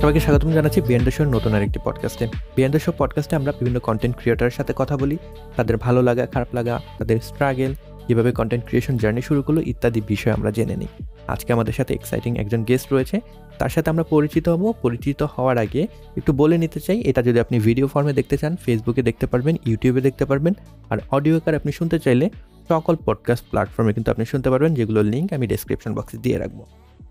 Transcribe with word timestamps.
সবাইকে 0.00 0.20
স্বাগতম 0.20 0.52
জানাচ্ছি 0.52 0.80
বিএন্ড 0.80 1.08
শোর 1.10 1.26
নতুন 1.26 1.54
আরেকটি 1.54 1.78
পডকাস্টে 1.84 2.28
বিএন্ড 2.56 2.76
শো 2.76 2.92
পডকাস্টে 2.98 3.36
আমরা 3.36 3.52
বিভিন্ন 3.52 3.78
কন্টেন্ট 3.80 4.16
ক্রিয়েটারের 4.16 4.50
সাথে 4.50 4.72
কথা 4.76 4.96
বলি। 4.96 5.18
তাদের 5.56 5.76
ভালো 5.76 6.02
লাগা, 6.02 6.26
খারাপ 6.26 6.48
লাগা, 6.54 6.80
তাদের 6.98 7.20
স্ট্রাগেল 7.20 7.74
কীভাবে 8.06 8.32
কন্টেন্ট 8.32 8.64
ক্রিয়েশন 8.66 8.96
জার্নি 8.96 9.22
শুরু 9.22 9.42
করল 9.42 9.58
ইত্যাদি 9.66 10.00
বিষয় 10.08 10.32
আমরা 10.32 10.50
জেনে 10.50 10.76
নিই। 10.76 10.88
আজকে 11.28 11.52
আমাদের 11.52 11.72
সাথে 11.72 11.94
এক্সাইটিং 11.94 12.38
একজন 12.38 12.64
গেস্ট 12.64 12.92
রয়েছে। 12.92 13.20
তার 13.58 13.68
সাথে 13.68 13.90
আমরা 13.90 14.04
পরিচিত 14.04 14.48
হব। 14.48 14.72
পরিচিত 14.82 15.22
হওয়ার 15.22 15.58
আগে 15.58 15.86
একটু 16.16 16.32
বলে 16.32 16.58
নিতে 16.58 16.80
চাই, 16.80 17.00
এটা 17.00 17.22
যদি 17.22 17.40
আপনি 17.40 17.58
ভিডিও 17.58 17.86
ফর্মে 17.86 18.12
দেখতে 18.12 18.36
চান 18.36 18.56
ফেসবুকে 18.56 19.02
দেখতে 19.02 19.26
পারবেন 19.26 19.56
ইউটিউবে 19.66 20.00
দেখতে 20.00 20.24
পারবেন, 20.24 20.52
আর 20.90 20.98
অডিও 21.10 21.40
কার 21.40 21.54
আপনি 21.54 21.72
শুনতে 21.72 21.98
চাইলে 21.98 22.30
সকল 22.68 22.96
পডকাস্ট 22.96 23.44
প্ল্যাটফর্মে 23.50 23.92
কিন্তু 23.92 24.10
আপনি 24.10 24.24
শুনতে 24.24 24.50
পারবেন, 24.50 24.74
যেগুলোর 24.74 25.04
লিঙ্ক 25.04 25.32
আমি 25.32 25.46
ডেসক্রিপশন 25.46 25.94
বক্সে 25.94 26.18
দিয়ে 26.18 26.38
রাখব। 26.38 26.64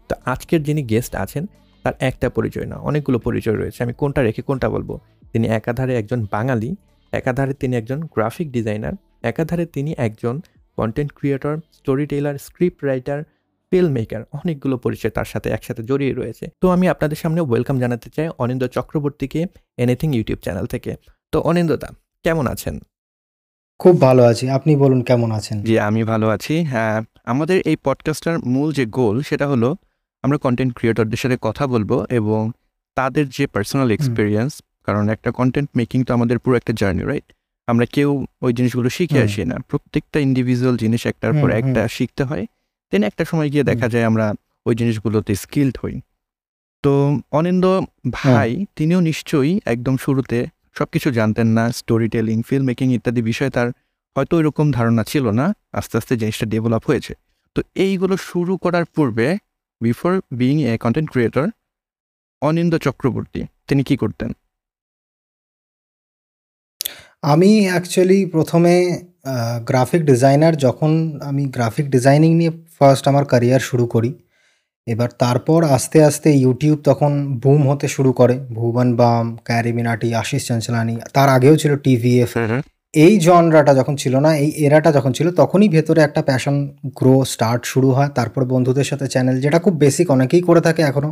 তো 0.10 0.16
আজকের 0.26 0.64
যিনি 0.64 0.84
গেস্ট 0.84 1.16
আছেন 1.16 1.46
তার 1.88 1.96
একটা 2.00 2.30
পরিচয় 2.30 2.66
না 2.66 2.76
অনেকগুলো 2.76 3.20
পরিচয় 3.20 3.56
রয়েছে। 3.56 3.84
আমি 3.84 3.94
কোনটা 3.94 4.22
রেখে 4.22 4.42
কোনটা 4.42 4.70
বলব? 4.70 5.00
তিনি 5.34 5.48
একাধারে 5.48 5.96
একজন 5.96 6.28
বাঙালি 6.32 6.76
একাধারে 7.12 7.54
তিনি 7.54 7.76
একজন 7.76 8.00
গ্রাফিক 8.02 8.52
ডিজাইনার 8.52 8.94
একাধারে 9.24 9.66
তিনি 9.66 9.96
একজন 9.98 10.42
content 10.76 11.12
creator 11.16 11.58
storyteller 12.08 12.38
scriptwriter 12.86 13.24
filmmaker 13.92 14.24
অনেকগুলো 14.34 14.78
পরিচয় 14.78 15.12
তার 15.12 15.26
সাথে 15.26 15.50
একসাথে 15.50 15.84
জড়িয়ে 15.84 16.14
রয়েছে। 16.14 16.48
তো 16.62 16.70
আমি 16.70 16.90
আপনাদের 16.90 17.18
সামনে 17.18 17.42
ওয়েলকাম 17.42 17.80
জানাতে 17.80 18.10
চাই 18.10 18.30
অনিন্দ 18.38 18.68
চক্রবর্তীকে 18.68 19.46
এনিথিং 19.78 20.16
ইউটিউব 20.16 20.40
চ্যানেল 20.40 20.66
থেকে। 20.66 20.96
তো 21.32 21.42
অনিন্দদা 21.42 21.90
কেমন 22.24 22.48
আছেন? 22.48 22.80
খুব 23.80 24.02
ভালো 24.02 24.24
আছি। 24.24 24.50
আপনি 24.50 24.76
বলুন 24.76 25.02
কেমন 25.02 25.32
আছেন? 25.32 25.64
জি 25.64 25.80
আমি 25.80 26.04
ভালো 26.04 26.30
আছি। 26.30 26.64
হ্যাঁ 26.64 27.02
আমাদের 27.26 27.62
এই 27.66 27.76
পডকাস্টার 27.76 28.40
মূল 28.40 28.72
যে 28.72 28.86
গোল 28.86 29.22
সেটা 29.22 29.48
হলো 29.48 29.76
আমরা 30.24 30.38
কন্টেন্ট 30.38 30.74
ক্রিয়েটরদের 30.74 31.18
সাথে 31.18 31.38
কথা 31.42 31.68
বলব 31.68 32.06
এবং 32.10 32.52
তাদের 32.96 33.30
যে 33.30 33.48
পার্সোনাল 33.48 33.92
এক্সপিরিয়েন্স 33.92 34.62
কারণ 34.86 35.10
একটা 35.10 35.32
কন্টেন্ট 35.32 35.70
মেকিং 35.76 36.04
তো 36.04 36.14
আমাদের 36.14 36.40
পুরো 36.40 36.58
একটা 36.58 36.74
জার্নি 36.74 37.04
রাইট 37.04 37.34
আমরা 37.68 37.86
কেউ 37.86 38.26
ওই 38.42 38.54
জিনিসগুলো 38.54 38.90
শিখে 38.90 39.22
আসি 39.22 39.46
না। 39.46 39.56
প্রত্যেকটা 39.68 40.20
ইন্ডিভিজুয়াল 40.20 40.78
জিনিস 40.78 41.06
একটার 41.06 41.34
পর 41.34 41.52
একটা 41.52 41.88
শিখতে 41.88 42.24
হয়। 42.24 42.46
দেন 42.92 43.04
একটা 43.04 43.26
সময় 43.26 43.50
গিয়ে 43.50 43.64
দেখা 43.64 43.90
যায় 43.90 44.04
আমরা 44.04 44.34
ওই 44.66 44.76
জিনিসগুলোতে 44.76 45.36
স্কিল্ড 45.36 45.78
হই। 45.84 46.02
তো 46.84 47.20
অনিন্দ 47.32 47.66
ভাই 48.12 48.66
তিনিও 48.76 49.00
নিশ্চয়ই 49.00 49.62
একদম 49.66 49.98
শুরুতে 49.98 50.46
সব 50.74 50.86
কিছু 50.86 51.12
জানতেন 51.12 51.48
না 51.48 51.72
স্টোরি 51.72 52.10
টেলিং 52.10 52.42
ফিল্ম 52.42 52.66
মেকিং 52.66 52.94
ইত্যাদি 52.94 53.22
বিষয়ে 53.22 53.50
তার 53.50 53.68
হয়তো 54.16 54.38
ওইরকম 54.38 54.72
ধারণা 54.72 55.04
ছিল 55.04 55.32
না। 55.32 55.54
আস্তে 55.72 55.98
আস্তে 55.98 56.18
জিনিসটা 56.18 56.46
ডেভেলপ 56.46 56.84
হয়েছে। 56.86 57.14
তো 57.56 57.62
এইগুলো 57.76 58.18
শুরু 58.18 58.58
করার 58.58 58.86
পূর্বে 58.86 59.38
before 59.82 60.14
being 60.32 60.58
a 60.64 60.74
content 60.78 61.10
creator 61.12 61.46
Anindya 62.42 62.74
Chakraborty 62.78 63.42
তিনি 63.68 63.82
কি 63.84 63.96
করতেন? 63.98 64.30
আমি 67.24 67.52
অ্যাকচুয়ালি 67.66 68.20
প্রথমে 68.26 68.74
গ্রাফিক 69.68 70.02
ডিজাইনার 70.06 70.54
যখন 70.58 70.92
আমি 71.22 71.44
গ্রাফিক 71.46 71.86
ডিজাইনিং 71.90 72.32
নিয়ে 72.36 72.52
ফার্স্ট 72.78 73.06
আমার 73.08 73.26
ক্যারিয়ার 73.26 73.60
শুরু 73.60 73.86
করি 73.86 74.12
এবার 74.88 75.10
তারপর 75.20 75.60
আস্তে 75.68 76.00
আস্তে 76.04 76.30
ইউটিউব 76.36 76.78
তখন 76.84 77.12
বুম 77.36 77.62
হতে 77.70 77.88
শুরু 77.88 78.12
করে 78.14 78.36
ভুবন 78.54 78.90
বাম 78.96 79.26
ক্যারি 79.46 79.72
মিনাটি 79.74 80.08
আশিস 80.14 80.42
চঞ্চলানি 80.48 80.96
তার 81.14 81.28
আগেও 81.30 81.56
ছিল 81.58 81.72
টিভিএফ 81.78 82.30
এই 82.94 83.14
জনরাটা 83.20 83.74
যখন 83.74 83.96
ছিল 83.96 84.14
না 84.26 84.32
এই 84.38 84.50
এরাটা 84.66 84.90
যখন 84.92 85.12
ছিল 85.12 85.28
তখনই 85.32 85.70
ভেতরে 85.70 86.00
একটা 86.02 86.22
প্যাশন 86.22 86.56
গ্রো 87.00 87.16
স্টার্ট 87.26 87.62
শুরু 87.66 87.90
হয়। 87.92 88.10
তারপর 88.10 88.42
বন্ধুদের 88.54 88.88
সাথে 88.92 89.06
চ্যানেল 89.08 89.36
যেটা 89.42 89.60
খুব 89.60 89.74
বেসিক 89.84 90.08
অনেকেই 90.12 90.42
করে 90.42 90.62
থাকে 90.62 90.82
এখনও 90.82 91.12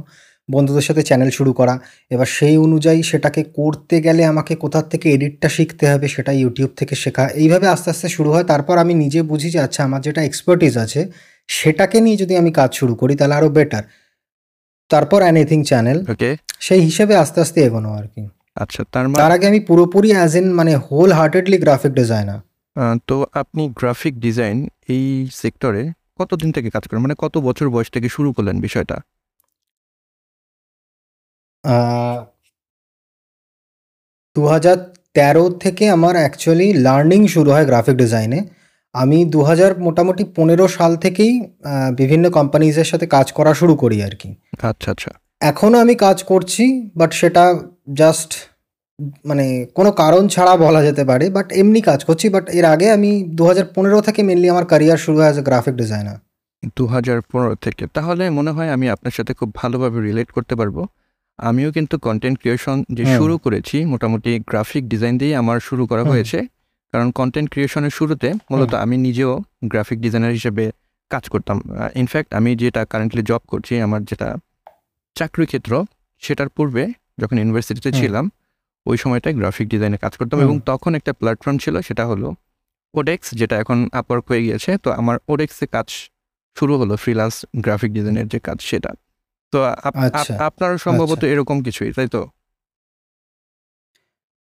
বন্ধুদের 0.50 0.86
সাথে 0.88 1.02
চ্যানেল 1.04 1.30
শুরু 1.30 1.52
করা। 1.54 1.76
এবার 2.12 2.28
সেই 2.38 2.56
অনুযায়ী 2.58 3.00
সেটাকে 3.04 3.42
করতে 3.60 3.96
গেলে 4.02 4.22
আমাকে 4.26 4.54
কোথার 4.56 4.86
থেকে 4.92 5.06
এডিটটা 5.10 5.50
শিখতে 5.50 5.86
হবে 5.92 6.08
সেটা 6.08 6.32
ইউটিউব 6.32 6.72
থেকে 6.78 6.94
শেখা 6.96 7.24
এইভাবে 7.36 7.66
আস্তে 7.68 7.90
আস্তে 7.90 8.08
শুরু 8.10 8.30
হয়। 8.32 8.44
তারপর 8.44 8.76
আমি 8.78 8.94
নিজে 8.94 9.20
বুঝি 9.22 9.50
যে 9.50 9.60
আচ্ছা 9.60 9.82
আমার 9.84 10.02
যেটা 10.02 10.22
এক্সপার্টিস 10.24 10.74
আছে 10.78 11.02
সেটাকে 11.50 11.98
নিয়ে 12.02 12.18
যদি 12.18 12.34
আমি 12.42 12.52
কাজ 12.52 12.70
শুরু 12.74 12.94
করি 12.96 13.14
তাহলে 13.16 13.36
আরও 13.40 13.50
বেটার 13.50 13.84
তারপর 14.92 15.20
এনিথিং 15.22 15.60
চ্যানেল 15.64 15.98
সেই 16.62 16.82
হিসেবে 16.82 17.14
আস্তে 17.16 17.38
আস্তে 17.42 17.60
এগোনো 17.68 17.90
আর 18.00 18.08
কি। 18.08 18.22
আচ্ছা 18.56 18.82
তার 18.92 19.06
তার 19.22 19.32
আগে 19.32 19.46
আমি 19.48 19.60
পুরোপুরি 19.60 20.10
অ্যাজ 20.12 20.34
ইন 20.36 20.46
মানে 20.54 20.72
হোল 20.88 21.10
হার্টেডলি 21.12 21.58
গ্রাফিক 21.58 21.94
ডিজাইনার 21.94 22.40
তো 23.08 23.16
আপনি 23.34 23.62
গ্রাফিক 23.70 24.14
ডিজাইন 24.20 24.58
এই 24.90 25.06
সেক্টরে 25.32 25.84
কতদিন 26.20 26.50
থেকে 26.52 26.70
কাজ 26.70 26.84
করেন? 26.88 27.02
মানে 27.02 27.16
কত 27.18 27.36
বছর 27.38 27.68
বয়স 27.70 27.90
থেকে 27.92 28.08
শুরু 28.10 28.30
করলেন 28.34 28.58
বিষয়টা? 28.62 28.98
দু 34.36 34.44
হাজার 34.48 34.78
তেরো 35.14 35.50
থেকে 35.60 35.84
আমার 35.90 36.16
অ্যাকচুয়ালি 36.16 36.68
লার্নিং 36.74 37.22
শুরু 37.28 37.50
হয় 37.52 37.66
গ্রাফিক 37.66 37.96
ডিজাইনে 37.96 38.40
আমি 38.96 39.18
দু 39.26 39.40
হাজার 39.44 39.72
মোটামুটি 39.80 40.24
পনেরো 40.36 40.66
সাল 40.68 40.92
থেকেই 40.96 41.34
বিভিন্ন 41.98 42.26
কোম্পানিজের 42.30 42.86
সাথে 42.86 43.06
কাজ 43.08 43.28
করা 43.32 43.52
শুরু 43.54 43.74
করি 43.76 43.98
আর 44.04 44.14
কি। 44.16 44.30
আচ্ছা 44.62 44.90
আচ্ছা। 44.92 45.12
এখনও 45.42 45.78
আমি 45.80 45.96
কাজ 45.96 46.18
করছি 46.24 46.64
বাট 46.96 47.12
সেটা 47.14 47.44
জাস্ট 47.88 48.34
মানে 49.26 49.46
কোনো 49.74 49.92
কারণ 49.92 50.28
ছাড়া 50.28 50.58
বলা 50.58 50.82
যেতে 50.84 51.04
পারে 51.06 51.30
বাট 51.30 51.48
এমনি 51.52 51.82
কাজ 51.82 52.00
করছি 52.04 52.30
বাট 52.30 52.46
এর 52.50 52.66
আগে 52.66 52.88
আমি 52.92 53.24
দু 53.28 53.44
হাজার 53.46 53.66
পনেরো 53.76 54.02
থেকে 54.02 54.24
মেনলি 54.24 54.50
আমার 54.50 54.66
ক্যারিয়ার 54.66 54.98
শুরু 54.98 55.18
হয় 55.18 55.26
অ্যাজ 55.26 55.40
এ 55.40 55.42
গ্রাফিক 55.42 55.76
ডিজাইনার 55.76 56.18
দু 56.76 56.86
হাজার 56.86 57.22
পনেরো 57.32 57.56
থেকে 57.56 57.88
তাহলে 57.88 58.30
মনে 58.30 58.52
হয় 58.52 58.70
আমি 58.72 58.86
আপনার 58.90 59.12
সাথে 59.12 59.34
খুব 59.34 59.50
ভালোভাবে 59.56 59.98
রিলেট 60.02 60.30
করতে 60.32 60.56
পারব। 60.56 60.86
আমিও 61.38 61.72
কিন্তু 61.72 61.96
কন্টেন্ট 61.98 62.40
ক্রিয়েশন 62.40 62.84
যে 62.92 63.04
শুরু 63.18 63.38
করেছি 63.38 63.86
মোটামুটি 63.86 64.40
গ্রাফিক 64.40 64.84
ডিজাইন 64.90 65.18
দিয়ে 65.18 65.36
আমার 65.36 65.60
শুরু 65.60 65.84
করা 65.88 66.04
হয়েছে। 66.04 66.40
কারণ 66.94 67.12
কন্টেন্ট 67.12 67.50
ক্রিয়েশনের 67.52 67.90
শুরুতে 67.90 68.34
মূলত 68.52 68.74
আমি 68.74 68.96
নিজেও 68.98 69.32
গ্রাফিক 69.66 69.98
ডিজাইনার 70.02 70.32
হিসেবে 70.32 70.72
কাজ 71.10 71.30
করতাম। 71.30 71.58
ইনফ্যাক্ট 71.96 72.30
আমি 72.34 72.56
যেটা 72.56 72.86
কারেন্টলি 72.86 73.22
জব 73.22 73.42
করছি 73.48 73.74
আমার 73.80 74.02
যেটা 74.04 74.28
চাকরি 75.16 75.46
ক্ষেত্র 75.46 75.72
সেটার 76.20 76.50
পূর্বে 76.50 76.84
যখন 77.18 77.38
ইউনিভার্সিটিতে 77.38 77.92
ছিলাম 77.92 78.30
ওই 78.86 78.98
সময়টায় 78.98 79.36
গ্রাফিক 79.36 79.68
ডিজাইনে 79.68 79.98
কাজ 79.98 80.18
করতাম 80.18 80.42
এবং 80.42 80.60
তখন 80.66 80.96
একটা 80.96 81.14
প্ল্যাটফর্ম 81.14 81.58
ছিল 81.58 81.82
সেটা 81.82 82.06
হলো 82.06 82.36
ওডেক্স 82.94 83.34
যেটা 83.34 83.60
এখন 83.60 83.90
আপওয়ার্ক 83.92 84.26
হয়ে 84.28 84.42
গিয়েছে। 84.42 84.78
তো 84.78 84.92
আমার 84.92 85.20
ওডেক্সে 85.28 85.68
কাজ 85.68 85.88
শুরু 86.60 86.78
হলো 86.78 86.96
ফ্রিলান্স 86.96 87.46
গ্রাফিক 87.56 87.94
ডিজাইনের 87.94 88.28
যে 88.28 88.40
কাজ 88.40 88.62
সেটা। 88.62 88.92
তো 89.52 89.64
আচ্ছা, 89.64 90.46
আপনার 90.46 90.78
সম্ভবত 90.78 91.12
আচ্ছা। 91.12 91.28
এরকম 91.28 91.62
কিছুই 91.62 91.92
তাই 91.92 92.08
তো? 92.08 92.30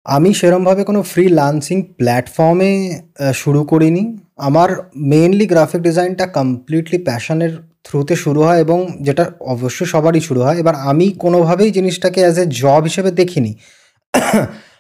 আমি 0.06 0.34
সেরমভাবে 0.34 0.84
কোনো 0.84 1.02
ফ্রি 1.02 1.28
লান্সিং 1.28 1.84
প্ল্যাটফর্মে 1.84 3.02
শুরু 3.34 3.64
করিনি। 3.64 4.18
আমার 4.38 4.92
মেইনলি 4.96 5.46
গ্রাফিক 5.48 5.82
ডিজাইনটা 5.82 6.28
কমপ্লিটলি 6.28 6.98
প্যাশনের 6.98 7.67
থ্রুতে 7.90 8.16
শুরু 8.16 8.40
হয় 8.44 8.60
এবং 8.60 8.80
যেটা 9.02 9.32
অবশ্যই 9.40 9.86
সবারই 9.86 10.22
শুরু 10.22 10.42
হয়। 10.42 10.58
এবার 10.58 10.76
আমি 10.76 11.06
কোনোভাবেই 11.24 11.72
জিনিসটাকে 11.72 12.20
অ্যাজ 12.22 12.38
এ 12.40 12.46
জব 12.62 12.82
হিসেবে 12.84 13.12
দেখিনি। 13.12 13.52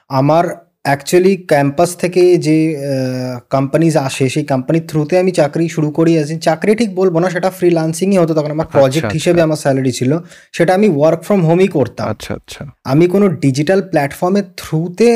আমার 0.09 0.45
অ্যাকচুয়ালি 0.87 1.33
ক্যাম্পাস 1.51 1.89
থেকে 1.95 2.23
যে 2.47 2.57
কোম্পানিজ 3.51 3.93
আসে 4.07 4.25
সেই 4.29 4.45
কোম্পানির 4.45 4.85
থ্রুতে 4.89 5.15
আমি 5.19 5.31
চাকরি 5.31 5.65
শুরু 5.75 5.89
করি 5.97 6.11
অ্যাজ 6.15 6.29
চাকরি 6.47 6.71
ঠিক 6.75 6.91
বলব 6.95 7.15
না 7.19 7.27
সেটা 7.29 7.49
ফ্রিলান্সিংই 7.57 8.17
হতো 8.17 8.33
তখন 8.33 8.51
আমার 8.51 8.67
প্রজেক্ট 8.75 9.05
আচ্ছা, 9.05 9.17
হিসেবে 9.17 9.33
আচ্ছা। 9.33 9.47
আমার 9.47 9.59
স্যালারি 9.63 9.91
ছিল 9.91 10.11
সেটা 10.53 10.71
আমি 10.73 10.87
ওয়ার্ক 10.89 11.21
ফ্রম 11.25 11.39
হোমই 11.47 11.69
করতাম 11.77 12.05
আচ্ছা 12.07 12.31
আচ্ছা 12.39 12.61
আমি 12.91 13.05
কোনো 13.07 13.25
ডিজিটাল 13.43 13.79
প্ল্যাটফর্মের 13.91 14.45
থ্রুতে 14.59 15.09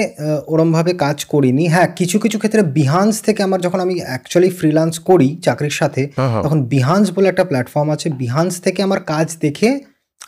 ওরমভাবে 0.48 0.92
কাজ 1.04 1.18
করিনি 1.34 1.66
হ্যাঁ 1.74 1.88
কিছু 2.00 2.18
কিছু 2.24 2.38
ক্ষেত্রে 2.42 2.62
বিহান্স 2.72 3.16
থেকে 3.28 3.40
আমার 3.44 3.60
যখন 3.66 3.80
আমি 3.86 3.96
অ্যাকচুয়ালি 4.02 4.50
ফ্রিলান্স 4.60 4.94
করি 5.10 5.30
চাকরির 5.46 5.76
সাথে 5.81 6.02
হ্যাঁ, 6.10 6.30
হ্যাঁ। 6.31 6.44
তখন 6.46 6.60
বিহান্স 6.74 7.06
বলে 7.16 7.28
একটা 7.30 7.46
প্ল্যাটফর্ম 7.50 7.88
আছে 7.96 8.08
বিহান্স 8.22 8.54
থেকে 8.66 8.80
আমার 8.88 9.02
কাজ 9.14 9.28
দেখে 9.45 9.69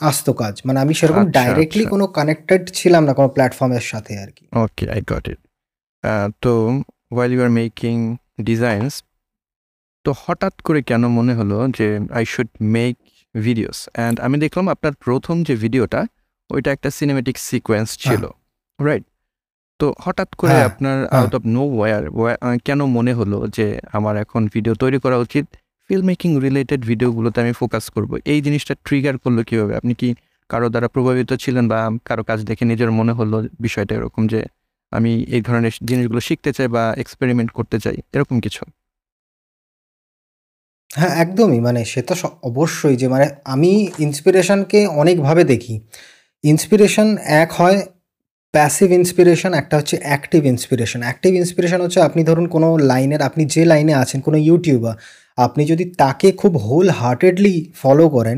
আসতো 0.09 0.31
কাজ। 0.41 0.55
মানে 0.67 0.77
আমি 0.83 0.93
সেরকম 0.99 1.23
ডাইরেক্টলি 1.37 1.63
আচ্ছা, 1.63 1.79
আচ্ছা। 1.79 1.93
কোনো 1.93 2.05
কানেক্টেড 2.17 2.61
ছিলাম 2.79 3.01
না 3.07 3.13
কোনো 3.19 3.29
প্ল্যাটফর্মের 3.35 3.85
সাথে 3.91 4.13
আর 4.23 4.29
কি। 4.37 4.43
ওকে 4.63 4.85
আই 4.95 5.01
গট 5.11 5.25
ইট 5.33 5.39
তো 6.43 6.53
while 7.15 7.31
you 7.35 7.41
are 7.47 7.51
making 7.61 7.95
designs 8.49 8.93
তো 10.05 10.09
হঠাৎ 10.23 10.55
করে 10.67 10.79
কেন 10.89 11.03
মনে 11.17 11.33
হলো 11.39 11.57
যে 11.77 11.87
I 12.17 12.23
should 12.33 12.49
make 12.75 12.93
videos 13.35 13.79
and 13.87 14.15
আমি 14.25 14.35
দেখলাম 14.43 14.65
আপনার 14.75 14.93
প্রথম 15.05 15.35
যে 15.47 15.53
ভিডিওটা 15.63 16.01
ওইটা 16.49 16.69
একটা 16.71 16.89
সিনেমেটিক 16.99 17.35
সিকোয়েন্স 17.49 17.89
ছিল 18.03 18.23
রাইট 18.79 19.05
তো 19.79 19.87
হঠাৎ 20.05 20.29
করে 20.35 20.53
হ্যাঁ, 20.53 20.65
আপনার 20.69 20.97
আউট 21.17 21.33
অফ 21.37 21.43
নো 21.55 21.63
ওয়ার 21.77 22.01
কেন 22.67 22.79
মনে 22.97 23.11
হলো 23.19 23.37
যে 23.57 23.65
আমার 23.97 24.13
এখন 24.23 24.41
ভিডিও 24.53 24.73
তৈরি 24.75 24.99
করা 25.03 25.17
উচিত? 25.25 25.45
ফিল্ম 25.93 26.05
মেকিং 26.05 26.31
রিলেটেড 26.41 26.81
ভিডিওগুলোতে 26.85 27.37
আমি 27.41 27.51
ফোকাস 27.51 27.85
করব। 27.89 28.11
এই 28.25 28.41
জিনিসটা 28.41 28.73
ট্রিগার 28.85 29.15
করল 29.17 29.37
কীভাবে? 29.43 29.73
আপনি 29.77 29.93
কি 29.93 30.09
কারও 30.49 30.69
দ্বারা 30.69 30.87
প্রভাবিত 30.87 31.33
ছিলেন 31.33 31.65
বা 31.67 31.79
কারও 32.05 32.23
কাজ 32.23 32.39
দেখে 32.45 32.63
নিজের 32.65 32.91
মনে 32.91 33.13
হলো 33.13 33.37
বিষয়টা 33.59 33.95
এরকম 33.95 34.27
যে 34.27 34.39
আমি 34.91 35.11
এই 35.27 35.41
ধরনের 35.41 35.71
জিনিসগুলো 35.85 36.19
শিখতে 36.19 36.51
চাই 36.53 36.67
বা 36.67 36.83
এক্সপেরিমেন্ট 36.97 37.51
করতে 37.51 37.77
চাই? 37.79 37.97
এরকম 38.13 38.39
কিছু? 38.39 38.61
হ্যাঁ 40.95 41.13
একদমই। 41.15 41.59
মানে 41.59 41.85
সে 41.85 42.01
তো 42.01 42.13
অবশ্যই 42.43 42.95
যে 42.95 43.07
মানে 43.07 43.25
আমি 43.45 43.71
ইন্সপিরেশনকে 43.99 44.79
অনেকভাবে 44.87 45.43
দেখি। 45.43 45.79
ইন্সপিরেশন 46.43 47.07
এক 47.17 47.51
হয় 47.51 47.77
প্যাসিভ 48.53 48.89
ইন্সপিরেশন 48.91 49.51
একটা 49.53 49.75
হচ্ছে 49.79 49.95
অ্যাক্টিভ 50.03 50.41
ইন্সপিরেশন 50.45 50.99
অ্যাক্টিভ 51.03 51.31
ইন্সপিরেশন 51.33 51.79
হচ্ছে 51.81 51.99
আপনি 51.99 52.21
ধরুন 52.23 52.45
কোনো 52.47 52.67
লাইনের 52.89 53.21
আপনি 53.21 53.43
যে 53.45 53.63
লাইনে 53.65 53.93
আছেন 53.93 54.19
কোনো 54.21 54.37
ইউটিউবার 54.47 54.95
আপনি 55.37 55.61
যদি 55.65 55.85
তাকে 55.97 56.27
খুব 56.31 56.53
হোল 56.57 56.87
হার্টেডলি 56.99 57.55
ফলো 57.81 58.05
করেন 58.09 58.37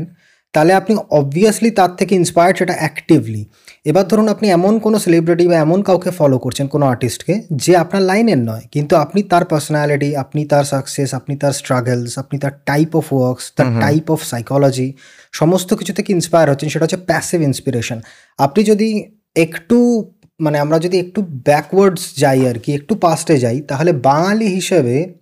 তাহলে 0.54 0.72
আপনি 0.74 0.92
অবভিয়াসলি 1.10 1.70
তার 1.70 1.92
থেকে 1.98 2.12
ইন্সপায়ার্ড 2.14 2.56
সেটা 2.58 2.74
অ্যাক্টিভলি 2.74 3.42
এবার 3.86 4.04
ধরুন 4.10 4.26
আপনি 4.28 4.46
এমন 4.48 4.74
কোনো 4.78 4.96
সেলিব্রিটি 4.98 5.44
বা 5.50 5.56
এমন 5.56 5.78
কাউকে 5.82 6.10
ফলো 6.10 6.36
করছেন 6.38 6.66
কোনো 6.66 6.84
আর্টিস্টকে 6.86 7.34
যে 7.56 7.72
আপনার 7.76 8.02
লাইনের 8.02 8.40
নয় 8.40 8.64
কিন্তু 8.72 8.94
আপনি 8.96 9.20
তার 9.30 9.44
পার্সোনালিটি 9.44 10.10
আপনি 10.16 10.40
তার 10.44 10.64
সাকসেস 10.64 11.10
আপনি 11.14 11.34
তার 11.42 11.52
স্ট্রাগলস 11.52 12.12
আপনি 12.18 12.36
তার 12.38 12.54
টাইপ 12.66 12.90
অফ 13.00 13.06
ওয়ার্কস 13.12 13.44
তার 13.56 13.68
টাইপ 13.80 14.04
অফ 14.10 14.20
সাইকোলজি 14.22 14.88
সমস্ত 15.34 15.70
কিছু 15.74 15.92
থেকে 15.92 16.10
ইন্সপায়ার 16.12 16.46
হচ্ছেন 16.50 16.68
সেটা 16.72 16.84
হচ্ছে 16.86 17.00
প্যাসিভ 17.08 17.38
ইন্সপিরেশন 17.42 17.98
আপনি 18.38 18.60
যদি 18.68 18.88
একটু 19.36 20.10
মানে 20.40 20.58
আমরা 20.58 20.78
যদি 20.78 20.98
একটু 20.98 21.22
ব্যাকওয়ার্ডস 21.22 22.16
যাই 22.16 22.48
আর 22.48 22.58
কি 22.58 22.74
একটু 22.74 22.94
পাস্টে 22.94 23.38
যাই 23.38 23.60
তাহলে 23.60 23.92
বাঙালি 23.92 24.46
হিসেবে 24.46 25.14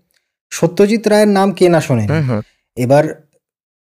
সত্যজিৎ 0.51 1.09
রায়ের 1.09 1.29
নাম 1.29 1.53
কে 1.53 1.69
না 1.69 1.81
শোনেন 1.81 2.41
এবার 2.77 3.25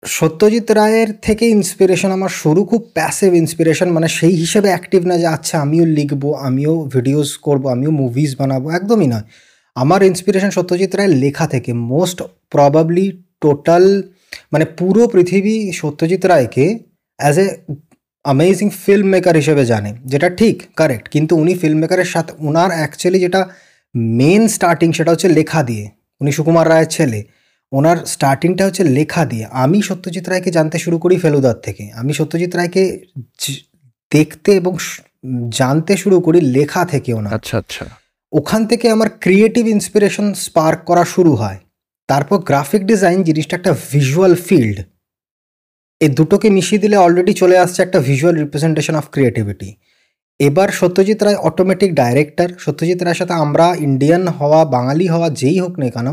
সত্যজিৎ 0.06 0.72
রায়ের 0.72 1.08
থেকে 1.22 1.50
ইন্সপিরেশন 1.50 2.12
আমার 2.12 2.30
শুরু 2.30 2.66
খুব 2.66 2.90
প্যাসিভ 2.94 3.34
ইন্সপিরেশন 3.34 3.90
মানে 3.90 4.08
সেই 4.08 4.36
হিসেবে 4.36 4.68
অ্যাক্টিভ 4.68 5.06
না 5.06 5.18
যে 5.18 5.28
আচ্ছা 5.28 5.60
আমিও 5.60 5.86
লিখব 5.86 6.32
আমিও 6.32 6.90
ভিডিওস 6.94 7.38
করব 7.38 7.70
আমিও 7.70 7.92
মুভিজ 7.92 8.36
বানাবো 8.40 8.72
একদমই 8.72 9.08
নয়। 9.08 9.22
আমার 9.76 10.04
ইন্সপিরেশন 10.04 10.50
সত্যজিৎ 10.50 10.96
রায়ের 10.96 11.18
লেখা 11.18 11.48
থেকে 11.48 11.74
মোস্ট 11.74 12.24
প্রবাবলি 12.50 13.24
টোটাল 13.42 14.04
মানে 14.54 14.66
পুরো 14.66 15.08
পৃথিবী 15.08 15.72
সত্যজিৎ 15.72 16.26
রায়কে 16.26 16.80
as 17.18 17.40
a 17.40 17.56
amazing 18.30 18.70
film 18.86 19.08
maker 19.08 19.36
হিসেবে 19.36 19.66
জানে 19.66 19.94
যেটা 20.06 20.30
ঠিক 20.30 20.64
কারেক্ট 20.76 21.10
কিন্তু 21.10 21.36
উনি 21.36 21.54
ফিল্ম 21.56 21.78
মেকারের 21.78 22.06
সাথে 22.06 22.34
ওনার 22.40 22.72
অ্যাকচুয়ালি 22.72 23.20
যেটা 23.20 23.50
মেন 23.96 24.48
স্টার্টিং 24.48 24.92
সেটা 24.92 25.12
হচ্ছে 25.12 25.30
লেখা 25.30 25.64
দিয়ে 25.64 25.90
উনি 26.22 26.32
সুকুমার 26.32 26.70
রায়ের 26.70 26.90
ছেলে 26.90 27.24
ওনার 27.72 27.98
স্টার্টিংটা 28.06 28.66
হচ্ছে 28.66 28.84
লেখা 28.84 29.26
দিয়ে। 29.26 29.46
আমি 29.52 29.82
সত্যজিৎ 29.82 30.30
রায়কে 30.30 30.52
জানতে 30.52 30.78
শুরু 30.80 30.98
করি 30.98 31.16
ফেলুদার 31.18 31.54
থেকে। 31.54 31.92
আমি 31.96 32.14
সত্যজিৎ 32.14 32.56
রায়কে 32.56 32.84
দেখতে 34.12 34.52
এবং 34.56 34.74
জানতে 35.50 35.98
শুরু 35.98 36.20
করি 36.20 36.42
লেখা 36.42 36.86
থেকে 36.86 37.14
ওনার। 37.14 37.34
আচ্ছা 37.34 37.58
আচ্ছা। 37.58 37.86
ওখান 38.32 38.66
থেকে 38.66 38.90
আমার 38.90 39.10
ক্রিয়েটিভ 39.20 39.68
ইন্সপিরেশন 39.68 40.34
স্পার্ক 40.34 40.80
করা 40.86 41.06
শুরু 41.06 41.36
হয়। 41.36 41.60
তারপর 42.08 42.38
গ্রাফিক 42.38 42.82
ডিজাইন 42.86 43.24
জিনিসটা 43.24 43.56
একটা 43.56 43.76
ভিজুয়াল 43.92 44.36
ফিল্ড 44.36 44.78
এই 46.02 46.10
দুটোকে 46.10 46.50
মিশিয়ে 46.50 46.82
দিলে 46.82 46.98
অলরেডি 46.98 47.34
চলে 47.34 47.56
আসছে 47.58 47.82
একটা 47.82 48.00
ভিজুয়াল 48.00 48.36
রিপ্রেজেন্টেশন 48.36 48.96
অফ 48.96 49.06
ক্রিয়েটিভিটি 49.12 49.70
এবার 50.40 50.70
সত্যজিৎ 50.72 51.24
রায় 51.24 51.36
অটোমেটিক 51.36 51.90
ডাইরেক্টর 51.94 52.50
সত্যজিৎ 52.60 53.00
রায়ের 53.04 53.18
সাথে 53.18 53.34
আমরা 53.34 53.76
ইন্ডিয়ান 53.80 54.28
হওয়া 54.28 54.66
বাঙালি 54.66 55.08
হওয়া 55.08 55.30
যেই 55.30 55.58
হোক 55.60 55.80
না 55.80 55.90
কেন 55.90 56.08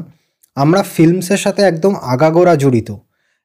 আমরা 0.56 0.83
ফিল্মসের 0.83 1.37
সাথে 1.37 1.62
একদম 1.62 1.93
আগাগোড়া 2.05 2.55
জড়িত। 2.55 2.91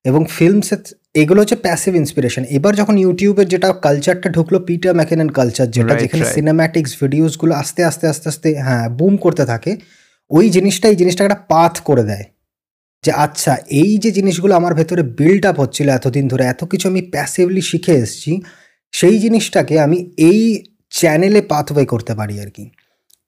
এবং 0.06 0.26
ফিল্মসের 0.26 0.82
এগুলো 1.16 1.40
হচ্ছে 1.42 1.56
প্যাসিভ 1.56 1.96
ইন্সপিরেশন 1.96 2.44
এবার 2.50 2.76
যখন 2.76 2.98
ইউটিউবের 2.98 3.48
যেটা 3.48 3.74
কালচারটা 3.74 4.30
ঢুকলো 4.30 4.60
পিটার 4.60 4.94
ম্যাকেন 4.96 5.30
কালচার 5.30 5.72
যেটা 5.72 5.96
যেখানে 5.96 6.26
সিনেম্যাটিক্স 6.26 6.92
ভিডিওসগুলো 7.04 7.54
আস্তে 7.56 7.82
আস্তে 7.84 8.06
আস্তে 8.08 8.30
আস্তে 8.30 8.50
হ্যাঁ 8.56 8.90
বুম 8.90 9.18
করতে 9.18 9.46
থাকে 9.46 9.78
ওই 10.32 10.50
জিনিসটা 10.50 10.88
এই 10.90 10.96
জিনিসটা 10.96 11.24
একটা 11.24 11.40
পাথ 11.50 11.74
করে 11.80 12.04
দেয়। 12.04 12.26
যে 13.04 13.12
আচ্ছা 13.26 13.54
এই 13.82 13.98
যে 13.98 14.10
জিনিসগুলো 14.12 14.54
আমার 14.56 14.74
ভেতরে 14.74 15.04
বিল্ড 15.20 15.44
আপ 15.46 15.58
হচ্ছিল 15.60 15.90
এতদিন 15.90 16.26
ধরে 16.28 16.44
এত 16.44 16.62
কিছু 16.64 16.86
আমি 16.88 17.02
প্যাসিভলি 17.14 17.62
শিখে 17.62 17.94
এসেছি 17.94 18.32
সেই 18.94 19.20
জিনিসটাকে 19.20 19.76
আমি 19.80 19.98
এই 20.30 20.42
চ্যানেলে 20.92 21.42
পাথওয়ে 21.42 21.86
করতে 21.86 22.14
পারি 22.16 22.36
আর 22.40 22.50
কি। 22.50 22.66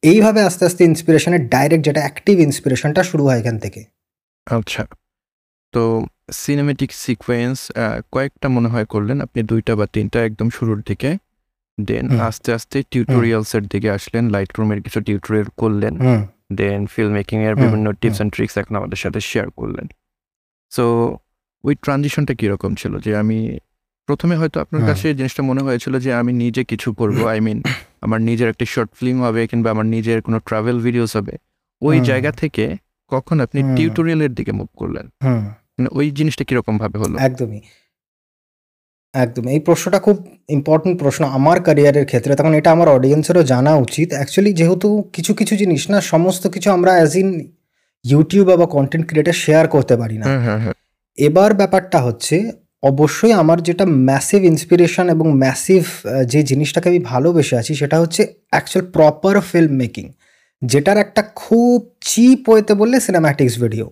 এইভাবে 0.04 0.40
আস্তে 0.42 0.64
আস্তে 0.66 0.82
ইন্সপিরেশনের 0.84 1.50
ডাইরেক্ট 1.50 1.84
যেটা 1.86 2.02
অ্যাক্টিভ 2.02 2.36
ইন্সপিরেশনটা 2.40 3.02
শুরু 3.04 3.24
হয় 3.28 3.40
এখান 3.40 3.58
থেকে। 3.60 3.82
আচ্ছা 4.48 4.84
তো 5.74 5.84
সিনেমেটিক 6.32 6.90
সিকোয়েন্স 7.04 7.58
কয়েকটা 8.12 8.48
মনে 8.50 8.70
হয় 8.70 8.86
করলেন 8.86 9.18
আপনি 9.22 9.40
দুইটা 9.52 9.74
বা 9.80 9.86
তিনটা 9.96 10.20
একদম 10.24 10.48
শুরুর 10.50 10.80
দিকে। 10.90 11.12
দেন 11.78 12.06
আস্তে 12.30 12.50
আস্তে 12.58 12.78
টিউটোরিয়ালসের 12.92 13.64
দিকে 13.68 13.90
আসলেন 13.98 14.24
লাইট 14.30 14.52
রুমের 14.58 14.80
কিছু 14.86 15.00
টিউটোরিয়াল 15.08 15.48
করলেন। 15.58 15.94
দেন 16.54 16.86
ফিল্ম 16.86 17.12
মেকিং 17.12 17.40
এর 17.40 17.56
বিভিন্ন 17.56 17.92
টিপস 17.92 18.16
অ্যান্ড 18.16 18.34
ট্রিক্স 18.34 18.58
এখন 18.58 18.76
আমাদের 18.76 18.98
সাথে 18.98 19.20
শেয়ার 19.20 19.50
করলেন। 19.50 19.88
সো 20.70 21.18
ওই 21.64 21.76
ট্রানজিশনটা 21.76 22.34
কীরকম 22.34 22.76
ছিল? 22.76 23.00
যে 23.00 23.16
আমি 23.16 23.60
প্রথমে 24.06 24.38
হয়তো 24.38 24.62
আপনার 24.62 24.88
কাছে 24.88 25.14
জিনিসটা 25.14 25.44
মনে 25.44 25.62
হয়েছিল 25.62 26.00
যে 26.00 26.14
আমি 26.14 26.34
নিজে 26.34 26.64
কিছু 26.64 26.94
করব 26.94 27.28
আই 27.28 27.40
মিন 27.40 27.64
আমার 28.02 28.22
নিজের 28.22 28.50
একটি 28.50 28.66
শর্ট 28.66 28.92
ফিল্ম 28.94 29.24
হবে 29.24 29.48
কিংবা 29.48 29.72
আমার 29.72 29.86
নিজের 29.86 30.22
কোনো 30.22 30.40
ট্রাভেল 30.40 30.80
ভিডিওস 30.80 31.16
হবে। 31.16 31.38
ওই 31.82 32.00
জায়গা 32.00 32.32
থেকে 32.32 32.76
কখন 33.08 33.40
আপনি 33.40 33.76
টিউটোরিয়ালের 33.76 34.34
দিকে 34.34 34.52
মুভ 34.52 34.68
করলেন? 34.78 35.10
মানে 35.80 35.88
ওই 35.92 36.12
জিনিসটা 36.12 36.46
কীরকম 36.46 36.78
ভাবে 36.78 37.00
হলো? 37.00 37.18
একদমই। 37.18 37.62
একদম। 39.14 39.44
এই 39.48 39.60
প্রশ্নটা 39.60 40.00
খুব 40.00 40.18
ইম্পর্টেন্ট 40.50 40.96
প্রশ্ন। 41.00 41.24
আমার 41.26 41.58
ক্যারিয়ারের 41.62 42.06
ক্ষেত্রে 42.06 42.36
তখন 42.36 42.54
এটা 42.54 42.70
আমার 42.72 42.90
অডিয়েন্সেরও 42.90 43.44
জানা 43.44 43.72
উচিত। 43.76 44.08
অ্যাকচুয়ালি 44.14 44.54
যেহেতু 44.54 44.90
কিছু 45.14 45.34
কিছু 45.34 45.54
জিনিস 45.56 45.82
না 45.90 45.98
সমস্ত 46.02 46.48
কিছু 46.48 46.68
আমরা 46.72 46.92
অ্যাজ 46.92 47.14
ইন 47.16 47.30
ইউটিউব 48.06 48.48
বা 48.56 48.68
কন্টেন্ট 48.68 49.06
ক্রিয়েটার 49.10 49.34
শেয়ার 49.34 49.66
করতে 49.68 49.96
পারি 49.98 50.18
না। 50.18 50.26
এবার 51.18 51.54
ব্যাপারটা 51.54 52.00
হচ্ছে 52.02 52.52
অবশ্যই 52.84 53.34
আমার 53.34 53.58
যেটা 53.64 53.86
ম্যাসিভ 53.86 54.42
ইন্সপিরেশন 54.44 55.06
এবং 55.10 55.28
ম্যাসিভ 55.34 55.84
যে 56.26 56.40
জিনিসটাকে 56.44 56.88
আমি 56.90 57.00
ভালোবেসে 57.00 57.56
আছি 57.58 57.72
সেটা 57.76 57.98
হচ্ছে 58.00 58.22
অ্যাকচুয়াল 58.50 58.86
প্রপার 58.92 59.36
ফিল্ম 59.42 59.74
মেকিং 59.74 60.06
যেটার 60.62 60.98
একটা 60.98 61.22
খুব 61.36 61.78
চিপ 62.02 62.42
ওয়েতে 62.50 62.74
বললে 62.74 62.98
সিনেম্যাটিক্স 63.00 63.56
ভিডিও 63.62 63.88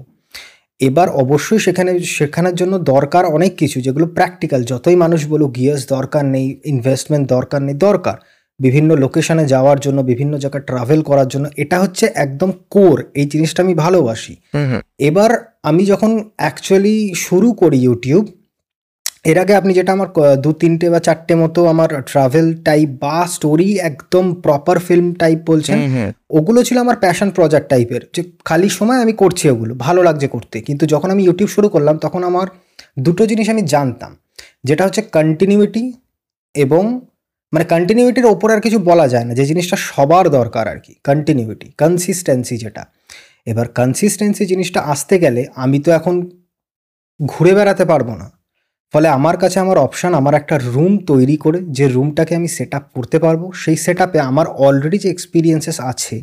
এবার 0.81 1.07
অবশ্যই 1.23 1.59
সেখানে 1.59 1.91
শেখানোর 2.17 2.55
জন্য 2.55 2.73
দরকার 2.93 3.23
অনেক 3.25 3.51
কিছু 3.55 3.77
যেগুলো 3.81 4.05
প্র্যাকটিক্যাল 4.07 4.61
যতই 4.63 4.95
মানুষ 4.95 5.21
বলুক 5.27 5.51
গিয়ার্স 5.55 5.83
দরকার 5.87 6.23
নেই 6.25 6.47
ইনভেস্টমেন্ট 6.65 7.25
দরকার 7.27 7.61
নেই 7.61 7.77
দরকার। 7.87 8.17
বিভিন্ন 8.59 8.89
লোকেশনে 8.95 9.45
যাওয়ার 9.45 9.79
জন্য 9.79 9.99
বিভিন্ন 10.01 10.33
জায়গায় 10.37 10.65
ট্রাভেল 10.65 10.99
করার 11.01 11.27
জন্য 11.27 11.45
এটা 11.57 11.77
হচ্ছে 11.79 12.05
একদম 12.15 12.49
কোর 12.69 12.97
এই 13.13 13.25
জিনিসটা 13.25 13.59
আমি 13.63 13.73
ভালোবাসি। 13.75 14.33
এবার 14.99 15.31
আমি 15.63 15.83
যখন 15.85 16.11
অ্যাকচুয়ালি 16.37 16.95
শুরু 17.15 17.49
করি 17.53 17.77
ইউটিউব 17.81 18.23
এর 19.25 19.39
আগে 19.39 19.53
আপনি 19.55 19.73
যেটা 19.73 19.91
আমার 19.93 20.09
দু 20.37 20.53
তিনটে 20.53 20.89
বা 20.89 20.99
চারটে 20.99 21.35
মতো 21.35 21.65
আমার 21.67 21.89
ট্রাভেল 22.01 22.47
টাইপ 22.63 22.89
বা 23.03 23.27
স্টোরি 23.27 23.69
একদম 23.79 24.25
প্রপার 24.35 24.79
ফিল্ম 24.79 25.13
টাইপ 25.13 25.39
বলছেন 25.45 25.77
ওগুলো 26.29 26.63
ছিল 26.63 26.77
আমার 26.77 26.95
প্যাশন 26.95 27.29
প্রজেক্ট 27.29 27.67
টাইপের 27.69 28.01
যে 28.15 28.23
খালি 28.45 28.69
সময় 28.69 28.99
আমি 29.01 29.13
করছি 29.13 29.49
ওগুলো 29.49 29.75
ভালো 29.75 30.03
লাগছে 30.03 30.27
করতে। 30.27 30.61
কিন্তু 30.61 30.85
যখন 30.85 31.09
আমি 31.11 31.23
ইউটিউব 31.23 31.49
শুরু 31.49 31.69
করলাম 31.69 31.97
তখন 31.97 32.23
আমার 32.23 32.47
দুটো 32.99 33.25
জিনিস 33.25 33.49
আমি 33.49 33.61
জানতাম। 33.61 34.11
যেটা 34.63 34.85
হচ্ছে 34.85 35.01
কন্টিনিউটি 35.01 35.83
এবং 36.55 36.83
মানে 37.53 37.65
কন্টিনিউটির 37.65 38.25
ওপর 38.25 38.47
আর 38.51 38.61
কিছু 38.61 38.79
বলা 38.79 39.07
যায় 39.07 39.25
না। 39.25 39.33
যে 39.33 39.45
জিনিসটা 39.45 39.77
সবার 39.89 40.25
দরকার 40.29 40.65
আর 40.67 40.79
কি 40.79 40.93
কন্টিনিউটি 41.03 41.67
কনসিস্টেন্সি 41.77 42.55
যেটা। 42.57 42.83
এবার 43.45 43.67
কনসিস্টেন্সি 43.67 44.43
জিনিসটা 44.45 44.79
আসতে 44.93 45.15
গেলে 45.19 45.41
আমি 45.55 45.79
তো 45.79 45.89
এখন 45.91 46.15
ঘুরে 47.19 47.53
বেড়াতে 47.55 47.85
পারব 47.85 48.09
না। 48.15 48.27
ফলে 48.93 49.07
আমার 49.17 49.35
কাছে 49.41 49.57
আমার 49.65 49.77
অপশান 49.87 50.11
আমার 50.21 50.33
একটা 50.41 50.55
রুম 50.73 50.93
তৈরি 51.11 51.35
করে 51.43 51.59
যে 51.77 51.85
রুমটাকে 51.95 52.33
আমি 52.39 52.49
সেট 52.57 52.73
করতে 52.95 53.17
পারব, 53.25 53.41
সেই 53.63 53.77
সেট 53.83 53.99
আমার 54.31 54.47
অলরেডি 54.65 54.97
যে 55.03 55.09
এক্সপিরিয়েন্সেস 55.15 55.77
আছে, 55.91 56.15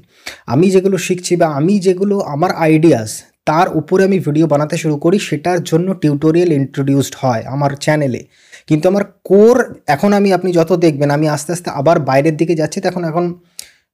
আমি 0.52 0.66
যেগুলো 0.74 0.96
শিখছি 1.06 1.32
বা 1.40 1.46
আমি 1.58 1.74
যেগুলো, 1.86 2.16
আমার 2.34 2.50
আইডিয়াস 2.66 3.10
তার 3.48 3.66
উপরে 3.80 4.02
আমি 4.08 4.18
ভিডিও 4.26 4.46
বানাতে 4.52 4.76
শুরু 4.82 4.96
করি, 5.04 5.16
সেটার 5.28 5.58
জন্য 5.70 5.88
টিউটোরিয়াল 6.02 6.50
ইন্ট্রোডিউসড 6.60 7.14
হয় 7.22 7.42
আমার 7.54 7.70
চ্যানেলে 7.84 8.22
কিন্তু 8.68 8.84
আমার 8.92 9.04
কোর 9.28 9.56
এখন 9.94 10.10
আমি, 10.18 10.28
আপনি 10.38 10.50
যত 10.58 10.70
দেখবেন, 10.84 11.08
আমি 11.16 11.26
আস্তে 11.34 11.50
আস্তে 11.56 11.68
আবার 11.80 11.96
বাইরের 12.08 12.34
দিকে 12.40 12.54
যাচ্ছি, 12.60 12.78
তখন 12.86 13.02
এখন 13.10 13.24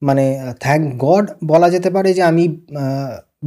মানে 0.02 0.24
থ্যাংক 0.64 0.84
গড 1.04 1.24
বলা 1.52 1.68
যেতে 1.74 1.88
পারে 1.96 2.10
যে 2.18 2.22
আমি 2.30 2.44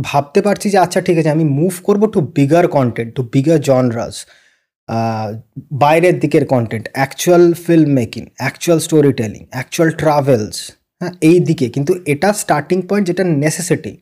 ভাবতে 0.10 0.40
পারছি 0.48 0.68
যে 0.74 0.78
আচ্ছা 0.86 1.00
ঠিক 1.08 1.18
আছে, 1.20 1.32
আমি 1.36 1.46
মুভ 1.60 1.74
করব 1.88 2.02
to 2.14 2.20
bigger 2.38 2.66
content 2.78 3.10
to 3.18 3.22
bigger 3.34 3.60
genres 3.70 4.16
বাইরের 5.84 6.16
দিকের 6.20 6.44
content 6.46 6.86
actual 6.94 7.44
filmmaking 7.90 8.24
actual 8.38 8.80
storytelling 9.14 9.42
actual 9.52 9.90
travels 10.02 10.58
হ্যাঁ 11.02 11.14
এই 11.22 11.40
দিকে। 11.40 11.66
কিন্তু 11.70 11.92
এটা 12.06 12.30
স্টার্টিং 12.34 12.78
পয়েন্ট 12.90 13.06
যেটা 13.08 13.24
নেসেসিটি 13.44 13.94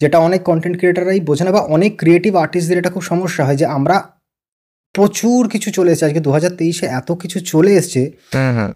যেটা 0.00 0.18
অনেক 0.18 0.40
কন্টেন্ট 0.42 0.76
ক্রিয়েটাররাই 0.78 1.20
বোঝে 1.20 1.44
না 1.44 1.50
বা 1.52 1.60
অনেক 1.76 1.92
ক্রিয়েটিভ 1.98 2.32
আর্টিস্টদের 2.36 2.78
এটা 2.78 2.90
খুব 2.90 3.02
সমস্যা 3.02 3.42
হয় 3.44 3.56
যে 3.56 3.66
আমরা 3.66 3.96
প্রচুর 4.94 5.40
কিছু 5.48 5.68
চলে 5.70 5.90
এসেছে। 5.92 6.06
আজকে 6.06 6.20
দু 6.20 6.30
হাজার 6.30 6.50
তেইশে 6.50 6.86
এত 7.00 7.12
কিছু 7.12 7.38
চলে 7.52 7.72
এসছে 7.74 8.02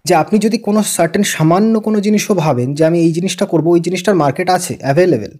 যে 0.05 0.13
আপনি 0.15 0.35
যদি 0.39 0.57
কোনো 0.57 0.79
সার্টেন 0.95 1.23
সামান্য 1.23 1.73
কোনো 1.79 1.97
জিনিসও 1.99 2.33
ভাবেন 2.33 2.73
যে 2.73 2.83
আমি 2.85 2.97
এই 2.99 3.11
জিনিসটা 3.11 3.45
করব 3.45 3.65
ওই 3.67 3.79
জিনিসটার 3.79 4.15
মার্কেট 4.15 4.47
আছে 4.49 4.73
অ্যাভেলেবেল 4.79 5.33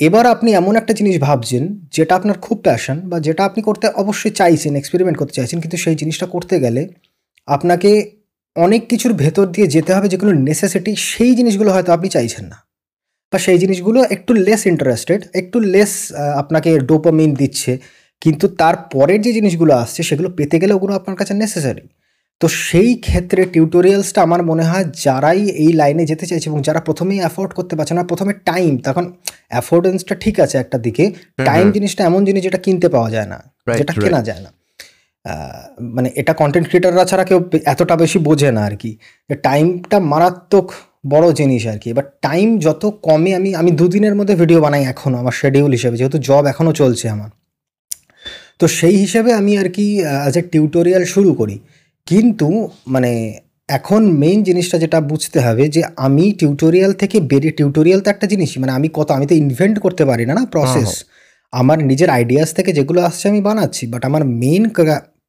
এবার 0.00 0.24
আপনি 0.34 0.50
এমন 0.60 0.74
একটা 0.80 0.92
জিনিস 0.98 1.16
ভাবছেন 1.26 1.62
যেটা 1.96 2.12
আপনার 2.18 2.36
খুব 2.46 2.56
প্যাশন 2.66 2.96
বা 3.10 3.16
যেটা 3.26 3.42
আপনি 3.48 3.60
করতে 3.68 3.86
অবশ্যই 4.02 4.32
চাইছেন 4.40 4.72
এক্সপেরিমেন্ট 4.80 5.16
করতে 5.20 5.34
চাইছেন, 5.38 5.58
কিন্তু 5.62 5.76
সেই 5.84 5.96
জিনিসটা 6.00 6.26
করতে 6.34 6.54
গেলে 6.64 6.82
আপনাকে 7.48 7.90
অনেক 8.56 8.82
কিছুর 8.90 9.12
ভেতর 9.22 9.46
দিয়ে 9.54 9.66
যেতে 9.74 9.90
হবে 9.96 10.06
যেগুলো 10.12 10.32
নেসেসিটি 10.48 10.92
সেই 11.10 11.32
জিনিসগুলো 11.38 11.70
হয়তো 11.74 11.90
আপনি 11.96 12.08
চাইছেন 12.16 12.44
না। 12.52 12.58
বা 13.32 13.38
সেই 13.46 13.58
জিনিসগুলো 13.62 13.98
একটু 14.14 14.32
লেস 14.46 14.62
ইন্টারেস্টেড 14.72 15.20
একটু 15.40 15.58
লেস 15.74 15.92
আপনাকে 16.42 16.70
ডোপামিন 16.88 17.30
দিচ্ছে, 17.40 17.72
কিন্তু 18.22 18.46
তার 18.60 18.74
পরের 18.94 19.20
যে 19.26 19.30
জিনিসগুলো 19.38 19.72
আসছে 19.82 20.00
সেগুলো 20.08 20.28
পেতে 20.38 20.56
গেলে 20.62 20.72
ওগুলো 20.78 20.92
আপনার 20.98 21.16
কাছে 21.20 21.32
নেসেসারি 21.42 21.84
তো 22.40 22.46
সেই 22.66 22.90
ক্ষেত্রে 23.06 23.40
টিউটোরিয়ালসটা 23.44 24.20
আমার 24.22 24.40
মনে 24.50 24.64
হয় 24.70 24.84
যারাই 25.04 25.40
এই 25.64 25.72
লাইনে 25.80 26.04
যেতে 26.10 26.24
চাইছে 26.26 26.46
এবং 26.50 26.60
যারা 26.62 26.80
প্রথমেই 26.80 27.20
অ্যাফোর্ড 27.22 27.50
করতে 27.58 27.74
পারছে 27.78 27.94
না 27.98 28.02
প্রথমে 28.10 28.32
টাইম 28.50 28.72
তখন 28.86 29.04
অ্যাফোর্ডেন্সটা 29.52 30.14
ঠিক 30.14 30.36
আছে 30.40 30.56
একটা 30.58 30.78
দিকে। 30.78 31.04
টাইম 31.48 31.66
জিনিসটা 31.76 32.02
এমন 32.04 32.20
জিনিস 32.28 32.40
যেটা 32.46 32.60
কিনতে 32.66 32.88
পাওয়া 32.88 33.08
যায় 33.10 33.28
না 33.32 33.38
যেটা 33.78 33.92
কেনা 34.02 34.20
যায় 34.28 34.42
না। 34.46 34.50
মানে 35.96 36.08
এটা 36.20 36.32
কন্টেন্ট 36.40 36.66
ক্রিয়েটাররা 36.68 37.04
ছাড়া 37.04 37.24
কেউ 37.24 37.38
এতটা 37.72 37.94
বেশি 38.02 38.18
বোঝে 38.18 38.48
না 38.56 38.62
আর 38.68 38.74
কি। 38.82 38.90
টাইমটা 39.46 39.98
মারাত্মক 40.12 40.66
বড় 41.12 41.26
জিনিস 41.32 41.62
আর 41.72 41.78
কি। 41.82 41.88
এবার 41.90 42.06
টাইম 42.22 42.48
যত 42.58 42.82
কমে 43.06 43.30
আমি 43.38 43.50
আমি 43.60 43.70
দুদিনের 43.70 44.14
মধ্যে 44.14 44.34
ভিডিও 44.42 44.58
বানাই 44.60 44.82
এখনও 44.92 45.16
আমার 45.18 45.34
শেডিউল 45.40 45.72
হিসেবে 45.72 45.96
যেহেতু 46.00 46.18
জব 46.28 46.44
এখনও 46.52 46.72
চলছে 46.80 47.06
আমার। 47.08 47.30
তো 48.58 48.64
সেই 48.78 48.96
হিসেবে 48.96 49.30
আমি 49.40 49.52
আর 49.58 49.68
কি 49.68 49.86
অ্যাজ 50.02 50.34
এ 50.38 50.42
টিউটোরিয়াল 50.52 51.04
শুরু 51.04 51.30
করি। 51.34 51.56
কিন্তু 52.06 52.68
মানে 52.86 53.40
এখন 53.68 54.12
মেইন 54.12 54.42
জিনিসটা 54.42 54.78
যেটা 54.78 55.00
বুঝতে 55.00 55.40
হবে 55.40 55.68
যে 55.68 55.82
আমি 55.96 56.32
টিউটোরিয়াল 56.32 56.92
থেকে 56.92 57.20
বেরিয়ে 57.20 57.52
টিউটোরিয়াল 57.52 58.00
তো 58.00 58.10
একটা 58.10 58.26
জিনিসই 58.26 58.60
মানে 58.60 58.72
আমি 58.72 58.88
কত 58.92 59.10
আমি 59.10 59.26
তো 59.26 59.34
ইনভেন্ট 59.34 59.78
করতে 59.78 60.04
পারি 60.04 60.26
না 60.26 60.34
না? 60.34 60.46
প্রসেস 60.46 61.04
আমার 61.52 61.84
নিজের 61.84 62.10
আইডিয়াস 62.10 62.54
থেকে 62.54 62.72
যেগুলো 62.72 63.02
আসছে 63.02 63.28
আমি 63.28 63.40
বানাচ্ছি 63.40 63.86
বাট 63.86 64.04
আমার 64.04 64.24
মেইন 64.24 64.70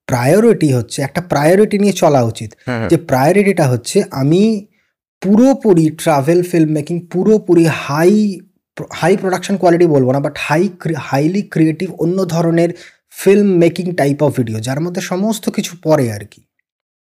প্রায়োরিটি 0.08 0.74
হচ্ছে 0.74 1.02
একটা 1.02 1.22
প্রায়োরিটি 1.22 1.80
নিয়ে 1.80 1.94
চলা 1.94 2.24
উচিত। 2.24 2.54
হ্যাঁ, 2.56 2.78
হ্যাঁ। 2.78 2.90
যে 2.90 2.98
প্রায়োরিটিটা 2.98 3.68
হচ্ছে 3.68 4.04
আমি 4.12 4.68
পুরোপুরি 5.22 5.90
ট্রাভেল 5.90 6.44
ফিল্ম 6.44 6.70
মেকিং 6.70 7.00
পুরোপুরি 7.02 7.66
হাই 7.66 8.40
হাই 8.92 9.18
প্রোডাকশন 9.18 9.58
কোয়ালিটি 9.58 9.88
বলব 9.88 10.12
না 10.12 10.20
বাট 10.20 10.38
হাই 10.38 10.70
হাইলি 10.98 11.42
ক্রিয়েটিভ 11.42 11.92
অন্য 12.00 12.26
ধরনের 12.26 12.74
film 13.12 13.48
making 13.48 13.92
type 13.94 14.24
of 14.24 14.36
video 14.38 14.60
যার 14.60 14.80
মধ্যে 14.80 15.02
সমস্ত 15.02 15.50
কিছু 15.50 15.76
পড়ে 15.84 16.12
আর 16.12 16.26
কি। 16.26 16.45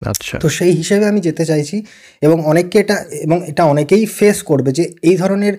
আচ্ছা। 0.01 0.35
তো 0.43 0.47
সেই 0.57 0.71
হিসেবে 0.79 1.05
আমি 1.11 1.19
যেতে 1.27 1.43
চাইছি 1.51 1.77
এবং 2.25 2.37
অনেককে 2.51 2.77
এটা, 2.83 2.95
এবং 3.25 3.37
এটা 3.51 3.63
অনেকেই 3.73 4.03
ফেস 4.17 4.37
করবে 4.49 4.69
যে 4.77 4.83
এই 5.09 5.15
ধরনের 5.21 5.53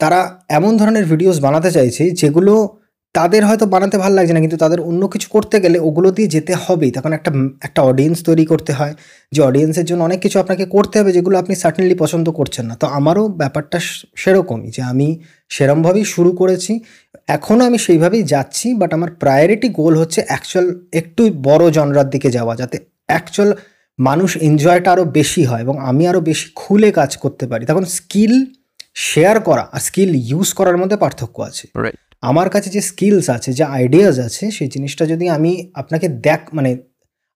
তারা 0.00 0.20
এমন 0.58 0.72
ধরনের 0.80 1.04
ভিডিওস 1.12 1.36
বানাতে 1.46 1.70
চাইছে 1.76 2.04
যেগুলো 2.20 2.54
তাদের 3.14 3.42
হয়তো 3.48 3.66
বানাতে 3.74 3.96
ভালো 4.04 4.14
লাগছে 4.18 4.34
না, 4.36 4.40
কিন্তু 4.44 4.58
তাদের 4.64 4.80
অন্য 4.90 5.02
কিছু 5.14 5.28
করতে 5.34 5.56
গেলে 5.64 5.78
ওগুলো 5.88 6.08
দিয়ে 6.16 6.28
যেতে 6.34 6.52
হবেই। 6.64 6.90
তখন 6.96 7.12
একটা 7.18 7.30
একটা 7.66 7.80
অডিয়েন্স 7.90 8.18
তৈরি 8.28 8.44
করতে 8.52 8.72
হয়, 8.78 8.94
যে 9.32 9.40
অডিয়েন্সের 9.48 9.86
জন্য 9.90 10.00
অনেক 10.08 10.18
কিছু 10.24 10.36
আপনাকে 10.42 10.64
করতে 10.74 10.94
হবে 11.00 11.10
যেগুলো 11.16 11.36
আপনি 11.42 11.54
সার্টেনলি 11.62 11.96
পছন্দ 12.02 12.26
করছেন 12.38 12.64
না। 12.70 12.74
তো 12.82 12.86
আমারও 12.98 13.24
ব্যাপারটা 13.42 13.78
সেরকমই 14.22 14.68
যে 14.76 14.82
আমি 14.92 15.08
সেরমভাবেই 15.50 16.06
শুরু 16.14 16.30
করেছি, 16.40 16.72
এখনও 17.36 17.62
আমি 17.68 17.78
সেইভাবেই 17.86 18.22
যাচ্ছি 18.32 18.66
বাট 18.80 18.90
আমার 18.98 19.10
প্রায়োরিটি 19.22 19.68
গোল 19.80 19.94
হচ্ছে 20.02 20.20
অ্যাকচুয়াল 20.30 20.66
একটু 21.00 21.22
বড় 21.48 21.64
জনরার 21.76 22.08
দিকে 22.14 22.28
যাওয়া, 22.36 22.52
যাতে 22.60 22.76
অ্যাকচুয়াল 23.10 23.50
মানুষ 23.98 24.30
এনজয়টা 24.48 24.88
আরও 24.94 25.04
বেশি 25.18 25.42
হয় 25.44 25.62
এবং 25.66 25.74
আমি 25.90 26.02
আরও 26.10 26.20
বেশি 26.30 26.46
খুলে 26.60 26.88
কাজ 26.92 27.10
করতে 27.16 27.44
পারি। 27.50 27.62
তখন 27.70 27.84
স্কিল 27.98 28.34
শেয়ার 29.08 29.36
করা 29.40 29.64
আর 29.74 29.80
স্কিল 29.88 30.10
ইউজ 30.30 30.48
করার 30.58 30.76
মধ্যে 30.80 30.96
পার্থক্য 30.96 31.36
আছে। 31.50 31.64
আমার 32.22 32.48
কাছে 32.54 32.68
যে 32.76 32.80
স্কিলস 32.90 33.26
আছে 33.36 33.50
যে 33.52 33.64
আইডিয়াস 33.78 34.16
আছে 34.18 34.44
সেই 34.56 34.68
জিনিসটা 34.68 35.04
যদি 35.12 35.24
আমি 35.36 35.52
আপনাকে 35.74 36.06
দেখ 36.26 36.40
মানে 36.56 36.70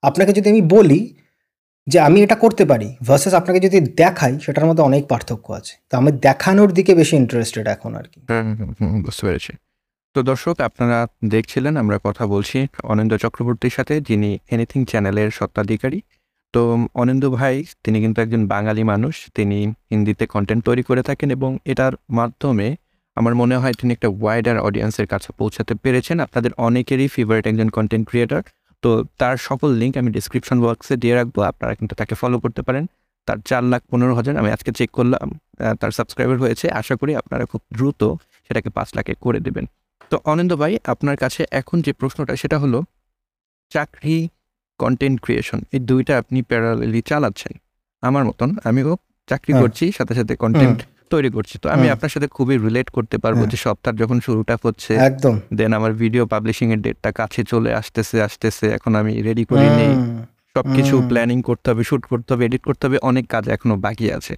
আপনাকে 0.03 0.31
যদি 0.37 0.47
আমি 0.49 0.63
বলি 0.75 1.01
যে 1.87 1.97
আমি 2.07 2.17
এটা 2.25 2.35
করতে 2.35 2.63
পারি 2.71 2.87
ভার্সেস 3.07 3.33
আপনাকে 3.33 3.59
যদি 3.65 3.77
দেখাই 4.01 4.33
সেটার 4.43 4.65
মধ্যে 4.65 4.83
অনেক 4.83 5.03
পার্থক্য 5.11 5.47
আছে। 5.59 5.73
তো 5.89 5.93
আমি 5.97 6.09
দেখানোর 6.27 6.69
দিকে 6.73 6.91
বেশি 7.01 7.15
ইন্টারেস্টেড 7.15 7.65
এখন 7.67 7.91
আর 7.99 8.05
কি। 8.11 8.19
বুঝতে 9.05 9.23
পেরেছি। 9.27 9.51
তো 10.15 10.19
দর্শক 10.23 10.55
আপনারা 10.61 10.97
দেখছিলেন 11.33 11.73
আমরা 11.77 11.97
কথা 12.07 12.23
বলছি 12.33 12.57
অনিন্দ 12.83 13.13
চক্রবর্তীর 13.17 13.73
সাথে 13.77 13.93
যিনি 14.01 14.29
এনিথিং 14.51 14.81
চ্যানেলের 14.85 15.29
সত্ত্বাধিকারী 15.31 15.99
তো 16.53 16.61
অনিন্দ 17.01 17.23
ভাই, 17.37 17.55
তিনি 17.83 17.97
কিন্তু 18.03 18.17
একজন 18.25 18.41
বাঙালি 18.53 18.83
মানুষ, 18.93 19.15
তিনি 19.37 19.57
হিন্দিতে 19.91 20.23
কন্টেন্ট 20.33 20.61
তৈরি 20.67 20.83
করে 20.89 21.01
থাকেন 21.09 21.29
এবং 21.37 21.51
এটার 21.71 21.93
মাধ্যমে 22.19 22.67
আমার 23.17 23.33
মনে 23.41 23.55
হয় 23.61 23.73
তিনি 23.79 23.91
একটা 23.97 24.09
ওয়াইডার 24.21 24.57
অডিয়েন্সের 24.67 25.07
কাছে 25.13 25.29
পৌঁছাতে 25.39 25.73
পেরেছেন। 25.83 26.17
আপনাদের 26.25 26.51
অনেকেরই 26.67 27.07
ফেভারিট 27.15 27.45
একজন 27.51 27.69
কন্টেন্ট 27.77 28.05
ক্রিয়েটার 28.09 28.41
তো 28.83 28.89
তার 29.21 29.35
সকল 29.47 29.69
লিঙ্ক 29.81 29.93
আমি 30.01 30.09
ডিসক্রিপশন 30.17 30.57
বক্সে 30.63 30.95
দিয়ে 31.03 31.15
রাখব, 31.19 31.35
আপনারা 31.51 31.73
কিন্তু 31.79 31.93
তাকে 31.99 32.13
ফলো 32.21 32.37
করতে 32.43 32.61
পারেন। 32.67 32.83
তার 33.27 33.37
চার 33.49 33.63
লাখ 33.71 33.81
পনেরো 33.91 34.13
হাজার 34.19 34.33
আমি 34.41 34.49
আজকে 34.55 34.71
চেক 34.77 34.89
করলাম 34.97 35.27
তার 35.81 35.91
সাবস্ক্রাইবার 35.97 36.37
হয়েছে। 36.43 36.65
আশা 36.79 36.95
করি 37.01 37.11
আপনারা 37.21 37.43
খুব 37.51 37.61
দ্রুত 37.75 38.01
সেটাকে 38.45 38.69
পাঁচ 38.77 38.89
লাখে 38.97 39.13
করে 39.25 39.39
দেবেন। 39.45 39.65
তো 40.11 40.15
অনিন্দ 40.31 40.51
ভাই, 40.61 40.73
আপনার 40.93 41.15
কাছে 41.23 41.41
এখন 41.59 41.77
যে 41.85 41.91
প্রশ্নটা, 41.99 42.33
সেটা 42.41 42.57
হলো, 42.63 42.79
চাকরি 43.71 44.17
কন্টেন্ট 44.83 45.17
ক্রিয়েশন 45.25 45.59
এই 45.75 45.81
দুইটা 45.89 46.13
আপনি 46.21 46.39
প্যারালি 46.49 47.01
চালাচ্ছেন। 47.11 47.53
আমার 48.03 48.23
মতন 48.29 48.49
আমিও 48.69 48.91
চাকরি 49.29 49.51
হ্যাঁ। 49.51 49.61
করছি 49.63 49.85
সাথে 49.91 50.13
সাথে 50.15 50.33
কন্টেন্ট 50.35 50.79
তৈরি 51.09 51.29
করছি। 51.29 51.55
তো 51.63 51.67
আমি 51.75 51.85
আপনার 51.89 52.11
সাথে 52.13 52.27
খুবই 52.27 52.55
রিলেট 52.57 52.87
করতে 52.89 53.17
পারব 53.17 53.37
হ্যাঁ। 53.37 53.51
যে 53.51 53.57
সপ্তাহ 53.57 53.91
যখন 54.01 54.17
শুরুটা 54.19 54.55
হচ্ছে 54.63 54.91
একদম। 55.09 55.35
দেন 55.55 55.71
আমার 55.73 55.91
ভিডিও 55.93 56.23
পাবলিশিং 56.25 56.67
এর 56.71 56.79
ডেটটা 56.85 57.09
কাছে 57.11 57.41
চলে 57.43 57.71
আসতেছে 57.73 58.17
আসতেছে 58.21 58.65
এখন 58.77 58.91
আমি 58.95 59.13
রেডি 59.21 59.43
করে 59.45 59.67
নেই। 59.79 59.93
সবকিছু 60.55 60.95
প্ল্যানিং 61.09 61.37
করতে 61.41 61.67
হবে 61.71 61.83
শুট 61.83 62.03
করতে 62.05 62.29
হবে 62.33 62.43
এডিট 62.45 62.63
করতে 62.63 62.83
হবে 62.87 62.97
অনেক 63.01 63.25
কাজ 63.27 63.43
এখনও 63.49 63.75
বাকি 63.77 64.07
আছে। 64.11 64.33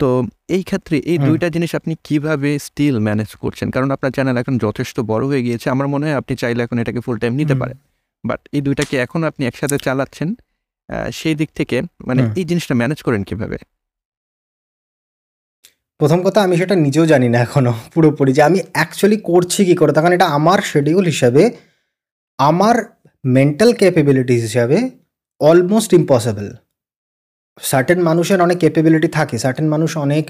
তো 0.00 0.08
এই 0.48 0.62
ক্ষেত্রে 0.62 0.96
এই 1.12 1.18
দুইটা 1.18 1.46
জিনিস 1.48 1.70
আপনি 1.74 1.92
কীভাবে 2.04 2.50
স্টিল 2.58 2.96
ম্যানেজ 2.98 3.30
করছেন? 3.36 3.68
কারণ 3.70 3.88
আপনার 3.90 4.10
চ্যানেল 4.12 4.36
এখন 4.36 4.54
যথেষ্ট 4.58 4.96
বড় 5.12 5.24
হয়ে 5.26 5.42
গিয়েছে। 5.42 5.66
আমার 5.70 5.86
মনে 5.88 6.04
হয় 6.06 6.16
আপনি 6.16 6.32
চাইলে 6.36 6.60
এখন 6.62 6.76
এটাকে 6.78 7.00
ফুল 7.00 7.16
টাইম 7.18 7.32
নিতে 7.34 7.54
পারেন। 7.54 7.78
বাট 8.24 8.40
এই 8.52 8.60
দুইটাকে 8.60 8.96
এখন 8.96 9.24
আপনি 9.24 9.42
একসাথে 9.46 9.78
চালাচ্ছেন 9.78 10.34
সেই 11.12 11.34
দিক 11.34 11.50
থেকে 11.54 11.82
মানে 12.06 12.22
এই 12.36 12.44
জিনিসটা 12.44 12.74
ম্যানেজ 12.74 13.02
করেন 13.02 13.22
কীভাবে? 13.24 13.58
প্রথম 15.98 16.22
কথা 16.22 16.42
আমি 16.42 16.56
সেটা 16.56 16.74
নিজেও 16.76 17.06
জানি 17.06 17.28
না 17.28 17.38
এখনও 17.38 17.74
পুরোপুরি 17.94 18.32
যে 18.32 18.42
আমি 18.42 18.58
অ্যাকচুয়ালি 18.72 19.18
করছি 19.20 19.60
কী 19.64 19.74
করে 19.74 19.92
তখন 19.92 20.12
এটা 20.12 20.26
আমার 20.26 20.58
শেডিউল 20.62 21.04
হিসাবে 21.04 21.50
আমার 22.38 22.76
মেন্টাল 23.24 23.74
ক্যাপেবিলিটিস 23.74 24.42
হিসাবে 24.42 24.90
অলমোস্ট 25.40 25.90
ইম্পসিবল 25.94 26.46
সার্টেন 27.60 28.00
মানুষের 28.02 28.40
অনেক 28.42 28.58
ক্যাপেবিলিটি 28.58 29.08
থাকে 29.08 29.38
সার্টেন 29.38 29.68
মানুষ 29.68 29.96
অনেক 29.96 30.24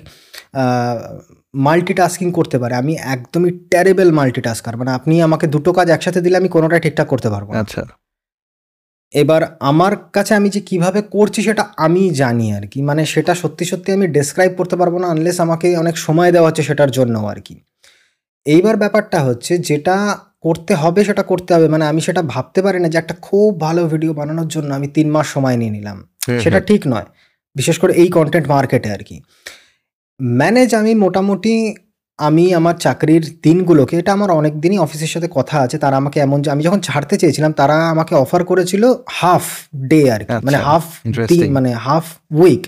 মাল্টিটাস্কিং 1.54 2.32
করতে 2.32 2.58
পারে। 2.58 2.74
আমি 2.74 2.92
একদমই 3.14 3.50
টেরেবল 3.70 4.12
মাল্টিটাস্কার 4.12 4.76
মানে 4.76 4.90
আপনি 4.90 5.22
আমাকে 5.22 5.46
দুটো 5.46 5.72
কাজ 5.72 5.90
একসাথে 5.90 6.20
দিলে 6.20 6.36
আমি 6.36 6.48
কোনোটাই 6.48 6.80
ঠিকঠাক 6.80 7.08
করতে 7.08 7.28
পারব 7.30 7.48
আচ্ছা। 7.54 7.82
এবার 9.12 9.42
আমার 9.60 9.96
কাছে 10.12 10.34
আমি 10.34 10.48
যে 10.50 10.60
কীভাবে 10.60 11.02
করছি 11.02 11.42
সেটা 11.42 11.62
আমি 11.76 12.10
জানি 12.10 12.52
আর 12.52 12.66
কি। 12.66 12.82
মানে 12.82 13.06
সেটা 13.06 13.34
সত্যি 13.34 13.64
সত্যি 13.64 13.92
আমি 13.92 14.06
ডেসক্রাইব 14.06 14.52
করতে 14.56 14.76
পারব 14.76 14.98
না 14.98 15.06
আনলেস 15.08 15.40
আমাকে 15.40 15.76
অনেক 15.76 15.96
সময় 15.96 16.32
দেওয়া 16.32 16.48
হচ্ছে 16.48 16.62
সেটার 16.62 16.90
জন্য 16.90 17.18
আর 17.18 17.40
কি। 17.40 17.60
এইবার 18.46 18.76
ব্যাপারটা 18.76 19.18
হচ্ছে 19.24 19.58
যেটা 19.58 20.18
করতে 20.40 20.74
হবে 20.74 21.04
সেটা 21.04 21.22
করতে 21.22 21.54
হবে। 21.54 21.68
মানে 21.68 21.84
আমি 21.86 22.00
সেটা 22.00 22.22
ভাবতে 22.22 22.62
পারি 22.62 22.80
না 22.80 22.88
যে 22.88 22.98
একটা 22.98 23.14
খুব 23.22 23.60
ভালো 23.60 23.88
ভিডিও 23.88 24.12
বানানোর 24.14 24.48
জন্য 24.48 24.74
আমি 24.74 24.88
তিন 24.88 25.10
মাস 25.10 25.26
সময় 25.26 25.56
নিয়ে 25.56 25.70
নিলাম। 25.70 25.98
সেটা 26.40 26.60
ঠিক 26.60 26.82
নয়। 26.86 27.04
বিশেষ 27.56 27.78
করে 27.78 27.92
এই 27.92 28.08
কন্টেন্ট 28.08 28.48
মার্কেটে 28.48 28.92
আর 28.92 29.02
কি। 29.02 29.22
ম্যানেজ 30.22 30.74
আমি 30.74 30.94
মোটামুটি 30.94 31.74
আমি 32.16 32.54
আমার 32.54 32.74
চাকরির 32.74 33.38
দিনগুলোকে 33.42 33.98
এটা 33.98 34.12
আমার 34.12 34.30
অনেক 34.30 34.60
দিনই 34.60 34.78
অফিসের 34.78 35.06
সাথে 35.06 35.28
কথা 35.30 35.58
আছে 35.58 35.78
তারা 35.78 35.96
আমাকে 35.96 36.20
এমন 36.20 36.42
যে 36.42 36.50
আমি 36.50 36.62
যখন 36.62 36.80
ছাড়তে 36.80 37.18
চেয়েছিলাম 37.18 37.52
তারা 37.52 37.90
আমাকে 37.90 38.14
অফার 38.14 38.44
করেছিল 38.44 38.94
হাফ 39.10 39.42
ডে 39.76 40.10
আর 40.10 40.20
কি 40.20 40.32
মানে 40.44 40.56
হাফ 40.56 40.84
দিন 41.28 41.52
মানে 41.52 41.72
হাফ 41.72 42.04
উইক 42.34 42.66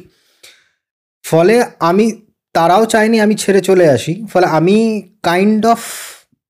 ফলে 1.25 1.65
আমি 1.81 2.13
তারাও 2.53 2.85
চাইনি 2.85 3.21
আমি 3.21 3.35
ছেড়ে 3.35 3.61
চলে 3.61 3.91
আসি 3.91 4.27
ফলে 4.33 4.47
আমি 4.47 5.03
কাইন্ড 5.23 5.67
অফ 5.67 5.79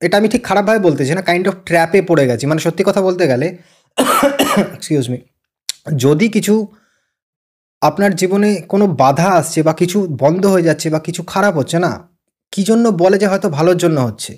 এটা 0.01 0.17
আমি 0.17 0.29
ঠিক 0.29 0.45
খারাপভাবে 0.45 0.79
বলতেছি 0.79 1.15
না 1.15 1.23
কাইন্ড 1.23 1.49
অফ 1.49 1.55
ট্র্যাপে 1.65 2.03
পড়ে 2.03 2.27
গেছি। 2.27 2.47
মানে 2.47 2.61
সত্যি 2.61 2.85
কথা 2.87 3.03
বলতে 3.03 3.27
গেলে 3.27 3.57
এক্সকিউজ 4.75 5.11
মি 5.11 5.19
যদি 5.97 6.29
কিছু 6.29 6.69
আপনার 7.83 8.17
জীবনে 8.17 8.55
কোনো 8.69 8.87
বাধা 8.87 9.29
আসছে 9.31 9.63
বা 9.63 9.73
কিছু 9.73 9.99
বন্ধ 10.19 10.43
হয়ে 10.47 10.63
যাচ্ছে 10.63 10.91
বা 10.91 10.99
কিছু 10.99 11.23
খারাপ 11.23 11.55
হচ্ছে 11.57 11.79
না? 11.79 11.93
কি 12.53 12.63
জন্য 12.63 12.89
বলে 12.89 13.17
যে 13.19 13.27
হয়তো 13.27 13.49
ভালোর 13.49 13.77
জন্য 13.77 14.01
হচ্ছে? 14.01 14.33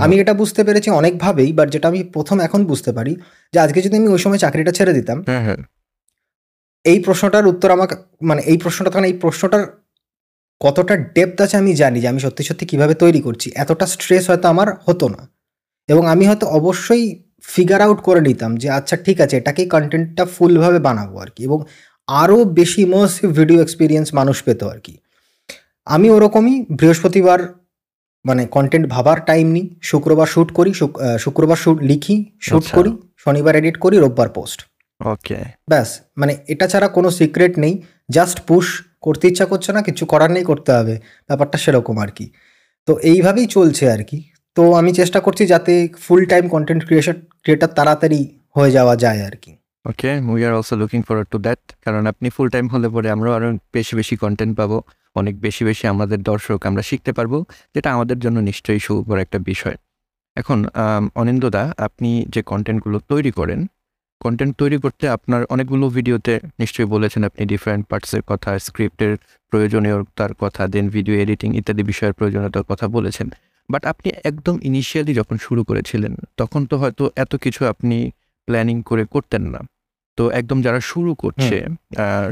আমি 0.00 0.14
এটা 0.20 0.34
বুঝতে 0.34 0.60
পেরেছি 0.64 0.90
অনেকভাবেই 0.90 1.52
বাট 1.52 1.68
যেটা 1.70 1.88
আমি 1.88 2.04
প্রথম 2.04 2.36
এখন 2.40 2.60
বুঝতে 2.64 2.90
পারি 2.92 3.16
যে 3.52 3.58
আজকে 3.60 3.82
যদি 3.82 3.96
আমি 3.96 4.08
ওই 4.08 4.18
সময় 4.18 4.38
চাকরিটা 4.38 4.72
ছেড়ে 4.72 4.92
দিতাম 4.92 5.18
এই 6.84 6.98
প্রশ্নটার 7.00 7.46
উত্তর 7.46 7.68
আমাকে 7.70 7.94
মানে 8.22 8.42
এই 8.42 8.58
প্রশ্নটা 8.58 8.90
তখন 8.90 9.04
এই 9.04 9.12
প্রশ্নটার 9.12 9.62
কতটা 10.60 10.96
ডেপথ 10.96 11.40
আছে 11.40 11.56
আমি 11.56 11.72
জানি 11.74 12.00
যে 12.00 12.08
আমি 12.08 12.20
সত্যি 12.20 12.44
সত্যি 12.44 12.66
কীভাবে 12.66 12.94
তৈরি 12.94 13.20
করছি। 13.20 13.48
এতটা 13.54 13.86
স্ট্রেস 13.86 14.30
হয়তো 14.30 14.48
আমার 14.48 14.68
হতো 14.86 15.08
না। 15.08 15.22
এবং 15.88 16.06
আমি 16.06 16.24
হয়তো 16.26 16.46
অবশ্যই 16.46 17.04
ফিগার 17.42 17.80
আউট 17.80 17.98
করে 18.02 18.20
নিতাম 18.20 18.56
যে 18.56 18.70
আচ্ছা 18.70 18.96
ঠিক 18.96 19.20
আছে 19.20 19.36
এটাকেই 19.36 19.68
কন্টেন্টটা 19.68 20.24
ফুলভাবে 20.24 20.78
বানাবো 20.78 21.18
আর 21.18 21.30
কি। 21.36 21.44
এবং 21.44 21.58
আরও 22.08 22.38
বেশি 22.58 22.78
ইমার্সিভ 22.88 23.26
ভিডিও 23.38 23.58
এক্সপিরিয়েন্স 23.64 24.08
মানুষ 24.18 24.36
পেত 24.46 24.60
আর 24.72 24.78
কি। 24.86 24.94
আমি 25.86 26.06
ওরকমই 26.16 26.56
বৃহস্পতিবার 26.78 27.40
মানে 28.24 28.42
কন্টেন্ট 28.56 28.86
ভাবার 28.94 29.18
টাইম 29.30 29.46
নিই। 29.56 29.66
শুক্রবার 29.90 30.28
শ্যুট 30.34 30.48
করি 30.58 30.70
শুক্রবার 31.24 31.58
শ্যুট 31.62 31.78
লিখি 31.90 32.16
শ্যুট 32.46 32.64
আচ্ছা। 32.64 32.76
করি 32.76 32.90
শনিবার 33.24 33.54
এডিট 33.60 33.76
করি 33.84 33.96
রোববার 34.04 34.28
পোস্ট 34.36 34.58
ওকে 35.00 35.38
ব্যাস 35.70 35.88
মানে 36.20 36.32
এটা 36.52 36.66
ছাড়া 36.72 36.88
কোনো 36.96 37.08
সিক্রেট 37.20 37.54
নেই। 37.64 37.74
জাস্ট 38.16 38.38
পুশ 38.48 38.66
করতে 39.06 39.24
ইচ্ছা 39.30 39.46
করছে 39.52 39.70
না 39.76 39.80
কিছু 39.88 40.04
করার 40.12 40.30
নেই 40.36 40.44
করতে 40.50 40.70
হবে। 40.78 40.94
ব্যাপারটা 41.28 41.56
সেরকম 41.64 41.96
আর 42.04 42.10
কি। 42.16 42.26
তো 42.88 42.92
এইভাবেই 43.10 43.46
চলছে 43.56 43.84
আর 43.94 44.02
কি। 44.10 44.18
তো 44.56 44.62
আমি 44.80 44.90
চেষ্টা 45.00 45.18
করছি 45.26 45.42
যাতে 45.52 45.72
full 46.04 46.20
time 46.32 46.44
content 46.54 46.82
creation 46.88 47.16
creator 47.42 47.70
তাড়াতাড়ি 47.78 48.20
হয়ে 48.56 48.70
যাওয়া 48.76 48.94
যায় 49.04 49.20
আর 49.28 49.36
কি। 49.42 49.52
Okay 49.90 50.10
we 50.32 50.40
are 50.46 50.52
also 50.58 50.74
looking 50.80 51.00
forward 51.06 51.28
to 51.32 51.38
that 51.46 51.60
কারণ 51.84 52.02
আপনি 52.12 52.26
ফুল 52.34 52.48
টাইম 52.54 52.66
হলে 52.72 52.88
পরে 52.94 53.08
আমরাও 53.14 53.32
আরও 53.38 53.48
বেশি 53.76 53.92
বেশি 54.00 54.14
কন্টেন্ট 54.24 54.52
পাবো। 54.60 54.78
অনেক 55.20 55.34
বেশি 55.46 55.62
বেশি 55.68 55.84
আমাদের 55.92 56.18
দর্শক 56.30 56.58
আমরা 56.68 56.82
শিখতে 56.88 57.10
পারব, 57.18 57.32
যেটা 57.74 57.88
আমাদের 57.96 58.18
জন্য 58.24 58.36
নিশ্চয়ই 58.48 58.80
সুবর 58.86 59.16
একটা 59.24 59.38
বিষয়। 59.50 59.76
এখন 60.40 60.58
অনিন্দদা 61.20 61.62
আপনি 61.86 62.10
যে 62.34 62.40
কন্টেন্টগুলো 62.50 62.98
তৈরি 63.10 63.32
করেন 63.38 63.60
কন্টেন্ট 64.24 64.52
তৈরি 64.60 64.76
করতে 64.84 65.04
আপনার 65.16 65.40
অনেকগুলো 65.54 65.84
ভিডিওতে 65.96 66.34
নিশ্চয়ই 66.62 66.88
বলেছেন 66.94 67.20
আপনি 67.28 67.42
ডিফারেন্ট 67.52 67.84
পার্টসের 67.90 68.22
কথা 68.30 68.50
স্ক্রিপ্টের 68.66 69.12
প্রয়োজনীয়তার 69.52 70.32
কথা 70.42 70.62
দেন 70.72 70.86
ভিডিও 70.96 71.14
এডিটিং 71.24 71.48
ইত্যাদি 71.60 71.82
বিষয়ের 71.90 72.14
প্রয়োজনীয়তার 72.18 72.64
কথা 72.70 72.86
বলেছেন। 72.96 73.26
বাট 73.68 73.82
আপনি 73.92 74.08
একদম 74.30 74.54
ইনিশিয়ালি 74.68 75.12
যখন 75.20 75.36
শুরু 75.46 75.62
করেছিলেন, 75.68 76.12
তখন 76.40 76.60
তো 76.70 76.74
হয়তো 76.82 77.04
এত 77.24 77.32
কিছু 77.44 77.60
আপনি 77.72 77.96
প্ল্যানিং 78.48 78.76
করে 78.90 79.04
করতেন 79.14 79.42
না। 79.54 79.60
তো 80.18 80.22
একদম 80.30 80.58
যারা 80.62 80.80
শুরু 80.90 81.12
করছে 81.14 81.56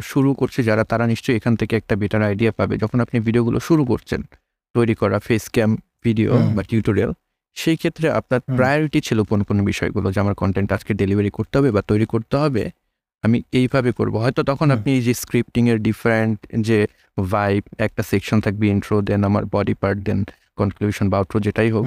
শুরু 0.03 0.31
করছে 0.35 0.61
যারা 0.63 0.83
তারা 0.91 1.05
নিশ্চয়ই 1.13 1.37
এখান 1.39 1.55
থেকে 1.61 1.75
একটা 1.77 1.95
বেটার 2.01 2.23
আইডিয়া 2.29 2.53
পাবে। 2.59 2.75
যখন 2.83 2.99
আপনি 3.01 3.17
ভিডিওগুলো 3.27 3.59
শুরু 3.69 3.83
করছেন 3.85 4.21
তৈরি 4.75 4.95
করা 4.95 5.17
ফেস 5.27 5.45
ক্যাম 5.55 5.71
ভিডিও 6.05 6.31
বা 6.57 6.63
টিউটোরিয়াল 6.63 7.13
সেই 7.57 7.77
ক্ষেত্রে 7.77 8.07
আপনার 8.21 8.41
প্রায়োরিটি 8.59 9.01
ছিল 9.01 9.19
কোন 9.31 9.41
কোন 9.49 9.59
বিষয়গুলো 9.71 10.07
যে 10.15 10.19
আমার 10.21 10.35
কন্টেন্ট 10.43 10.69
আজকে 10.77 10.93
ডেলিভারি 11.03 11.31
করতে 11.31 11.55
হবে 11.59 11.71
বা 11.77 11.83
তৈরি 11.91 12.07
করতে 12.07 12.37
হবে 12.37 12.65
আমি 13.25 13.39
এইভাবে 13.53 13.91
করব। 13.93 14.15
হয়তো 14.17 14.41
তখন 14.51 14.69
আপনি 14.71 14.91
এই 14.97 15.03
যে 15.03 15.15
স্ক্রিপ্টিং 15.15 15.63
এর 15.73 15.79
ডিফারেন্ট 15.89 16.39
যে 16.69 16.79
ভাইব 17.33 17.63
একটা 17.79 18.03
সেকশন 18.11 18.39
থাকবে 18.41 18.65
ইন্ট্রো 18.75 18.97
দেন 19.09 19.21
আমার 19.25 19.45
বডি 19.55 19.75
পার্ট 19.83 19.99
দেন 20.09 20.19
কনক্লুশন 20.59 21.07
বা 21.13 21.17
আউট্রো 21.21 21.39
যেটাই 21.47 21.71
হোক 21.71 21.85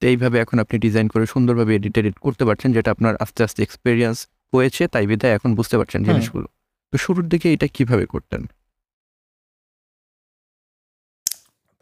তো 0.00 0.04
এইভাবে 0.12 0.36
এখন 0.40 0.56
আপনি 0.58 0.76
ডিজাইন 0.78 1.06
করে 1.08 1.24
সুন্দরভাবে 1.26 1.72
এডিট 1.74 1.94
এডিট 1.98 2.16
করতে 2.18 2.42
পারছেন 2.48 2.70
যেটা 2.72 2.90
আপনার 2.90 3.14
আস্তে 3.24 3.40
আস্তে 3.44 3.60
এক্সপিরিয়েন্স 3.62 4.18
হয়েছে 4.52 4.82
তাই 4.94 5.04
বিধায় 5.10 5.32
এখন 5.36 5.50
বুঝতে 5.58 5.76
পারছেন 5.78 6.00
জিনিসগুলো। 6.08 6.48
তো 6.92 6.96
শুরুর 7.04 7.26
দিকে 7.32 7.46
এটা 7.54 7.66
কীভাবে 7.76 8.04
করতেন? 8.06 8.42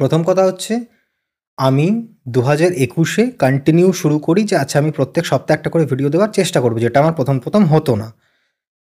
প্রথম 0.01 0.21
কথা 0.29 0.43
হচ্ছে 0.49 0.75
আমি 1.59 1.87
দু 2.35 2.41
হাজার 2.49 2.71
একুশে 2.87 3.23
কন্টিনিউ 3.43 3.89
শুরু 4.01 4.17
করি 4.27 4.43
যে 4.51 4.55
আচ্ছা 4.63 4.77
আমি 4.83 4.91
প্রত্যেক 4.99 5.25
সপ্তাহে 5.33 5.57
একটা 5.59 5.69
করে 5.73 5.85
ভিডিও 5.93 6.09
দেওয়ার 6.15 6.31
চেষ্টা 6.39 6.59
করব 6.65 6.77
যেটা 6.85 6.99
আমার 7.03 7.15
প্রথম 7.19 7.37
প্রথম 7.45 7.63
হতো 7.73 7.93
না। 8.03 8.09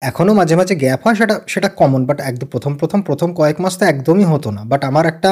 এখনও 0.03 0.33
মাঝে 0.41 0.55
মাঝে 0.61 0.75
গ্যাপ 0.83 1.01
হয় 1.05 1.17
সেটা 1.21 1.35
সেটা 1.53 1.69
কমন 1.81 2.03
বাট 2.09 2.19
একদম 2.31 2.49
প্রথম 2.55 2.73
প্রথম 2.81 3.01
প্রথম 3.09 3.29
কয়েক 3.39 3.57
মাস 3.65 3.75
তো 3.81 3.85
একদমই 3.93 4.27
হতো 4.33 4.49
না। 4.57 4.63
বাট 4.73 4.83
আমার 4.91 5.05
একটা 5.13 5.31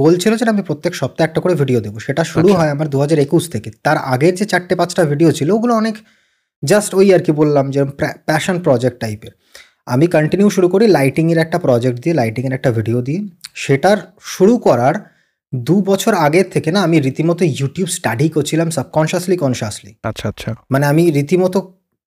গোল 0.00 0.12
ছিল 0.22 0.32
যে 0.38 0.44
আমি 0.54 0.62
প্রত্যেক 0.68 0.92
সপ্তাহে 1.00 1.26
একটা 1.28 1.40
করে 1.44 1.54
ভিডিও 1.62 1.78
দেবো। 1.84 1.98
সেটা 2.06 2.22
শুরু 2.32 2.46
আচ্ছা। 2.46 2.58
হয় 2.58 2.70
আমার 2.74 2.86
দু 2.92 2.98
হাজার 3.02 3.18
একুশ 3.26 3.44
থেকে। 3.54 3.68
তার 3.84 3.96
আগের 4.12 4.34
যে 4.38 4.44
চারটে 4.52 4.74
পাঁচটা 4.80 5.02
ভিডিও 5.12 5.30
ছিল 5.38 5.48
ওগুলো 5.56 5.72
অনেক 5.82 5.94
জাস্ট 6.62 6.94
ওই 6.94 7.14
আর 7.14 7.20
কি 7.20 7.32
বললাম 7.32 7.70
যে 7.70 7.80
প্যাশন 8.26 8.58
প্রজেক্ট 8.58 9.00
টাইপের 9.00 9.32
আমি 9.86 10.06
কন্টিনিউ 10.06 10.50
শুরু 10.50 10.68
করি 10.68 10.86
লাইটিংয়ের 10.86 11.38
একটা 11.38 11.58
প্রজেক্ট 11.58 11.98
দিয়ে 12.00 12.14
লাইটিংয়ের 12.14 12.54
একটা 12.54 12.70
ভিডিও 12.70 13.02
দিয়ে। 13.02 13.20
সেটার 13.54 13.98
শুরু 14.20 14.58
করার 14.58 14.94
দু 15.54 15.82
বছর 15.82 16.14
আগের 16.14 16.46
থেকে 16.50 16.70
না 16.72 16.82
আমি 16.82 17.00
রীতিমতো 17.00 17.44
ইউটিউব 17.44 17.88
স্টাডি 17.88 18.28
করছিলাম 18.28 18.70
সাবকনশিয়াসলি 18.70 19.36
কনশিয়াসলি 19.36 19.92
আচ্ছা 20.02 20.26
আচ্ছা। 20.28 20.50
মানে 20.70 20.86
আমি 20.86 21.10
রীতিমতো 21.10 21.58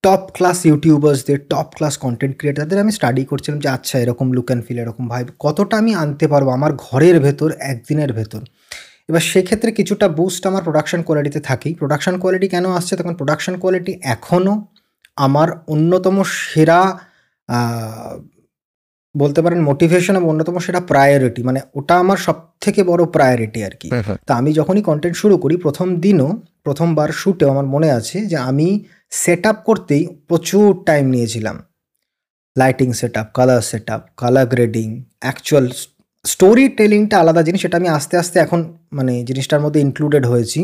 টপ 0.03 0.23
ক্লাস 0.33 0.65
ইউটিউবার্সদের 0.65 1.37
টপ 1.49 1.67
ক্লাস 1.75 1.97
কন্টেন্ট 1.97 2.33
ক্রিয়েটারদের 2.37 2.79
আমি 2.79 2.91
স্টাডি 2.91 3.25
করছিলাম 3.25 3.59
যে 3.59 3.69
আচ্ছা 3.69 3.95
এরকম 3.99 4.27
লুক 4.31 4.45
অ্যান্ড 4.45 4.63
ফিল 4.65 4.79
এরকম 4.79 5.07
ভাই 5.07 5.23
কতটা 5.39 5.77
আমি 5.77 5.95
আনতে 5.95 6.27
পারব 6.27 6.47
আমার 6.49 6.71
ঘরের 6.77 7.19
ভেতর 7.19 7.51
একদিনের 7.59 8.13
ভেতর। 8.13 8.41
এবার 9.09 9.23
সেক্ষেত্রে 9.31 9.69
কিছুটা 9.79 10.07
বুস্ট 10.19 10.41
আমার 10.49 10.63
প্রোডাকশন 10.67 10.99
কোয়ালিটিতে 11.07 11.39
থাকেই। 11.39 11.73
প্রোডাকশন 11.79 12.15
কোয়ালিটি 12.21 12.47
কেন 12.53 12.65
আসছে? 12.77 12.93
তখন 12.99 13.13
প্রোডাকশন 13.19 13.53
কোয়ালিটি 13.61 13.93
এখনও 14.15 14.53
আমার 15.25 15.47
অন্যতম 15.73 16.15
সেরা 16.39 16.79
বলতে 19.15 19.39
পারেন 19.43 19.59
মোটিভেশন 19.69 20.13
এবং 20.19 20.27
অন্যতম 20.33 20.55
সেরা 20.65 20.81
প্রায়োরিটি 20.91 21.41
মানে 21.43 21.59
ওটা 21.79 21.95
আমার 22.03 22.17
সব 22.17 22.37
থেকে 22.63 22.81
বড় 22.83 23.01
প্রায়োরিটি 23.15 23.59
আর 23.67 23.73
কি। 23.81 23.89
তা 24.27 24.31
আমি 24.39 24.51
যখনই 24.59 24.83
কন্টেন্ট 24.89 25.15
শুরু 25.17 25.35
করি 25.43 25.55
প্রথম 25.65 25.87
দিনও 26.05 26.29
প্রথমবার 26.65 27.09
শ্যুটেও 27.11 27.49
আমার 27.53 27.67
মনে 27.75 27.89
আছে 27.91 28.17
যে 28.31 28.37
আমি 28.49 28.67
সেট 29.21 29.43
আপ 29.51 29.57
করতেই 29.67 30.03
প্রচুর 30.27 30.67
টাইম 30.85 31.05
নিয়েছিলাম। 31.13 31.55
Lighting 32.55 32.89
set 32.99 33.15
up 33.21 33.27
colour 33.37 33.61
set 33.69 33.87
up 33.95 34.01
colour 34.17 34.45
grading 34.53 34.87
actual 35.19 35.65
story 36.33 36.65
টেলিংটা 36.79 37.15
আলাদা 37.23 37.41
জিনিস 37.47 37.59
সেটা 37.61 37.77
আমি 37.81 37.89
আস্তে 37.97 38.15
আস্তে 38.21 38.37
এখন 38.45 38.59
মানে 38.97 39.13
জিনিসটার 39.29 39.61
মধ্যে 39.65 39.79
ইনক্লুডেড 39.85 40.23
হয়েছি। 40.31 40.59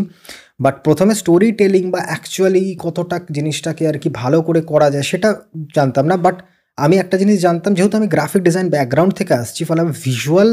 বাট 0.63 0.75
প্রথমে 0.83 1.13
স্টোরি 1.21 1.49
টেলিং 1.59 1.83
বা 1.93 1.99
অ্যাকচুয়ালি 2.09 2.63
কতটা 2.85 3.17
জিনিসটাকে 3.31 3.83
আর 3.91 3.97
কি 4.03 4.09
ভালো 4.21 4.37
করে 4.47 4.61
করা 4.71 4.87
যায় 4.93 5.05
সেটা 5.11 5.29
জানতাম 5.75 6.05
না। 6.11 6.15
বাট 6.25 6.37
আমি 6.77 6.95
একটা 7.03 7.15
জিনিস 7.21 7.37
জানতাম 7.41 7.71
যেহেতু 7.77 7.95
আমি 7.97 8.07
গ্রাফিক 8.07 8.41
ডিজাইন 8.47 8.67
ব্যাকগ্রাউন্ড 8.69 9.13
থেকে 9.19 9.33
আসছি 9.33 9.61
ফলে 9.63 9.79
আমি 9.81 9.93
ভিজুয়াল 10.03 10.49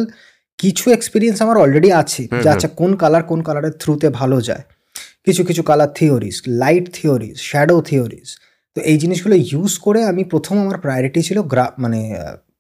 কিছু 0.59 0.87
এক্সপিরিয়েন্স 0.97 1.39
আমার 1.45 1.57
অলরেডি 1.57 1.91
আছে 2.03 2.23
যে 2.43 2.49
আচ্ছা 2.55 2.69
কোন 2.81 2.91
কালার 3.03 3.25
কোন 3.31 3.41
কালারের 3.43 3.75
থ্রুতে 3.81 4.09
ভালো 4.21 4.39
যায়। 4.49 4.65
কিছু 5.25 5.43
কিছু 5.49 5.63
colour 5.63 5.91
theories 5.99 6.37
light 6.63 6.87
theories 6.97 7.37
shadow 7.49 7.77
theories 7.81 8.29
তো 8.77 8.79
এই 8.91 8.97
জিনিসগুলো 8.99 9.35
ইউজ 9.53 9.73
করে 9.79 10.01
আমি 10.11 10.23
প্রথম 10.25 10.55
আমার 10.65 10.79
প্রায়োরিটি 10.85 11.21
ছিল 11.23 11.39
গ্রা 11.53 11.67
মানে 11.79 12.01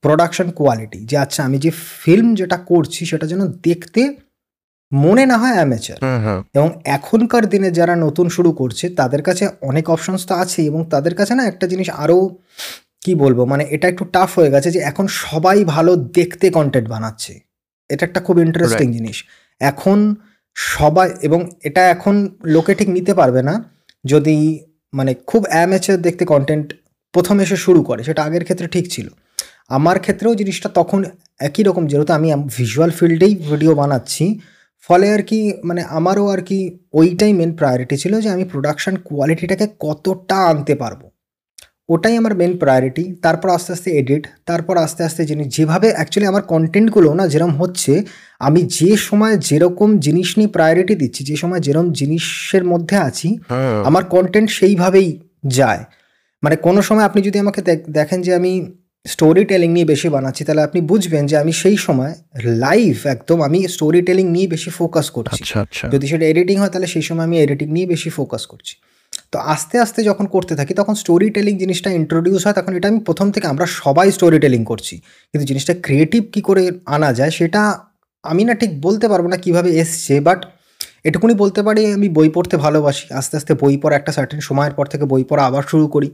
প্রোডাকশন 0.03 0.51
কোয়ালিটি 0.51 0.99
যে 0.99 1.19
আচ্ছা 1.19 1.45
আমি 1.45 1.59
যে 1.59 1.71
ফিল্ম 1.71 2.35
যেটা 2.35 2.57
করছি 2.57 3.07
সেটা 3.07 3.27
যেন 3.27 3.47
দেখতে 3.47 4.17
মনে 4.93 5.27
না 5.27 5.39
হয় 5.39 5.53
অ্যামেচার 5.53 5.99
এবং 6.55 6.81
এখনকার 6.85 7.49
দিনে 7.49 7.71
যারা 7.71 7.97
নতুন 7.97 8.29
শুরু 8.29 8.53
করছে 8.53 8.89
তাদের 8.89 9.23
কাছে 9.23 9.49
অনেক 9.61 9.91
অপশনস 9.91 10.27
তো 10.27 10.35
আছেই 10.35 10.67
এবং 10.67 10.85
তাদের 10.91 11.15
কাছে 11.15 11.35
না 11.35 11.47
একটা 11.47 11.67
জিনিস 11.67 11.91
আরও 11.91 12.37
কি 13.01 13.15
বলব 13.15 13.45
মানে 13.45 13.67
এটা 13.71 13.89
একটু 13.89 14.05
টাফ 14.05 14.39
হয়ে 14.39 14.51
গেছে 14.51 14.71
যে 14.71 14.79
এখন 14.79 15.07
সবাই 15.07 15.65
ভালো 15.65 15.97
দেখতে 15.97 16.51
কন্টেন্ট 16.51 16.89
বানাচ্ছে। 16.89 17.41
এটা 17.89 18.07
একটা 18.07 18.21
খুব 18.21 18.39
ইন্টারেস্টিং 18.39 18.93
জিনিস। 18.93 19.25
এখন 19.61 20.15
সবাই 20.55 21.11
এবং 21.23 21.51
এটা 21.63 21.89
এখন 21.89 22.29
লোকে 22.45 22.75
ঠিক 22.75 22.89
নিতে 22.89 23.15
পারবে 23.15 23.43
না 23.43 23.65
যদি 24.07 24.65
মানে 24.93 25.15
খুব 25.27 25.47
অ্যামেচার 25.49 26.03
দেখতে 26.03 26.25
কন্টেন্ট 26.25 26.75
প্রথম 27.13 27.41
এসে 27.41 27.57
শুরু 27.57 27.83
করে 27.83 28.03
সেটা 28.03 28.23
আগের 28.23 28.43
ক্ষেত্রে 28.43 28.69
ঠিক 28.69 28.93
ছিল। 28.93 29.09
আমার 29.71 29.97
ক্ষেত্রেও 29.99 30.35
জিনিসটা 30.35 30.69
তখন 30.69 31.01
একই 31.39 31.63
রকম 31.63 31.87
যেহেতু 31.87 32.13
আমি 32.13 32.29
ভিজুয়াল 32.57 32.91
ফিল্ডেই 32.91 33.35
ভিডিও 33.35 33.75
বানাচ্ছি 33.75 34.25
ফলে 34.91 35.07
আর 35.11 35.23
কি 35.23 35.39
মানে 35.65 35.83
আমারও 35.89 36.25
আর 36.29 36.41
কি 36.43 36.59
ওইটাই 36.93 37.33
মেন 37.33 37.51
প্রায়োরিটি 37.57 37.97
ছিল 37.97 38.13
যে 38.21 38.29
আমি 38.31 38.45
প্রোডাকশান 38.45 38.95
কোয়ালিটিটাকে 39.05 39.67
কতটা 39.81 40.37
আনতে 40.37 40.75
পারব। 40.75 41.01
ওটাই 41.89 42.17
আমার 42.17 42.35
মেন 42.35 42.53
প্রায়োরিটি 42.59 43.05
তারপর 43.23 43.49
আস্তে 43.51 43.73
আস্তে 43.73 43.91
এডিট 43.91 44.23
তারপর 44.47 44.75
আস্তে 44.77 45.03
আস্তে 45.05 45.23
জিনিস 45.27 45.47
যেভাবে 45.57 45.89
অ্যাকচুয়ালি 45.93 46.27
আমার 46.29 46.43
কন্টেন্টগুলো 46.43 47.15
না 47.15 47.25
যেরকম 47.29 47.55
হচ্ছে 47.55 47.93
আমি 48.41 48.61
যে 48.63 48.91
সময় 48.97 49.35
যেরকম 49.39 49.89
জিনিস 49.99 50.29
নিয়ে 50.39 50.49
প্রায়োরিটি 50.49 50.95
দিচ্ছি 50.95 51.25
যে 51.25 51.37
সময় 51.37 51.61
যেরকম 51.61 51.89
জিনিসের 51.93 52.65
মধ্যে 52.65 52.97
আছি 52.99 53.29
হ্যাঁ। 53.49 53.83
আমার 53.85 54.05
কন্টেন্ট 54.05 54.49
সেইভাবেই 54.51 55.09
যায়। 55.49 55.83
মানে 56.43 56.57
কোনো 56.57 56.81
সময় 56.83 57.05
আপনি 57.05 57.21
যদি 57.23 57.39
আমাকে 57.39 57.61
দেখেন 57.91 58.19
যে 58.23 58.35
আমি 58.35 58.53
স্টোরি 59.07 59.43
টেলিং 59.45 59.69
নিয়ে 59.77 59.87
বেশি 59.95 60.09
বানাচ্ছি 60.09 60.43
তাহলে 60.45 60.63
আপনি 60.63 60.81
বুঝবেন 60.81 61.23
যে 61.27 61.37
আমি 61.37 61.53
সেই 61.53 61.77
সময় 61.77 62.13
লাইভ 62.65 62.95
একদম 63.07 63.39
আমি 63.43 63.59
স্টোরি 63.69 64.01
টেলিং 64.03 64.27
নিয়ে 64.31 64.49
বেশি 64.49 64.71
ফোকাস 64.71 65.07
করছি। 65.11 65.43
আচ্ছা 65.43 65.57
আচ্ছা। 65.61 65.85
যদি 65.89 66.05
সেটা 66.07 66.25
এডিটিং 66.27 66.57
হয় 66.59 66.71
তাহলে 66.71 66.89
সেই 66.95 67.03
সময় 67.03 67.25
আমি 67.25 67.37
এডিটিং 67.39 67.69
নিয়ে 67.73 67.87
বেশি 67.87 68.11
ফোকাস 68.11 68.43
করছি। 68.47 68.75
তো 69.33 69.37
আস্তে 69.55 69.77
আস্তে 69.79 70.01
যখন 70.03 70.27
করতে 70.27 70.55
থাকি 70.57 70.73
তখন 70.75 70.95
স্টোরি 70.95 71.29
টেলিং 71.31 71.55
জিনিসটা 71.59 71.91
ইন্ট্রোডিউস 71.91 72.41
হয় 72.47 72.57
তখন 72.59 72.73
এটা 72.77 72.87
আমি 72.89 73.01
প্রথম 73.01 73.27
থেকে 73.31 73.47
আমরা 73.47 73.67
সবাই 73.83 74.07
স্টোরি 74.11 74.39
টেলিং 74.39 74.63
করছি। 74.65 74.95
কিন্তু 75.31 75.45
জিনিসটা 75.47 75.75
ক্রিয়েটিভ 75.87 76.23
কী 76.35 76.41
করে 76.41 76.63
আনা 76.87 77.11
যায় 77.13 77.31
সেটা 77.31 77.61
আমি 78.25 78.43
না 78.45 78.55
ঠিক 78.55 78.71
বলতে 78.81 79.07
পারব 79.09 79.25
না 79.33 79.37
কীভাবে 79.37 79.71
এসছে 79.83 80.15
বাট 80.21 80.41
এটুকুনি 81.05 81.35
বলতে 81.35 81.61
পারি 81.63 81.83
আমি 81.93 82.09
বই 82.09 82.29
পড়তে 82.29 82.57
ভালোবাসি। 82.57 83.05
আস্তে 83.15 83.35
আস্তে 83.37 83.53
বই 83.55 83.75
পড়া 83.77 83.95
একটা 83.97 84.13
সার্টেন 84.13 84.41
সময়ের 84.41 84.75
পর 84.75 84.87
থেকে 84.87 85.05
বই 85.05 85.23
পড়া 85.25 85.43
আবার 85.47 85.65
শুরু 85.69 85.87
করি। 85.89 86.09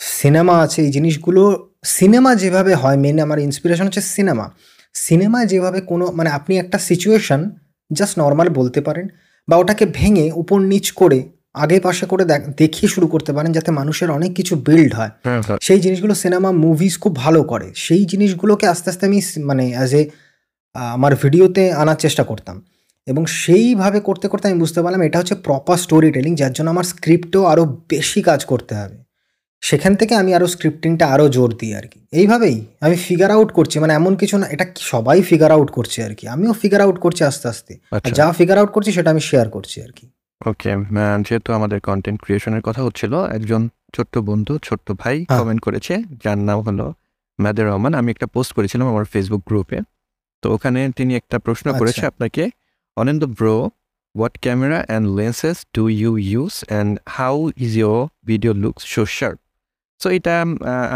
সিনেমা 0.00 0.58
আছে 0.58 0.82
এই 0.82 0.90
জিনিসগুলো 0.90 1.72
সিনেমা 1.84 2.34
যেভাবে 2.34 2.74
হয় 2.74 2.96
মেন 2.96 3.18
আমার 3.20 3.38
ইন্সপিরেশন 3.38 3.84
হচ্ছে 3.84 4.00
সিনেমা। 4.00 4.50
সিনেমায় 4.94 5.46
যেভাবে 5.46 5.80
কোনো 5.80 6.12
মানে 6.12 6.30
আপনি 6.30 6.58
একটা 6.58 6.78
সিচুয়েশন 6.78 7.50
জাস্ট 7.92 8.18
নর্মাল 8.18 8.48
বলতে 8.48 8.80
পারেন 8.80 9.08
বা 9.48 9.56
ওটাকে 9.56 9.86
ভেঙে 9.86 10.32
উপর 10.32 10.60
নিচ 10.60 10.92
করে 10.92 11.28
আগে 11.52 11.80
পাশে 11.80 12.06
করে 12.06 12.24
দেখিয়ে 12.56 12.88
শুরু 12.88 13.06
করতে 13.06 13.32
পারেন 13.32 13.52
যাতে 13.52 13.70
মানুষের 13.70 14.10
অনেক 14.10 14.34
কিছু 14.34 14.56
বিল্ড 14.56 14.94
হয়। 14.94 15.08
হ্যাঁ, 15.24 15.42
হ্যাঁ। 15.42 15.58
সেই 15.62 15.80
জিনিসগুলো 15.80 16.14
সিনেমা 16.14 16.52
মুভিজ 16.52 16.98
খুব 16.98 17.16
ভালো 17.16 17.42
করে। 17.42 17.72
সেই 17.74 18.04
জিনিসগুলোকে 18.04 18.66
আস্তে 18.66 18.90
আস্তে 18.90 19.06
আমি 19.06 19.22
মানে 19.38 19.72
অ্যাজ 19.72 19.94
এ 19.94 20.04
আমার 20.74 21.16
ভিডিওতে 21.16 21.72
আনার 21.72 21.96
চেষ্টা 21.96 22.24
করতাম। 22.24 22.62
এবং 23.06 23.26
সেইভাবে 23.26 24.00
করতে 24.00 24.28
করতে 24.28 24.48
আমি 24.48 24.58
বুঝতে 24.60 24.82
পারলাম 24.82 25.02
এটা 25.02 25.18
হচ্ছে 25.18 25.34
প্রপার 25.34 25.76
স্টোরি 25.76 26.12
টেলিং 26.12 26.34
যার 26.34 26.52
জন্য 26.52 26.70
আমার 26.70 26.84
স্ক্রিপ্টও 26.84 27.44
আরও 27.44 27.64
বেশি 27.88 28.22
কাজ 28.22 28.44
করতে 28.44 28.74
হবে। 28.74 29.09
সেখান 29.62 29.92
থেকে 30.00 30.14
আমি 30.22 30.30
আরও 30.36 30.46
স্ক্রিপ্টিংটা 30.54 31.04
আরও 31.14 31.26
জোর 31.36 31.50
দিই 31.60 31.72
আর 31.78 31.86
কি। 31.92 32.00
এইভাবেই 32.20 32.56
আমি 32.84 32.96
ফিগার 33.06 33.30
আউট 33.36 33.50
করছি 33.58 33.76
মানে 33.82 33.92
এমন 34.00 34.12
কিছু 34.20 34.34
না 34.40 34.46
এটা 34.54 34.64
সবাই 34.92 35.18
ফিগার 35.28 35.50
আউট 35.56 35.70
করছে 35.76 35.98
আর 36.06 36.12
কি। 36.18 36.24
আমিও 36.34 36.52
ফিগার 36.62 36.80
আউট 36.86 36.98
করছি 37.04 37.22
আস্তে 37.30 37.46
আস্তে। 37.52 37.72
আচ্ছা। 37.96 38.12
যা 38.18 38.26
ফিগার 38.38 38.56
আউট 38.60 38.70
করছি 38.76 38.90
সেটা 38.96 39.08
আমি 39.14 39.22
শেয়ার 39.30 39.46
করছি 39.56 39.76
আর 39.86 39.92
কি। 39.98 40.06
ওকে 40.40 40.70
যেহেতু 41.26 41.50
আমাদের 41.58 41.78
কন্টেন্ট 41.88 42.18
ক্রিয়েশনের 42.24 42.62
কথা 42.68 42.80
হচ্ছিল 42.86 43.12
একজন 43.36 43.62
ছোট্ট 43.96 44.14
বন্ধু 44.30 44.52
ছোট্ট 44.68 44.86
ভাই 45.02 45.16
হ্যাঁ। 45.18 45.38
কমেন্ট 45.40 45.60
করেছে 45.66 45.94
যার 46.24 46.38
নাম 46.48 46.58
হলো 46.66 46.86
মাদের 47.38 47.64
রহমান। 47.70 47.92
আমি 48.00 48.08
একটা 48.14 48.26
পোস্ট 48.34 48.50
করেছিলাম 48.56 48.86
আমার 48.92 49.04
ফেসবুক 49.12 49.42
গ্রুপে 49.48 49.78
তো 50.42 50.46
ওখানে 50.54 50.80
তিনি 50.98 51.12
একটা 51.20 51.36
প্রশ্ন 51.46 51.66
করেছে 51.80 52.02
আচ্ছা। 52.02 52.10
আপনাকে 52.12 52.42
Anindya 52.96 53.22
bro 53.38 53.56
what 54.14 54.34
camera 54.44 54.78
and 54.88 55.04
lenses 55.18 55.56
do 55.76 55.82
you 56.00 56.10
use 56.32 56.54
and 56.62 56.90
how 57.16 57.34
is 57.64 57.72
your 57.82 58.00
video 58.28 58.52
looks 58.62 58.82
so 58.94 59.02
sharp 59.18 59.38
so 60.00 60.08
এটা 60.18 60.34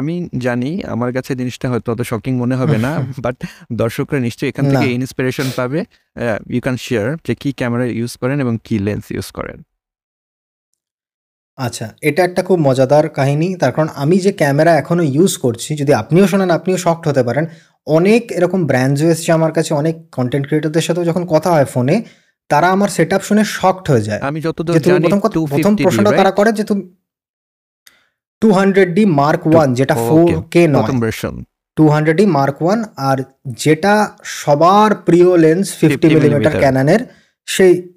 আমি 0.01 0.15
জানি 0.39 0.71
আমার 0.95 1.11
কাছে 1.13 1.33
জিনিসটা 1.41 1.67
হয়তো 1.73 1.89
অত 1.93 2.01
শকিং 2.11 2.33
মনে 2.43 2.55
হবে 2.61 2.79
না 2.87 2.93
বাট 3.25 3.37
দর্শকরা 3.83 4.19
নিশ্চয়ই 4.21 4.51
এখান 4.53 4.65
থেকে 4.71 4.87
ইন্সপিরেশন 4.99 5.49
পাবে। 5.57 5.81
ইউ 6.55 6.61
ক্যান 6.61 6.77
শেয়ার 6.87 7.07
যে 7.27 7.35
কি 7.43 7.51
ক্যামেরা 7.53 7.85
ইউজ 7.99 8.13
করেন 8.17 8.37
এবং 8.41 8.55
কি 8.67 8.77
লেন্স 8.87 9.05
ইউজ 9.17 9.29
করেন। 9.39 9.59
আচ্ছা 11.59 11.87
এটা 12.09 12.21
একটা 12.25 12.43
খুব 12.43 12.59
মজাদার 12.59 13.07
কাহিনী। 13.09 13.49
তার 13.57 13.73
কারণ 13.75 13.89
আমি 14.03 14.17
যে 14.27 14.33
ক্যামেরা 14.33 14.73
এখনও 14.83 15.05
ইউজ 15.17 15.33
করছি 15.37 15.71
যদি 15.81 15.93
আপনিও 15.93 16.27
শোনেন 16.27 16.51
আপনিও 16.51 16.79
শক্ট 16.87 17.03
হতে 17.09 17.23
পারেন। 17.29 17.45
অনেক 17.87 18.23
এরকম 18.39 18.61
ব্র্যান্ডও 18.71 19.07
এসছে 19.15 19.31
আমার 19.39 19.53
কাছে 19.57 19.71
অনেক 19.81 19.95
কন্টেন্ট 20.17 20.45
ক্রিয়েটরদের 20.49 20.85
সাথেও 20.87 21.05
যখন 21.05 21.23
কথা 21.35 21.51
হয় 21.53 21.69
ফোনে 21.75 21.97
তারা 22.51 22.69
আমার 22.77 22.91
সেট 22.97 23.11
শুনে 23.29 23.43
শক্ট 23.59 23.85
হয়ে 23.91 24.05
যায়। 24.09 24.21
আমি 24.29 24.39
যতদূর 24.47 24.75
জানি 24.91 25.07
প্রথম 25.55 25.73
প্রশ্নটা 25.85 26.13
তারা 26.21 26.33
করে 26.39 26.51
যে 26.59 26.65
তুমি 26.65 26.83
two 28.45 28.53
hundred 28.53 28.95
D 28.95 29.05
mark 29.05 29.47
one 29.47 29.75
যেটা 29.75 29.95
ফোর 29.95 30.43
কে 30.51 30.69
নয়। 30.69 30.83
Two 31.77 31.89
hundred 31.89 32.17
D 32.17 32.27
mark 32.27 32.63
one 32.63 32.85
আর 32.97 33.19
যেটা 33.47 34.09
সবার 34.25 34.95
প্রিয় 34.95 35.37
লেন্স 35.37 35.75
ফিফটি 35.75 36.09
50 36.09 36.15
মিলিমিটার। 36.15 36.59
ক্যানানের 36.59 36.99
সেই 37.47 37.89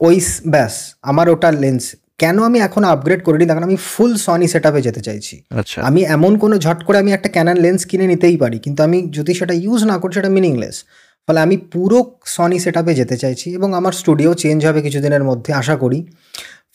ওই 0.00 0.20
ব্যাস 0.48 0.94
আমার 1.02 1.28
ওটা 1.28 1.52
লেন্স 1.52 1.96
কেন 2.18 2.42
আমি 2.42 2.58
এখন 2.58 2.84
আপগ্রেড 2.84 3.22
করিনি? 3.22 3.46
তখন 3.46 3.62
আমি 3.62 3.76
ফুল 3.76 4.16
সনি 4.16 4.48
সেট 4.48 4.66
যেতে 4.66 5.00
চাইছি। 5.00 5.42
আচ্ছা। 5.50 5.82
আমি 5.82 6.04
এমন 6.04 6.38
কোনো 6.38 6.58
ঝট 6.58 6.82
করে 6.82 6.98
আমি 6.98 7.12
একটা 7.12 7.28
ক্যানান 7.28 7.56
লেন্স 7.56 7.84
কিনে 7.84 8.06
নিতেই 8.06 8.36
পারি 8.36 8.58
কিন্তু 8.58 8.82
আমি 8.82 9.08
যদি 9.10 9.34
সেটা 9.34 9.54
ইউজ 9.54 9.84
না 9.84 9.98
করি 9.98 10.12
সেটা 10.12 10.28
মিনিংলেস 10.28 10.84
ফলে 11.26 11.40
আমি 11.40 11.56
পুরো 11.56 12.14
সনি 12.24 12.58
সেট 12.58 12.78
যেতে 12.78 13.16
চাইছি 13.16 13.54
এবং 13.54 13.74
আমার 13.74 13.92
স্টুডিও 13.92 14.34
চেঞ্জ 14.34 14.66
হবে 14.66 14.82
কিছুদিনের 14.82 15.24
মধ্যে 15.24 15.52
আশা 15.52 15.76
করি। 15.76 16.06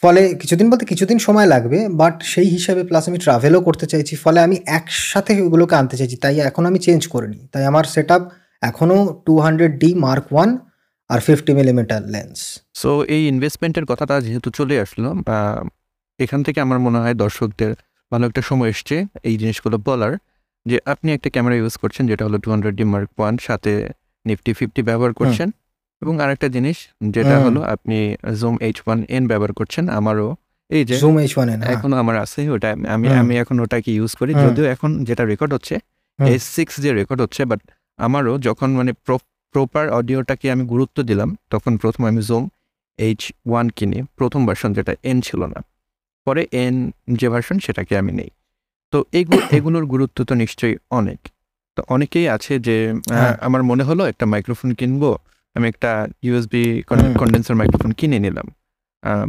ফলে 0.06 0.22
কিছুদিন 0.42 0.68
বলতে 0.72 0.86
কিছুদিন 0.92 1.18
সময় 1.28 1.48
লাগবে 1.54 1.80
বাট 2.02 2.16
সেই 2.34 2.48
হিসাবে 2.56 2.82
প্লাস 2.90 3.04
আমি 3.10 3.20
ট্রাভেলও 3.26 3.62
করতে 3.68 3.86
চাইছি 3.92 4.14
ফলে 4.24 4.40
আমি 4.48 4.58
একসাথে 4.78 5.32
ওগুলোকে 5.48 5.76
আনতে 5.82 5.96
চাইছি 6.00 6.16
তাই 6.24 6.36
এখন 6.50 6.64
আমি 6.70 6.80
চেঞ্জ 6.86 7.02
করিনি। 7.14 7.40
তাই 7.54 7.64
আমার 7.72 7.86
সেট 7.94 8.10
আপ 8.16 8.24
এখনও 8.70 9.00
two 9.28 9.34
hundred 9.46 9.74
D 9.84 9.90
mark 10.06 10.26
one 10.34 10.50
আর 11.10 11.20
ফিফটি 11.28 11.52
মিলিমিটার 11.60 12.02
লেন্স 12.14 12.38
সো 12.82 12.90
এই 13.16 13.22
ইনভেস্টমেন্টের 13.34 13.86
কথাটা 13.92 14.16
যেহেতু 14.26 14.50
চলে 14.60 14.76
আসলো 14.86 15.10
এখান 16.20 16.40
থেকে 16.46 16.60
আমার 16.66 16.80
মনে 16.86 17.00
হয় 17.04 17.16
দর্শকদের 17.24 17.72
ভালো 18.12 18.24
একটা 18.30 18.42
সময় 18.50 18.70
এসছে 18.74 18.96
এই 19.30 19.36
জিনিসগুলো 19.42 19.78
বলার 19.88 20.14
যে 20.66 20.78
আপনি 20.94 21.10
একটা 21.18 21.30
ক্যামেরা 21.34 21.56
ইউজ 21.60 21.76
করছেন 21.84 22.04
যেটা 22.12 22.24
হলো 22.28 22.38
two 22.44 22.50
hundred 22.54 22.76
D 22.80 22.86
mark 22.94 23.10
one 23.20 23.34
সাথে 23.48 23.72
নিফটি 24.26 24.52
ফিফটি 24.58 24.82
ব্যবহার 24.90 25.14
করছেন। 25.20 25.50
এবং 26.02 26.14
আরেকটা 26.20 26.48
জিনিস 26.48 26.78
যেটা। 27.10 27.36
হলো 27.40 27.60
আপনি 27.66 27.98
জুম 28.40 28.56
এইচ 28.62 28.78
ওয়ান 28.86 29.00
এন 29.10 29.28
ব্যবহার 29.28 29.54
করছেন 29.54 29.90
আমারও 29.90 30.36
এই 30.70 30.86
যে 30.86 30.96
জুম 30.98 31.16
এইচ 31.20 31.38
ওয়ান 31.38 31.50
এন 31.50 31.60
এখনও 31.64 31.96
আমার 31.98 32.16
আছে 32.18 32.50
ওটা 32.50 32.70
আমি 32.88 33.08
আমি 33.10 33.38
এখন 33.38 33.56
ওটাকে 33.60 33.92
ইউজ 33.92 34.16
করি। 34.16 34.34
যদিও 34.34 34.66
এখন 34.66 34.90
যেটা 35.04 35.26
রেকর্ড 35.26 35.54
হচ্ছে। 35.54 35.76
এস 36.20 36.44
সিক্স 36.44 36.74
যে 36.82 36.90
রেকর্ড 36.94 37.22
হচ্ছে 37.22 37.46
বাট 37.46 37.62
আমারও 38.00 38.38
যখন 38.38 38.70
মানে 38.76 38.92
প্রপার 39.56 39.90
অডিওটাকে 39.90 40.52
আমি 40.52 40.64
গুরুত্ব 40.66 40.98
দিলাম 41.04 41.30
তখন 41.50 41.78
প্রথম 41.78 42.06
আমি 42.06 42.22
জুম 42.22 42.44
এইচ 43.00 43.22
ওয়ান 43.50 43.70
কিনি। 43.70 43.98
প্রথম 44.16 44.42
ভার্সন 44.46 44.74
যেটা 44.74 44.94
এন 45.04 45.22
ছিল 45.22 45.42
না। 45.46 45.60
পরে 46.26 46.48
এন 46.52 46.92
যে 47.12 47.30
ভার্সন 47.30 47.60
সেটাকে 47.60 47.98
আমি 47.98 48.12
নেই। 48.12 48.30
তো 48.94 48.98
এইগুলো 49.12 49.42
এগুলোর 49.58 49.86
গুরুত্ব 49.86 50.18
তো 50.24 50.34
নিশ্চয়ই 50.36 50.76
অনেক। 50.90 51.20
তো 51.78 51.82
অনেকেই 51.90 52.28
আছে 52.30 52.54
যে 52.60 52.76
হ্যাঁ। 53.10 53.34
আমার 53.42 53.64
মনে 53.64 53.84
হলো 53.84 54.04
একটা 54.06 54.26
মাইক্রোফোন 54.26 54.70
কিনবো 54.74 55.10
আমি 55.56 55.66
একটা 55.74 55.92
ইউএসবি। 56.26 56.64
কন্ডেন্সার 57.22 57.56
মাইক্রোফোন 57.60 57.92
কিনে 58.00 58.18
নিলাম। 58.26 58.48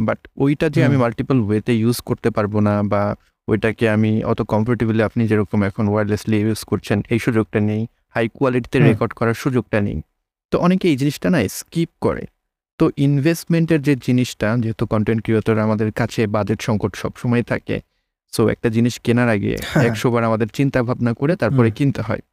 বাট 0.07 0.19
ওইটা 0.43 0.67
যে 0.75 0.81
আমি। 0.87 0.97
মাল্টিপল 1.03 1.37
ওয়েতে 1.47 1.73
ইউজ 1.83 1.97
করতে 2.09 2.29
পারব 2.35 2.53
না 2.67 2.73
বা 2.91 3.03
ওইটাকে 3.47 3.85
আমি 3.95 4.11
অত 4.31 4.39
কমফোর্টেবলি 4.53 5.01
আপনি 5.09 5.23
যেরকম 5.31 5.59
এখন 5.69 5.85
ওয়্যারলেসলি 5.91 6.37
ইউজ 6.45 6.61
করছেন 6.71 6.97
এই 7.13 7.19
সুযোগটা 7.25 7.59
নেই। 7.69 7.81
হাই 8.15 8.25
কোয়ালিটিতে 8.37 8.77
রেকর্ড 8.79 9.13
করার 9.19 9.37
সুযোগটা 9.43 9.77
নেই। 9.87 9.97
তো 10.51 10.55
অনেকে 10.65 10.85
এই 10.91 10.97
জিনিসটা 11.01 11.27
না 11.33 11.39
স্কিপ 11.59 11.89
করে। 12.05 12.23
তো 12.79 12.85
ইনভেস্টমেন্টের 13.07 13.81
যে 13.87 13.93
জিনিসটা 14.07 14.47
যেহেতু 14.63 14.83
কন্টেন্ট 14.93 15.19
ক্রিয়েটর 15.25 15.57
আমাদের 15.65 15.89
কাছে 15.99 16.21
বাজেট 16.35 16.59
সংকট 16.67 16.91
সবসময় 17.01 17.43
থাকে 17.51 17.77
সো 18.33 18.41
একটা 18.53 18.67
জিনিস 18.75 18.93
কেনার 19.05 19.29
আগে 19.35 19.53
একশোবার 19.87 20.23
আমাদের 20.29 20.47
চিন্তা 20.57 20.79
ভাবনা 20.87 21.11
করে 21.19 21.33
তারপরে 21.41 21.69
কিনতে 21.77 22.01
হয়। 22.07 22.23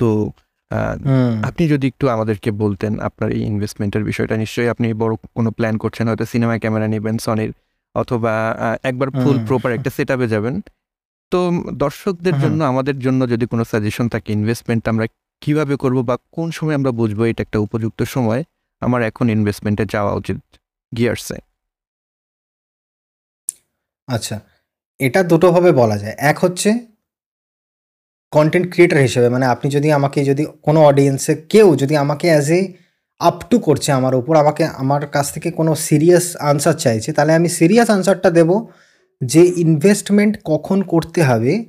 তো 0.00 0.08
আপনি 1.42 1.68
যদি 1.68 1.86
একটু 1.86 2.08
আমাদেরকে 2.08 2.50
বলতেন 2.50 3.00
আপনার 3.00 3.32
এই 3.32 3.40
ইনভেস্টমেন্টের 3.40 4.04
বিষয়টা 4.04 4.36
নিশ্চয়ই 4.36 4.68
আপনি 4.68 4.94
বড় 4.94 5.16
কোনো 5.34 5.50
প্ল্যান 5.50 5.76
করছেন 5.78 6.08
হয়তো 6.08 6.24
সিনেমা 6.24 6.58
ক্যামেরা 6.58 6.88
নেবেন 6.88 7.18
সনির 7.18 7.52
অথবা 7.94 8.32
একবার 8.82 9.10
ফুল 9.10 9.36
প্রপার 9.46 9.72
একটা 9.72 9.90
সেট 9.90 10.10
যাবেন। 10.28 10.62
তো 11.30 11.52
দর্শকদের 11.74 12.40
জন্য 12.40 12.64
আমাদের 12.64 12.98
জন্য 12.98 13.30
যদি 13.30 13.46
কোনো 13.46 13.64
সাজেশন 13.64 14.08
থাকে 14.08 14.32
ইনভেস্টমেন্ট 14.32 14.88
আমরা 14.88 15.06
কীভাবে 15.40 15.76
করব 15.76 16.02
বা 16.02 16.16
কোন 16.32 16.50
সময় 16.50 16.74
আমরা 16.74 16.90
বুঝব 16.90 17.20
এটা 17.22 17.42
একটা 17.42 17.58
উপযুক্ত 17.58 18.02
সময় 18.02 18.44
আমার 18.80 19.02
এখন 19.02 19.30
ইনভেস্টমেন্টে 19.30 19.84
যাওয়া 19.84 20.12
উচিত 20.14 20.38
গিয়ার্সে 20.96 21.38
আচ্ছা 24.08 24.40
এটা 25.00 25.22
দুটোভাবে 25.22 25.72
বলা 25.72 25.98
যায়। 25.98 26.16
এক 26.18 26.38
হচ্ছে 26.38 26.70
কন্টেন্ট 28.30 28.72
ক্রিয়েটার 28.72 29.00
হিসেবে 29.00 29.28
মানে 29.28 29.46
আপনি 29.46 29.70
যদি 29.70 29.92
আমাকে 29.92 30.24
যদি 30.24 30.46
কোনো 30.62 30.84
অডিয়েন্সে 30.84 31.34
কেউ 31.34 31.76
যদি 31.76 31.96
আমাকে 31.96 32.28
অ্যাজ 32.28 32.50
এ 32.50 32.72
আপ 33.18 33.42
টু 33.50 33.58
করছে 33.58 33.92
আমার 33.92 34.14
উপর 34.14 34.36
আমাকে 34.36 34.64
আমার 34.64 35.06
কাছ 35.06 35.32
থেকে 35.32 35.50
কোনো 35.50 35.74
সিরিয়াস 35.74 36.36
আনসার 36.36 36.72
চাইছে 36.72 37.12
তাহলে 37.12 37.34
আমি 37.34 37.48
সিরিয়াস 37.48 37.90
আনসারটা 37.90 38.30
দেব 38.30 38.66
যে 39.24 39.52
ইনভেস্টমেন্ট 39.56 40.38
কখন 40.44 40.82
করতে 40.82 41.22
হবে 41.22 41.64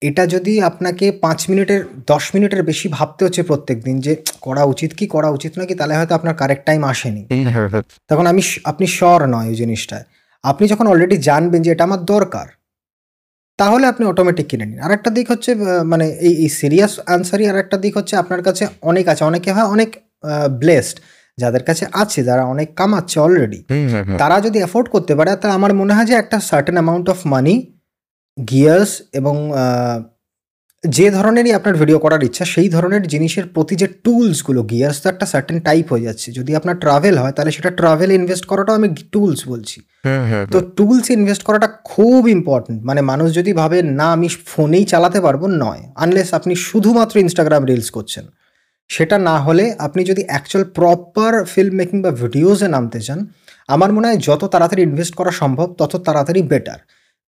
এটা 0.00 0.26
যদি 0.26 0.60
আপনাকে 0.60 1.12
পাঁচ 1.12 1.50
মিনিটের 1.50 1.84
দশ 2.06 2.34
মিনিটের 2.34 2.62
বেশি 2.62 2.88
ভাবতে 2.88 3.24
হচ্ছে 3.24 3.42
প্রত্যেক 3.42 3.84
দিন 3.84 4.00
যে 4.00 4.16
করা 4.40 4.64
উচিত 4.64 4.94
কি 4.94 5.06
করা 5.06 5.30
উচিত 5.30 5.58
নাকি 5.58 5.74
তাহলে 5.74 5.96
হয়তো 5.96 6.14
আপনার 6.14 6.34
কারেক্ট 6.34 6.66
টাইম 6.66 6.84
আসেনি। 6.84 7.26
তখন 8.08 8.26
আমি 8.26 8.42
আপনি 8.64 8.86
শর 8.86 9.26
নয় 9.26 9.48
ওই 9.48 9.54
জিনিসটায়। 9.54 10.02
আপনি 10.42 10.68
যখন 10.68 10.86
অলরেডি 10.86 11.16
জানবেন 11.16 11.62
যে 11.62 11.70
এটা 11.70 11.84
আমার 11.84 12.04
দরকার 12.04 12.46
তাহলে 13.58 13.84
আপনি 13.86 14.04
অটোমেটিক 14.06 14.46
কিনে 14.50 14.66
নিন। 14.66 14.78
আর 14.78 14.92
একটা 14.92 15.10
দিক 15.10 15.26
হচ্ছে 15.30 15.50
মানে 15.84 16.06
এই 16.28 16.34
এই 16.44 16.50
সিরিয়াস 16.60 16.92
আনসারই 17.06 17.46
আর 17.50 17.56
একটা 17.58 17.76
দিক 17.76 17.94
হচ্ছে 17.96 18.14
আপনার 18.16 18.40
কাছে 18.42 18.64
অনেক 18.82 19.04
আছে 19.08 19.22
অনেকে 19.24 19.50
হয় 19.52 19.68
অনেক 19.74 19.90
ব্লেসড 20.60 20.96
যাদের 21.38 21.62
কাছে 21.62 21.84
আছে 21.92 22.20
যারা 22.24 22.42
অনেক 22.44 22.68
কামাচ্ছে 22.76 23.16
অলরেডি 23.20 23.60
তারা 24.18 24.36
যদি 24.40 24.58
অ্যাফোর্ড 24.58 24.86
করতে 24.88 25.12
পারে 25.14 25.30
তা 25.42 25.48
আমার 25.50 25.72
মনে 25.74 25.92
হয় 25.94 26.06
যে 26.06 26.14
একটা 26.14 26.36
certain 26.40 26.74
amount 26.74 27.06
of 27.10 27.18
money 27.26 27.54
gears 28.38 28.92
এবং 29.12 29.34
যে 30.84 31.06
ধরনেরই 31.10 31.52
আপনার 31.54 31.74
ভিডিও 31.82 31.98
করার 31.98 32.22
ইচ্ছা 32.22 32.44
সেই 32.54 32.68
ধরনের 32.68 33.02
জিনিসের 33.12 33.46
প্রতি 33.54 33.74
যে 33.82 33.86
টুলসগুলো 34.04 34.60
গিয়ার্স 34.70 34.98
তো 35.02 35.06
একটা 35.08 35.26
সার্টেন 35.26 35.58
টাইপ 35.60 35.86
হয়ে 35.92 36.04
যাচ্ছে। 36.08 36.28
যদি 36.32 36.52
আপনার 36.54 36.76
ট্রাভেল 36.84 37.14
হয় 37.22 37.32
তাহলে 37.36 37.52
সেটা 37.56 37.70
ট্রাভেল 37.70 38.10
ইনভেস্ট 38.18 38.44
করাটাও 38.46 38.74
আমি 38.80 38.88
টুলস 39.12 39.40
বলছি। 39.48 39.78
তো 40.52 40.58
টুলস 40.76 41.06
ইনভেস্ট 41.16 41.42
করাটা 41.44 41.68
খুব 41.84 42.20
ইম্পর্টেন্ট 42.36 42.78
মানে 42.84 43.00
মানুষ 43.10 43.28
যদি 43.38 43.52
ভাবে 43.52 43.78
না 44.00 44.06
আমি 44.16 44.28
ফোনেই 44.46 44.84
চালাতে 44.84 45.18
পারব 45.20 45.42
নয়। 45.64 45.82
আনলেস 45.96 46.28
আপনি 46.34 46.52
শুধুমাত্র 46.68 47.14
ইনস্টাগ্রাম 47.18 47.62
রিলস 47.70 47.88
করছেন। 47.90 48.24
সেটা 48.90 49.16
না 49.28 49.36
হলে 49.46 49.64
আপনি 49.86 50.02
যদি 50.10 50.22
অ্যাকচুয়াল 50.30 50.64
প্রপার 50.78 51.32
ফিল্ম 51.44 51.74
মেকিং 51.76 51.96
বা 52.04 52.10
ভিডিওসে 52.22 52.68
নামতে 52.68 53.00
চান 53.00 53.18
আমার 53.68 53.90
মনে 53.92 54.06
হয় 54.08 54.20
যত 54.28 54.42
তাড়াতাড়ি 54.52 54.82
ইনভেস্ট 54.82 55.14
করা 55.14 55.32
সম্ভব 55.40 55.68
তত 55.80 55.92
তাড়াতাড়ি 56.06 56.40
বেটার 56.52 56.80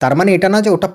তার 0.00 0.12
মানে 0.18 0.30
এটা 0.34 0.48
না 0.54 0.58
যে 0.64 0.70
ওটা 0.70 0.88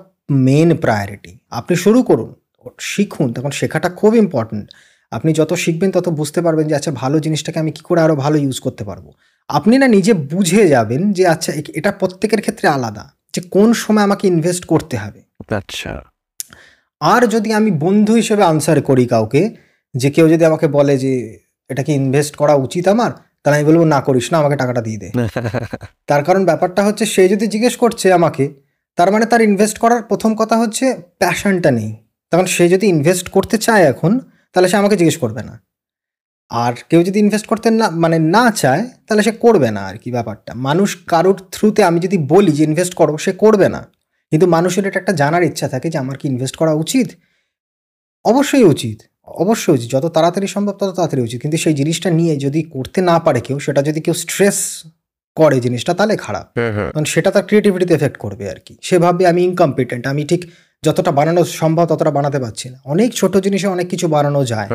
মেন 0.46 0.70
প্রায়োরিটি 0.76 1.32
আপনি 1.50 1.74
শুরু 1.86 2.00
করুন। 2.02 2.30
শিখুন 2.78 3.32
তখন 3.32 3.50
শেখাটা 3.50 3.88
খুব 3.88 4.16
ইম্পর্ট্যান্ট 4.16 4.70
আপনি 5.10 5.32
যত 5.32 5.52
শিখবেন 5.52 5.90
তত 5.90 6.08
বুঝতে 6.08 6.42
পারবেন 6.42 6.68
যে 6.68 6.74
আচ্ছা 6.74 6.90
ভালো 6.90 7.20
জিনিসটাকে 7.20 7.58
আমি 7.58 7.70
কী 7.70 7.82
করে 7.84 8.00
আরও 8.00 8.16
ভালো 8.16 8.36
ইউজ 8.36 8.60
করতে 8.60 8.84
পারব। 8.84 9.12
আপনি 9.48 9.78
না 9.78 9.88
নিজে 9.88 10.12
বুঝে 10.12 10.68
যাবেন 10.68 11.12
যে 11.12 11.26
আচ্ছা 11.26 11.52
এটা 11.74 11.92
প্রত্যেকের 11.92 12.40
ক্ষেত্রে 12.40 12.68
আলাদা 12.68 13.14
যে 13.34 13.40
কোন 13.40 13.72
সময় 13.72 14.02
আমাকে 14.02 14.28
ইনভেস্ট 14.28 14.64
করতে 14.64 14.96
হবে। 14.96 15.22
আচ্ছা। 15.54 16.02
আর 17.00 17.26
যদি 17.26 17.52
আমি 17.52 17.70
বন্ধু 17.70 18.14
হিসেবে 18.14 18.42
আনসার 18.42 18.82
করি 18.82 19.06
কাউকে 19.06 19.54
যে 19.94 20.10
কেউ 20.10 20.28
যদি 20.28 20.44
আমাকে 20.44 20.66
বলে 20.66 20.98
যে 20.98 21.38
এটা 21.68 21.82
কি 21.82 21.92
ইনভেস্ট 21.92 22.36
করা 22.36 22.54
উচিত 22.54 22.88
আমার? 22.88 23.10
তাহলে 23.42 23.58
আমি 23.58 23.64
বলব 23.64 23.84
না 23.84 24.00
করিস 24.00 24.32
না 24.32 24.38
আমাকে 24.38 24.56
টাকাটা 24.56 24.80
দিয়ে 24.80 24.98
দে। 24.98 25.10
তার 26.06 26.24
কারণ 26.24 26.44
ব্যাপারটা 26.44 26.84
হচ্ছে 26.84 27.06
সে 27.06 27.28
যদি 27.28 27.46
জিজ্ঞেস 27.46 27.76
করছে 27.76 28.12
আমাকে 28.12 28.54
তার 28.96 29.12
মানে 29.12 29.26
তার 29.26 29.40
ইনভেস্ট 29.40 29.78
করার 29.78 30.02
প্রথম 30.02 30.34
কথা 30.34 30.56
হচ্ছে 30.56 31.02
প্যাশনটা 31.18 31.70
নেই। 31.70 32.03
তখন 32.34 32.46
সে 32.46 32.68
যদি 32.68 32.86
ইনভেস্ট 32.86 33.28
করতে 33.28 33.58
চায় 33.58 33.82
এখন 33.82 34.20
তাহলে 34.52 34.68
সে 34.68 34.76
আমাকে 34.76 34.96
জিজ্ঞেস 34.96 35.16
করবে 35.16 35.42
না। 35.42 35.60
আর 36.48 36.72
কেউ 36.90 37.02
যদি 37.02 37.18
ইনভেস্ট 37.18 37.46
করতে 37.46 37.70
না 37.70 37.90
মানে 37.90 38.18
না 38.18 38.50
চায় 38.50 38.84
তাহলে 39.08 39.22
সে 39.22 39.30
করবে 39.30 39.70
না 39.70 39.80
আর 39.80 39.96
কি 39.98 40.12
ব্যাপারটা। 40.12 40.54
মানুষ 40.54 41.04
কারোর 41.06 41.42
থ্রুতে 41.52 41.84
আমি 41.84 42.00
যদি 42.00 42.18
বলি 42.18 42.52
যে 42.52 42.64
ইনভেস্ট 42.64 42.94
করো 42.94 43.18
সে 43.18 43.32
করবে 43.32 43.68
না। 43.68 43.86
কিন্তু 44.30 44.46
মানুষের 44.46 44.86
এটা 44.86 45.00
একটা 45.00 45.12
জানার 45.12 45.42
ইচ্ছা 45.42 45.68
থাকে 45.68 45.90
যে 45.90 45.98
আমার 45.98 46.18
কি 46.18 46.28
ইনভেস্ট 46.28 46.56
করা 46.56 46.72
উচিত? 46.72 47.08
অবশ্যই 48.24 48.64
উচিত। 48.64 49.02
অবশ্যই 49.26 49.74
উচিত। 49.74 49.90
যত 49.90 50.06
তাড়াতাড়ি 50.06 50.46
সম্ভব 50.46 50.72
তত 50.72 50.92
তাড়াতাড়ি 50.96 51.22
উচিত। 51.22 51.40
কিন্তু 51.42 51.58
সেই 51.58 51.74
জিনিসটা 51.74 52.10
নিয়ে 52.10 52.36
যদি 52.36 52.62
করতে 52.62 53.00
না 53.00 53.18
পারে 53.18 53.40
কেউ 53.40 53.58
সেটা 53.58 53.82
যদি 53.82 54.00
কেউ 54.00 54.14
স্ট্রেস 54.14 54.86
করে 55.34 55.60
জিনিসটা 55.60 55.94
তাহলে 55.94 56.16
খারাপ। 56.16 56.46
কারণ 56.92 57.04
সেটা 57.04 57.30
তার 57.30 57.46
ক্রিয়েটিভিটিতে 57.46 57.94
এফেক্ট 57.94 58.16
করবে 58.16 58.50
আর 58.50 58.56
কি। 58.64 58.76
সে 58.82 58.98
ভাববে 58.98 59.26
আমি 59.26 59.42
ইনকম্পিটেন্ট 59.42 60.06
আমি 60.06 60.24
ঠিক 60.24 60.50
যতটা 60.84 61.10
বানানো 61.18 61.40
সম্ভব 61.60 61.84
ততটা 61.86 62.12
বানাতে 62.16 62.38
পারছি 62.38 62.66
না। 62.72 62.78
অনেক 62.84 63.08
ছোট 63.14 63.34
জিনিসে 63.36 63.66
অনেক 63.66 63.86
কিছু 63.88 64.06
বানানো 64.08 64.40
যায়। 64.44 64.68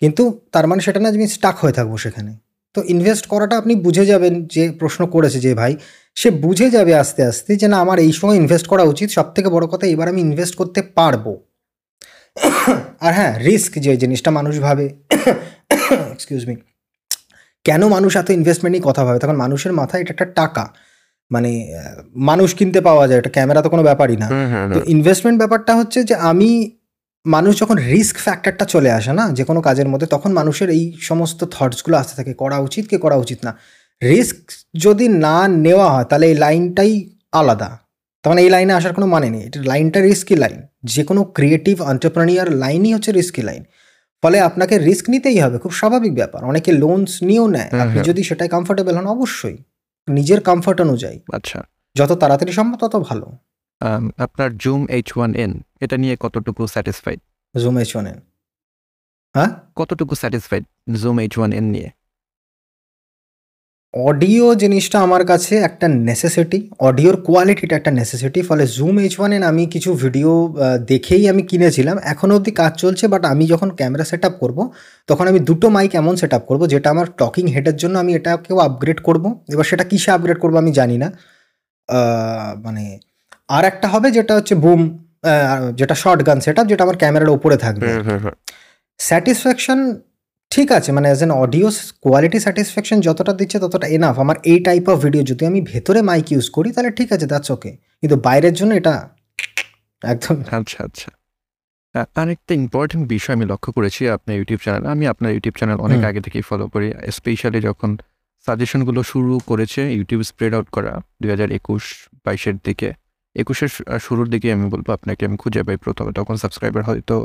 কিন্তু 0.00 0.22
তার 0.52 0.66
মানে 0.66 0.80
সেটা 0.82 1.00
না 1.00 1.08
যে 1.12 1.18
আমি 1.18 1.28
স্টাক 1.28 1.56
হয়ে 1.58 1.74
থাকব 1.78 1.92
সেখানে। 1.96 2.32
তো 2.74 2.82
ইনভেস্ট 2.94 3.24
করাটা 3.26 3.54
আপনি 3.58 3.72
বুঝে 3.74 4.04
যাবেন 4.06 4.34
যে 4.54 4.62
প্রশ্ন 4.80 5.02
করেছে 5.06 5.38
যে 5.40 5.52
ভাই 5.54 5.72
সে 6.14 6.28
বুঝে 6.44 6.66
যাবে 6.70 6.92
আস্তে 6.94 7.20
আস্তে 7.30 7.50
যে 7.56 7.66
না 7.68 7.76
আমার 7.84 7.98
এই 7.98 8.12
সময় 8.12 8.36
ইনভেস্ট 8.36 8.66
করা 8.66 8.84
উচিত। 8.92 9.08
সব 9.10 9.26
থেকে 9.34 9.48
বড় 9.48 9.64
কথা 9.66 9.84
এবার 9.86 10.06
আমি 10.08 10.20
ইনভেস্ট 10.20 10.54
করতে 10.60 10.80
পারব। 10.98 11.26
আর 13.00 13.12
হ্যাঁ 13.14 13.32
রিস্ক 13.38 13.72
যে 13.84 13.92
জিনিসটা 13.96 14.30
মানুষ 14.30 14.54
ভাবে। 14.60 14.86
এক্সকিউজ 16.14 16.42
মি 16.48 16.54
কেন 17.64 17.82
মানুষ 17.88 18.12
এত 18.16 18.28
ইনভেস্টমেন্ট 18.38 18.72
নিয়ে 18.74 18.86
কথা 18.90 19.02
ভাবে? 19.04 19.18
তখন 19.18 19.36
মানুষের 19.36 19.72
মাথায় 19.72 20.02
এটা 20.02 20.12
একটা 20.12 20.26
টাকা। 20.40 20.64
মানে 21.36 21.52
মানুষ 22.30 22.48
কিনতে 22.58 22.80
পাওয়া 22.80 23.04
যায় 23.08 23.18
এটা 23.18 23.30
ক্যামেরা 23.36 23.60
তো 23.62 23.68
কোনো 23.68 23.82
ব্যাপারই 23.82 24.16
না। 24.16 24.28
তো 24.74 24.80
ইনভেস্টমেন্ট 24.94 25.36
ব্যাপারটা 25.38 25.72
হচ্ছে 25.76 26.00
যে 26.04 26.14
আমি 26.30 26.50
মানুষ 27.26 27.52
যখন 27.60 27.76
রিস্ক 27.94 28.16
ফ্যাক্টরটা 28.16 28.64
চলে 28.64 28.90
আসে 28.98 29.12
না 29.12 29.24
যে 29.32 29.44
কোনো 29.44 29.60
কাজের 29.60 29.88
মধ্যে 29.88 30.06
তখন 30.06 30.30
মানুষের 30.32 30.68
এই 30.76 30.84
সমস্ত 31.00 31.40
থটসগুলো 31.54 31.96
আসতে 31.96 32.14
থাকে 32.18 32.32
করা 32.42 32.58
উচিত 32.58 32.84
কি 32.90 32.96
করা 33.04 33.16
উচিত 33.16 33.38
না। 33.46 33.52
রিস্ক 34.02 34.36
যদি 34.76 35.06
না 35.26 35.36
নেওয়া 35.66 35.88
হয় 35.94 36.06
তাহলে 36.10 36.26
এই 36.26 36.36
লাইনটাই 36.44 36.92
আলাদা। 37.32 37.70
তখন 38.24 38.38
এই 38.38 38.50
লাইনে 38.54 38.72
আসার 38.72 38.92
কোনো 38.92 39.06
মানে 39.06 39.28
নেই। 39.30 39.42
এটা 39.46 39.58
লাইনটা 39.72 39.98
রিস্কি 40.00 40.34
লাইন 40.36 40.58
যে 40.84 41.02
কোনো 41.04 41.20
ক্রিয়েটিভ 41.36 41.76
এন্টারপ্রেনিয়ার 41.92 42.48
লাইনই 42.54 42.90
হচ্ছে 42.94 43.10
রিস্কি 43.12 43.42
লাইন 43.42 43.62
ফলে 44.22 44.38
আপনাকে 44.40 44.74
রিস্ক 44.88 45.04
নিতেই 45.10 45.38
হবে 45.44 45.56
খুব 45.58 45.72
স্বাভাবিক 45.72 46.12
ব্যাপার। 46.14 46.40
অনেকে 46.44 46.70
লোনস 46.82 47.12
নিয়েও 47.28 47.46
নেয়। 47.56 47.70
আপনি 47.82 47.98
যদি 48.00 48.22
সেটাই 48.22 48.48
কমফোর্টেবল 48.48 48.94
হন 48.98 49.06
অবশ্যই। 49.16 49.56
নিজের 50.08 50.40
কমফর্ট 50.42 50.80
অনুযায়ী। 50.80 51.20
আচ্ছা। 51.32 51.58
যত 51.96 52.12
তাড়াতাড়ি 52.12 52.52
সম্ভব 52.52 52.78
তত 52.78 52.96
ভালো। 52.96 53.26
আপনার 54.18 54.56
জুম 54.56 54.86
এইচ 54.88 55.16
ওয়ান 55.16 55.34
এন 55.34 55.52
এটা 55.80 55.96
নিয়ে 55.96 56.16
কতটুকু 56.20 56.66
satisfied 56.66 57.20
Zoom 57.54 57.78
H 57.78 57.96
one 57.96 58.06
N 58.06 58.18
হ্যাঁ? 59.34 59.50
কতটুকু 59.76 60.14
satisfied 60.14 60.64
Zoom 61.02 61.18
H 61.18 61.38
one 61.38 61.52
N 61.52 61.64
নিয়ে? 61.64 61.90
অডিও 63.94 64.46
জিনিসটা 64.54 64.96
আমার 65.06 65.22
কাছে 65.30 65.54
একটা 65.68 65.86
নেসেসিটি 66.08 66.58
অডিওর 66.88 67.16
কোয়ালিটিটা 67.26 67.74
একটা 67.76 67.92
নেসেসিটি 68.00 68.40
ফলে 68.48 68.64
জুম 68.76 68.94
এইচ 69.04 69.14
ওয়ান 69.20 69.32
আমি 69.50 69.62
কিছু 69.66 69.90
ভিডিও 70.02 70.30
দেখেই 70.90 71.22
আমি 71.32 71.42
কিনেছিলাম। 71.50 71.96
এখনও 72.12 72.34
অবধি 72.36 72.52
কাজ 72.60 72.72
চলছে 72.82 73.04
বাট 73.12 73.22
আমি 73.32 73.44
যখন 73.52 73.68
ক্যামেরা 73.78 74.04
সেট 74.10 74.22
আপ 74.28 74.34
করব 74.42 74.58
তখন 75.08 75.24
আমি 75.30 75.40
দুটো 75.48 75.66
মাইক 75.76 75.92
এমন 75.94 76.14
সেট 76.20 76.32
আপ 76.34 76.44
করব 76.50 76.62
যেটা 76.72 76.88
আমার 76.90 77.06
টকিং 77.20 77.44
হেডের 77.54 77.76
জন্য 77.82 77.94
আমি 78.02 78.12
এটাকেও 78.18 78.58
আপগ্রেড 78.68 78.98
করব। 79.08 79.24
এবার 79.52 79.66
সেটা 79.70 79.84
কিসে 79.90 80.10
আপগ্রেড 80.16 80.38
করব 80.42 80.54
আমি 80.62 80.72
জানি 80.78 80.96
না। 81.02 81.08
মানে 82.64 82.84
আর 83.48 83.64
একটা 83.70 83.86
হবে 83.88 84.08
যেটা 84.16 84.32
হচ্ছে 84.38 84.54
বুম 84.64 84.80
যেটা 85.78 85.94
শর্ট 86.02 86.20
গান 86.28 86.38
সেট 86.44 86.56
আপ 86.60 86.66
যেটা 86.70 86.82
আমার 86.86 86.98
ক্যামেরার 87.02 87.30
ওপরে 87.36 87.56
থাকবে। 87.64 87.88
স্যাটিসফ্যাকশন 89.00 89.78
ঠিক 90.54 90.68
আছে 90.78 90.90
মানে 90.96 91.06
as 91.10 91.20
an 91.26 91.32
audio 91.42 91.68
quality 92.04 92.38
satisfaction 92.40 92.98
যতটা 93.00 93.32
দিচ্ছে 93.40 93.58
ততটা 93.64 93.86
এনাফ 93.96 94.16
আমার 94.18 94.36
এই 94.52 94.58
টাইপ 94.58 94.84
অফ 94.92 94.96
ভিডিও 95.04 95.22
যদি 95.30 95.42
আমি 95.50 95.60
ভেতরে 95.72 96.00
মাইক 96.02 96.26
ইউজ 96.32 96.46
করি 96.56 96.68
তাহলে 96.74 96.90
ঠিক 96.98 97.08
আছে 97.14 97.26
দ্যাটস 97.32 97.50
ওকে 97.50 97.70
কিন্তু 98.00 98.16
বাইরের 98.26 98.54
জন্য 98.54 98.72
এটা 98.80 98.94
একদম 100.02 100.34
আচ্ছা 100.58 100.78
আচ্ছা। 100.86 101.08
আরেকটা 102.16 102.52
ইম্পর্টেন্ট 102.62 103.04
বিষয় 103.08 103.34
আমি 103.38 103.46
লক্ষ্য 103.52 103.70
করেছি 103.76 104.02
আপনার 104.16 104.34
ইউটিউব 104.38 104.60
চ্যানেল 104.60 104.82
আমি 104.94 105.04
আপনার 105.12 105.30
ইউটিউব 105.34 105.54
চ্যানেল 105.54 105.78
অনেক 105.86 106.00
আগে 106.10 106.20
থেকেই 106.26 106.44
ফলো 106.50 106.64
করি 106.74 106.88
স্পেশালি 107.10 107.60
যখন 107.60 107.90
সাজেশনগুলো 108.46 109.00
শুরু 109.02 109.34
করেছে 109.46 109.80
ইউটিউব 109.96 110.20
স্প্রেড 110.30 110.52
আউট 110.56 110.68
করা 110.76 110.92
দুই 111.20 111.30
হাজার 111.30 111.48
একুশ 111.58 111.84
বাইশের 112.24 112.56
দিকে। 112.66 112.88
একুশের 113.36 113.70
শুরুর 114.00 114.28
দিকে 114.28 114.48
আমি 114.52 114.66
বলব 114.70 114.86
আপনাকে 114.90 115.22
আমি 115.28 115.36
খুঁজে 115.36 115.60
পাই 115.66 115.76
প্রথমে। 115.76 116.10
তখন 116.12 116.34
সাবস্ক্রাইবার 116.36 116.82
হয়তো 116.82 117.16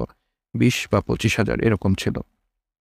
বিশ 0.54 0.78
বা 0.92 1.00
পঁচিশ 1.08 1.34
হাজার 1.40 1.58
এরকম 1.68 1.92
ছিল। 1.96 2.16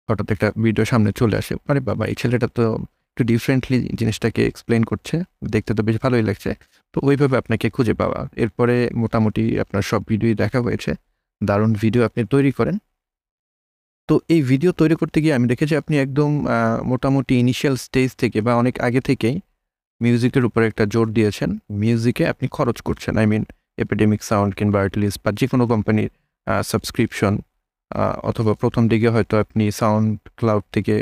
হঠাৎ 0.10 0.28
একটা 0.36 0.48
ভিডিও 0.65 0.84
সামনে 0.91 1.12
চলে 1.20 1.36
আসে। 1.41 1.54
আরে 1.70 1.82
বাবা, 1.89 2.04
এই 2.12 2.15
ছেলেটা 2.22 2.48
তো 2.58 2.63
একটু 3.12 3.24
ডিফারেন্টলি 3.32 3.78
জিনিসটাকে 4.00 4.41
এক্সপ্লেন 4.52 4.82
করছে। 4.91 5.15
দেখতে 5.54 5.72
তো 5.78 5.82
বেশ 5.88 5.98
ভালোই 6.04 6.24
লাগছে। 6.30 6.52
তো 6.94 6.98
ওইভাবে 7.08 7.36
আপনাকে 7.41 7.65
খুঁজে 7.76 7.94
পাওয়া। 8.02 8.20
এরপরে 8.44 8.76
মোটামুটি 9.02 9.44
আপনার 9.63 9.84
সব 9.91 10.02
ভিডিওই 10.12 10.36
দেখা 10.41 10.60
হয়েছে। 10.65 10.91
দারুণ 11.41 11.72
ভিডিও 11.84 12.02
আপনি 12.10 12.22
তৈরি 12.34 12.52
করেন। 12.60 12.76
তো 14.10 14.15
এই 14.34 14.41
ভিডিও 14.52 14.72
তৈরি 14.80 14.96
করতে 15.02 15.18
গিয়ে 15.24 15.34
আমি 15.38 15.46
দেখেছি 15.52 15.74
আপনি 15.82 15.96
একদম 16.06 16.32
মোটামুটি 16.91 17.34
ইনিশিয়াল 17.44 17.76
স্টেজ 17.86 18.10
থেকে 18.22 18.38
বা 18.46 18.52
অনেক 18.62 18.76
আগে 18.88 19.02
থেকেই 19.10 19.36
মিউজিকের 20.02 20.44
উপরে 20.50 20.65
একটা 20.72 20.84
জোর 20.94 21.08
দিয়েছেন। 21.18 21.50
মিউজিকে 21.82 22.24
আপনি 22.34 22.46
খরচ 22.56 22.78
করছেন। 22.88 23.13
আই 23.22 23.26
মিন 23.32 23.44
এপিডেমিক 23.84 24.22
সাউন্ড 24.30 24.52
কিংবা 24.58 24.78
আর্টলিস 24.84 25.13
বা 25.24 25.30
যে 25.39 25.46
কোনো 25.52 25.63
কোম্পানির 25.72 26.12
সাবস্ক্রিপশন 26.72 27.34
অথবা 28.30 28.52
প্রথম 28.62 28.84
দিকে 28.88 29.08
হয়তো 29.10 29.36
আপনি 29.39 29.63
সাউন্ড 29.71 30.08
ক্লাউড 30.39 30.65
থেকে 30.71 30.95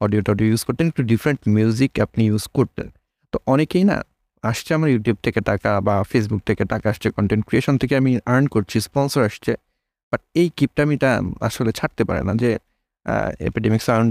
অডিও 0.00 0.20
টডিও 0.28 0.46
ইউজ 0.50 0.62
করতেন 0.68 0.86
একটু 0.92 1.02
ডিফারেন্ট 1.02 1.40
মিউজিক 1.56 1.92
আপনি 2.06 2.22
ইউজ 2.30 2.44
করতেন। 2.56 2.88
তো 3.32 3.36
অনেকেই 3.46 3.84
না 3.90 3.96
আসছে 4.44 4.70
আমার 4.76 4.88
ইউটিউব 4.94 5.18
থেকে 5.26 5.40
টাকা 5.40 5.70
বা 5.80 5.94
ফেসবুক 6.10 6.40
থেকে 6.48 6.62
টাকা 6.64 6.86
আসছে 6.92 7.08
কন্টেন্ট 7.16 7.42
ক্রিয়েশন 7.48 7.74
থেকে 7.82 7.94
আমি 7.96 8.12
আর্ন 8.32 8.44
করছি 8.54 8.76
স্পন্সর 8.88 9.22
আসছে 9.24 9.52
বাট 10.12 10.20
এই 10.40 10.48
কিপটামিটা 10.58 11.10
আসলে 11.40 11.70
ছাড়তে 11.78 12.02
পারে 12.08 12.22
না 12.28 12.32
যে 12.42 12.50
এপিডেমিক 13.48 13.82
সাউন্ড 13.88 14.10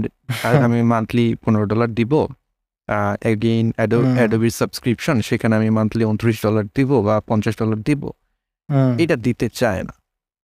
আমি 0.66 0.80
মান্থলি 0.94 1.26
পনেরো 1.44 1.64
ডলার 1.72 1.90
দিব 1.98 2.12
এগেইন। 3.32 3.66
অ্যাডোবির 4.18 4.54
সাবস্ক্রিপশন 4.60 5.16
সেখানে 5.20 5.54
আমি 5.56 5.68
মান্থলি 5.78 6.04
উনত্রিশ 6.04 6.36
ডলার 6.46 6.66
দিব 6.76 6.90
বা 7.06 7.14
পঞ্চাশ 7.30 7.54
ডলার 7.60 7.80
দিব। 7.88 8.02
এটা 9.02 9.16
দিতে 9.26 9.46
চায় 9.60 9.82
না। 9.88 9.94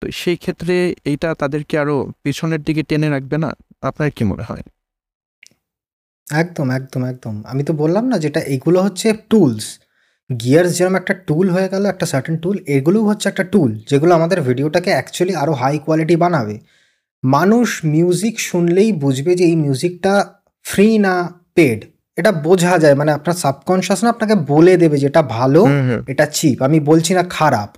তো 0.01 0.05
সেই 0.11 0.37
ক্ষেত্রে 0.37 0.75
এইটা 1.05 1.29
তাদেরকে 1.33 1.75
আরও 1.83 1.95
পিছনের 2.23 2.61
দিকে 2.67 2.81
টেনে 2.89 3.07
রাখবে 3.09 3.37
না? 3.43 3.49
আপনার 3.81 4.09
কি 4.17 4.23
মনে 4.23 4.43
হয়? 4.43 4.63
একদম 6.27 6.67
একদম 6.71 7.01
একদম। 7.05 7.35
আমি 7.45 7.61
তো 7.63 7.73
বললাম 7.73 8.05
না 8.11 8.17
যেটা 8.19 8.39
এগুলো 8.55 8.79
হচ্ছে 8.81 9.07
টুলস 9.31 9.65
গিয়ার্স 10.29 10.71
যেরকম 10.77 10.95
একটা 10.95 11.13
টুল 11.27 11.45
হয়ে 11.49 11.69
গেল 11.73 11.83
একটা 11.85 12.05
সার্টেন 12.05 12.35
টুল 12.37 12.57
এগুলোও 12.67 13.05
হচ্ছে 13.09 13.25
একটা 13.29 13.43
টুল 13.43 13.71
যেগুলো 13.89 14.11
আমাদের 14.15 14.41
ভিডিওটাকে 14.41 14.89
অ্যাকচুয়ালি 14.89 15.33
আরও 15.35 15.53
হাই 15.53 15.75
কোয়ালিটি 15.85 16.15
বানাবে। 16.15 16.55
মানুষ 17.23 17.67
মিউজিক 17.85 18.35
শুনলেই 18.39 18.89
বুঝবে 19.03 19.31
যে 19.35 19.43
এই 19.45 19.55
মিউজিকটা 19.55 20.13
ফ্রি 20.65 20.87
না 20.97 21.15
পেড 21.55 21.79
এটা 22.17 22.31
বোঝা 22.45 22.73
যায় 22.77 22.95
মানে 22.95 23.11
আপনার 23.11 23.35
সাবকনশিয়াস 23.35 23.99
না 24.03 24.09
আপনাকে 24.09 24.35
বলে 24.51 24.73
দেবে 24.77 24.97
যে 25.01 25.07
এটা 25.07 25.21
ভালো 25.37 25.61
এটা 26.07 26.25
চিপ 26.37 26.57
আমি 26.63 26.77
বলছি 26.79 27.11
না 27.13 27.23
খারাপ। 27.29 27.69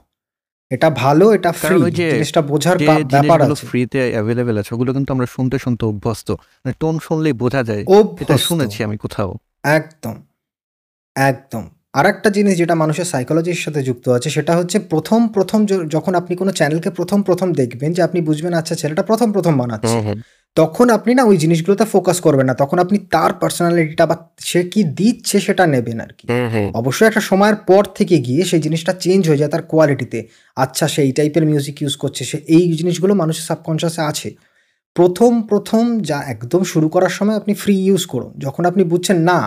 এটা 0.71 0.87
ভালো 0.89 1.25
এটা 1.33 1.51
ফ্রি 1.51 1.77
জিনিসটা 1.91 2.41
বোঝার 2.41 2.77
ব্যাপার 3.13 3.41
আছে। 3.41 3.67
ফ্রিতে 3.67 4.11
অ্যাভেলেবেল 4.11 4.57
আছে 4.57 4.75
ওগুলো 4.75 4.93
কিন্তু 4.93 5.13
আমরা 5.13 5.25
শুনতে 5.25 5.57
শুনতে 5.57 5.85
অভ্যস্ত। 5.85 6.31
মানে 6.31 6.73
টোন 6.79 6.95
শুনলেই 6.99 7.33
বোঝা 7.33 7.63
যায় 7.63 7.83
এটা 8.21 8.37
শুনেছি 8.37 8.83
আমি 8.83 8.97
কোথাও। 8.97 9.31
একদম 9.63 10.15
একদম। 11.15 11.63
আর 11.93 12.05
একটা 12.05 12.29
জিনিস 12.29 12.53
যেটা 12.57 12.75
মানুষের 12.75 13.05
সাইকোলজির 13.05 13.55
সাথে 13.55 13.83
যুক্ত 13.83 14.09
আছে 14.09 14.29
সেটা 14.29 14.53
হচ্ছে 14.57 14.79
প্রথম 14.79 15.27
প্রথম 15.27 15.59
যখন 15.65 16.15
আপনি 16.15 16.35
কোনো 16.35 16.51
চ্যানেলকে 16.51 16.89
প্রথম 16.89 17.21
প্রথম 17.21 17.47
দেখবেন 17.53 17.93
যে 17.93 18.01
আপনি 18.01 18.21
বুঝবেন 18.21 18.53
আচ্ছা 18.53 18.75
ছেলেটা 18.75 19.03
প্রথম 19.03 19.31
প্রথম 19.31 19.53
বানাচ্ছে। 19.57 19.97
তখন 20.57 20.87
আপনি 20.89 21.11
না 21.15 21.23
ওই 21.23 21.37
জিনিসগুলোতে 21.37 21.85
ফোকাস 21.85 22.17
করবেন 22.21 22.45
না। 22.45 22.53
তখন 22.53 22.77
আপনি 22.79 22.97
তার 23.13 23.31
পার্সোনালিটিটা 23.33 24.05
বা 24.05 24.15
সে 24.39 24.61
কি 24.63 24.81
দিচ্ছে 24.99 25.37
সেটা 25.39 25.63
নেবেন 25.67 25.99
আর 26.05 26.11
কি। 26.17 26.25
অবশ্যই 26.73 27.07
একটা 27.07 27.21
সময়ের 27.21 27.55
পর 27.69 27.83
থেকে 27.97 28.15
গিয়ে 28.17 28.41
সেই 28.45 28.61
জিনিসটা 28.61 28.93
চেঞ্জ 28.93 29.21
হয়ে 29.29 29.37
যায় 29.37 29.49
তার 29.49 29.61
কোয়ালিটিতে 29.61 30.19
আচ্ছা 30.57 30.85
সে 30.87 30.99
এই 31.01 31.11
টাইপের 31.11 31.43
মিউজিক 31.45 31.75
ইউজ 31.81 31.93
করছে 31.95 32.21
সে 32.25 32.37
এই 32.47 32.65
জিনিসগুলো 32.73 33.13
মানুষের 33.15 33.45
সাবকনশিয়াসে 33.49 34.01
আছে। 34.01 34.29
প্রথম 34.95 35.31
প্রথম 35.41 35.83
যা 35.99 36.17
একদম 36.27 36.61
শুরু 36.63 36.87
করার 36.89 37.09
সময় 37.09 37.35
আপনি 37.35 37.53
ফ্রি 37.53 37.75
ইউজ 37.87 38.03
করুন। 38.05 38.31
যখন 38.37 38.63
আপনি 38.65 38.83
বুঝছেন 38.83 39.17
না 39.21 39.39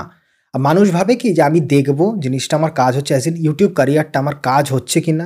মানুষ 0.54 0.86
ভাবে 0.90 1.14
কি 1.14 1.28
যে 1.32 1.42
আমি 1.42 1.60
দেখব 1.74 2.00
জিনিসটা 2.18 2.54
আমার 2.56 2.70
কাজ 2.70 2.92
হচ্ছে 2.96 3.12
অ্যাজ 3.14 3.26
ইন 3.26 3.36
ইউটিউব 3.36 3.70
ক্যারিয়ারটা 3.72 4.16
আমার 4.18 4.36
কাজ 4.42 4.64
হচ্ছে 4.72 4.98
কি 5.00 5.12
না 5.12 5.24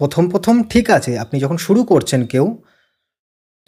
প্রথম 0.00 0.24
প্রথম 0.28 0.54
ঠিক 0.62 0.86
আছে 0.90 1.12
আপনি 1.18 1.36
যখন 1.40 1.56
শুরু 1.56 1.80
করছেন 1.84 2.20
কেউ 2.24 2.46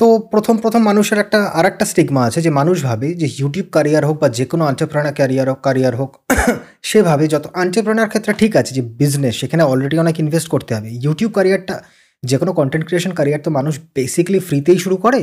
তো 0.02 0.10
প্রথম 0.30 0.56
প্রথম 0.56 0.82
মানুষের 0.82 1.18
একটা 1.18 1.38
আর 1.54 1.64
একটা 1.66 1.84
স্টিগমা 1.84 2.22
আছে 2.24 2.40
যে 2.42 2.50
মানুষ 2.50 2.76
ভাবে 2.84 3.08
যে 3.14 3.26
ইউটিউব 3.38 3.66
ক্যারিয়ার 3.72 4.04
হোক 4.04 4.16
বা 4.20 4.28
যে 4.28 4.44
কোনো 4.46 4.62
এন্টারপ্রেনার 4.68 5.14
ক্যারিয়ার 5.14 5.48
হোক 5.48 5.58
ক্যারিয়ার 5.62 5.94
হোক 5.96 6.10
সেভাবে 6.90 7.24
যত 7.28 7.44
এন্টারপ্রেনার 7.56 8.08
ক্ষেত্রে 8.08 8.32
ঠিক 8.32 8.52
আছে 8.56 8.72
যে 8.74 8.82
বিজনেস 9.00 9.34
সেখানে 9.40 9.62
অলরেডি 9.62 9.96
অনেক 9.98 10.16
ইনভেস্ট 10.20 10.48
করতে 10.48 10.70
হবে। 10.74 10.88
ইউটিউব 11.02 11.30
ক্যারিয়ারটা 11.32 11.76
যে 12.22 12.36
কোনো 12.38 12.52
কন্টেন্ট 12.52 12.84
ক্রিয়েশন 12.86 13.12
ক্যারিয়ার 13.14 13.40
তো 13.40 13.50
মানুষ 13.50 13.74
বেসিক্যালি 13.96 14.40
ফ্রিতেই 14.40 14.78
শুরু 14.78 14.96
করে। 14.96 15.20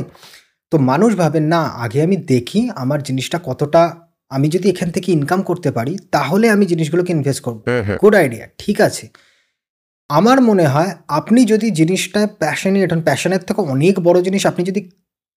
তো 0.72 0.76
মানুষ 0.90 1.10
ভাবে 1.14 1.40
না 1.52 1.62
আগে 1.84 1.98
আমি 2.02 2.16
দেখি 2.32 2.60
আমার 2.74 3.00
জিনিসটা 3.02 3.38
কতটা 3.44 3.82
আমি 4.30 4.46
যদি 4.48 4.66
এখান 4.70 4.88
থেকে 4.90 5.08
ইনকাম 5.12 5.40
করতে 5.42 5.70
পারি 5.70 5.92
তাহলে 6.12 6.46
আমি 6.50 6.64
জিনিসগুলোকে 6.66 7.10
ইনভেস্ট 7.12 7.40
করব। 7.42 7.58
গুড 8.02 8.14
আইডিয়া 8.14 8.44
ঠিক 8.58 8.76
আছে। 8.80 9.04
আমার 10.10 10.38
মনে 10.40 10.66
হয় 10.66 10.90
আপনি 11.08 11.40
যদি 11.44 11.66
জিনিসটা 11.70 12.20
প্যাশনেট 12.38 12.90
হন 12.92 13.00
প্যাশনের 13.00 13.42
থেকে 13.46 13.60
অনেক 13.70 13.94
বড় 14.00 14.18
জিনিস 14.22 14.42
আপনি 14.46 14.62
যদি 14.64 14.80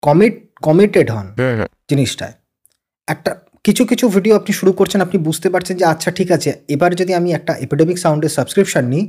কমিট 0.03 0.35
কমিটেড 0.61 1.07
হন 1.11 1.27
হ্যাঁ 1.39 1.55
হ্যাঁ। 1.55 1.69
জিনিসটায় 1.89 2.33
একটা 3.07 3.31
কিছু 3.65 3.83
কিছু 3.85 4.05
ভিডিও 4.09 4.33
আপনি 4.35 4.51
শুরু 4.53 4.71
করছেন 4.73 4.99
আপনি 5.01 5.17
বুঝতে 5.17 5.47
পারছেন 5.49 5.75
যে 5.77 5.85
আচ্ছা 5.85 6.09
ঠিক 6.11 6.29
আছে 6.31 6.49
এবার 6.69 6.91
যদি 6.95 7.11
আমি 7.13 7.29
একটা 7.33 7.53
এপিডেমিক 7.55 7.97
সাউন্ডের 7.97 8.31
সাবস্ক্রিপশন 8.31 8.83
নিই 8.85 9.03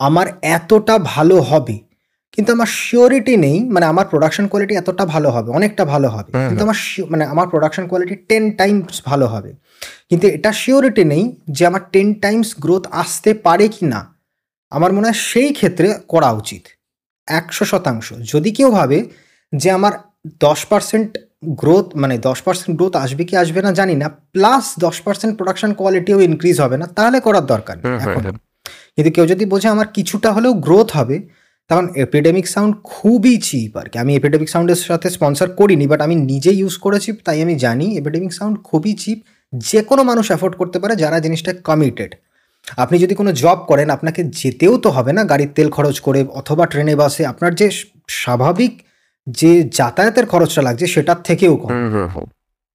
আমার 0.00 0.26
এতটা 0.50 0.94
ভালো 1.04 1.36
হবে। 1.40 1.76
কিন্তু 2.38 2.50
আমার 2.52 2.70
শিওরিটি 2.78 3.34
নেই 3.36 3.58
মানে 3.70 3.86
আমার 3.86 4.06
প্রোডাকশন 4.06 4.44
কোয়ালিটি 4.48 4.74
এতটা 4.76 5.04
ভালো 5.04 5.28
হবে 5.30 5.48
অনেকটা 5.50 5.84
ভালো 5.84 6.08
হবে। 6.08 6.30
হ্যাঁ, 6.32 6.48
কিন্তু 6.48 6.62
আমার 6.64 6.78
মানে 7.10 7.24
আমার 7.24 7.46
প্রোডাকশন 7.48 7.84
কোয়ালিটি 7.86 8.16
টেন 8.28 8.44
টাইমস 8.50 8.96
ভালো 9.04 9.26
হবে। 9.26 9.50
কিন্তু 10.10 10.26
এটা 10.26 10.50
শিওরিটি 10.52 11.04
নেই 11.04 11.24
যে 11.48 11.62
আমার 11.66 11.82
টেন 11.92 12.08
টাইমস 12.14 12.48
গ্রোথ 12.60 12.84
আসতে 12.92 13.30
পারে 13.34 13.66
কি 13.68 13.84
না 13.86 14.00
আমার 14.72 14.90
মনে 14.92 15.06
হয় 15.08 15.18
সেই 15.30 15.50
ক্ষেত্রে 15.52 15.88
করা 16.08 16.30
উচিত। 16.32 16.62
একশো 17.28 17.64
শতাংশ। 17.64 18.06
যদি 18.32 18.50
কেউ 18.50 18.68
ভাবে 18.70 18.98
যে 19.52 19.68
আমার 19.70 19.92
দশ 20.40 20.60
পার্সেন্ট 20.64 21.10
গ্রোথ 21.60 21.86
মানে 21.96 22.14
দশ 22.28 22.38
পার্সেন্ট 22.42 22.72
গ্রোথ 22.78 22.94
আসবে 22.96 23.22
কি 23.24 23.34
আসবে 23.36 23.60
না 23.62 23.70
জানি 23.72 23.94
না 24.02 24.08
প্লাস 24.34 24.64
দশ 24.78 24.96
পার্সেন্ট 25.00 25.32
প্রোডাকশন 25.36 25.70
কোয়ালিটিও 25.74 26.18
ইনক্রিজ 26.20 26.56
হবে 26.60 26.76
না 26.78 26.86
তাহলে 26.96 27.18
করার 27.20 27.44
দরকার 27.46 27.76
এখন। 28.06 28.24
কিন্তু 28.96 29.10
কেউ 29.14 29.26
যদি 29.26 29.44
বোঝে 29.44 29.68
আমার 29.68 29.88
কিছুটা 29.96 30.28
হলেও 30.32 30.52
গ্রোথ 30.66 30.88
হবে 30.96 31.16
তখন 31.70 31.86
এপিডেমিক 32.04 32.46
সাউন্ড 32.48 32.72
খুবই 32.90 33.34
চিপ 33.38 33.72
আর 33.76 33.86
কি। 33.88 33.96
আমি 33.98 34.12
এপিডেমিক 34.16 34.48
সাউন্ডের 34.48 34.80
সাথে 34.88 35.08
স্পন্সর 35.10 35.48
করিনি 35.50 35.86
বাট 35.86 36.00
আমি 36.00 36.14
নিজে 36.30 36.50
ইউজ 36.50 36.74
করেছি 36.76 37.10
তাই 37.26 37.38
আমি 37.42 37.54
জানি 37.54 37.86
এপিডেমিক 37.98 38.32
সাউন্ড 38.32 38.54
খুবই 38.68 38.92
চিপ 38.94 39.18
যে 39.52 39.80
কোনো 39.82 40.02
মানুষ 40.02 40.26
অ্যাফোর্ড 40.26 40.54
করতে 40.56 40.78
পারে 40.82 40.94
যারা 40.96 41.18
জিনিসটা 41.20 41.52
কমিটেড 41.68 42.10
আপনি 42.66 42.98
যদি 42.98 43.14
কোনো 43.14 43.32
জব 43.32 43.58
করেন 43.58 43.90
আপনাকে 43.90 44.24
যেতেও 44.24 44.78
তো 44.78 44.90
হবে 44.90 45.12
না 45.12 45.24
গাড়ির 45.24 45.48
তেল 45.48 45.70
খরচ 45.70 46.00
করে 46.00 46.24
অথবা 46.24 46.66
ট্রেনে 46.66 46.96
বাসে। 46.96 47.26
আপনার 47.26 47.54
যে 47.54 47.70
স্বাভাবিক 48.08 48.82
যে 49.26 49.62
যাতায়াতের 49.62 50.26
খরচটা 50.26 50.62
লাগছে 50.62 50.86
সেটার 50.86 51.16
থেকেও 51.24 51.56
কম। 51.56 51.70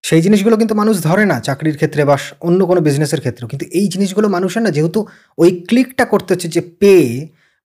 সেই 0.04 0.22
জিনিসগুলো 0.22 0.58
কিন্তু 0.58 0.76
মানুষ 0.76 1.04
ধরে 1.04 1.26
না 1.26 1.40
চাকরির 1.40 1.78
ক্ষেত্রে 1.78 2.06
বা 2.06 2.18
অন্য 2.42 2.66
কোনো 2.66 2.82
বিজনেসের 2.82 3.20
ক্ষেত্রেও। 3.20 3.48
কিন্তু 3.48 3.66
এই 3.74 3.88
জিনিসগুলো 3.88 4.28
মানুষের 4.30 4.62
না 4.62 4.72
যেহেতু 4.72 5.08
ওই 5.38 5.52
ক্লিকটা 5.68 6.06
করতে 6.06 6.34
হচ্ছে 6.34 6.48
যে 6.48 6.62
পে 6.62 6.96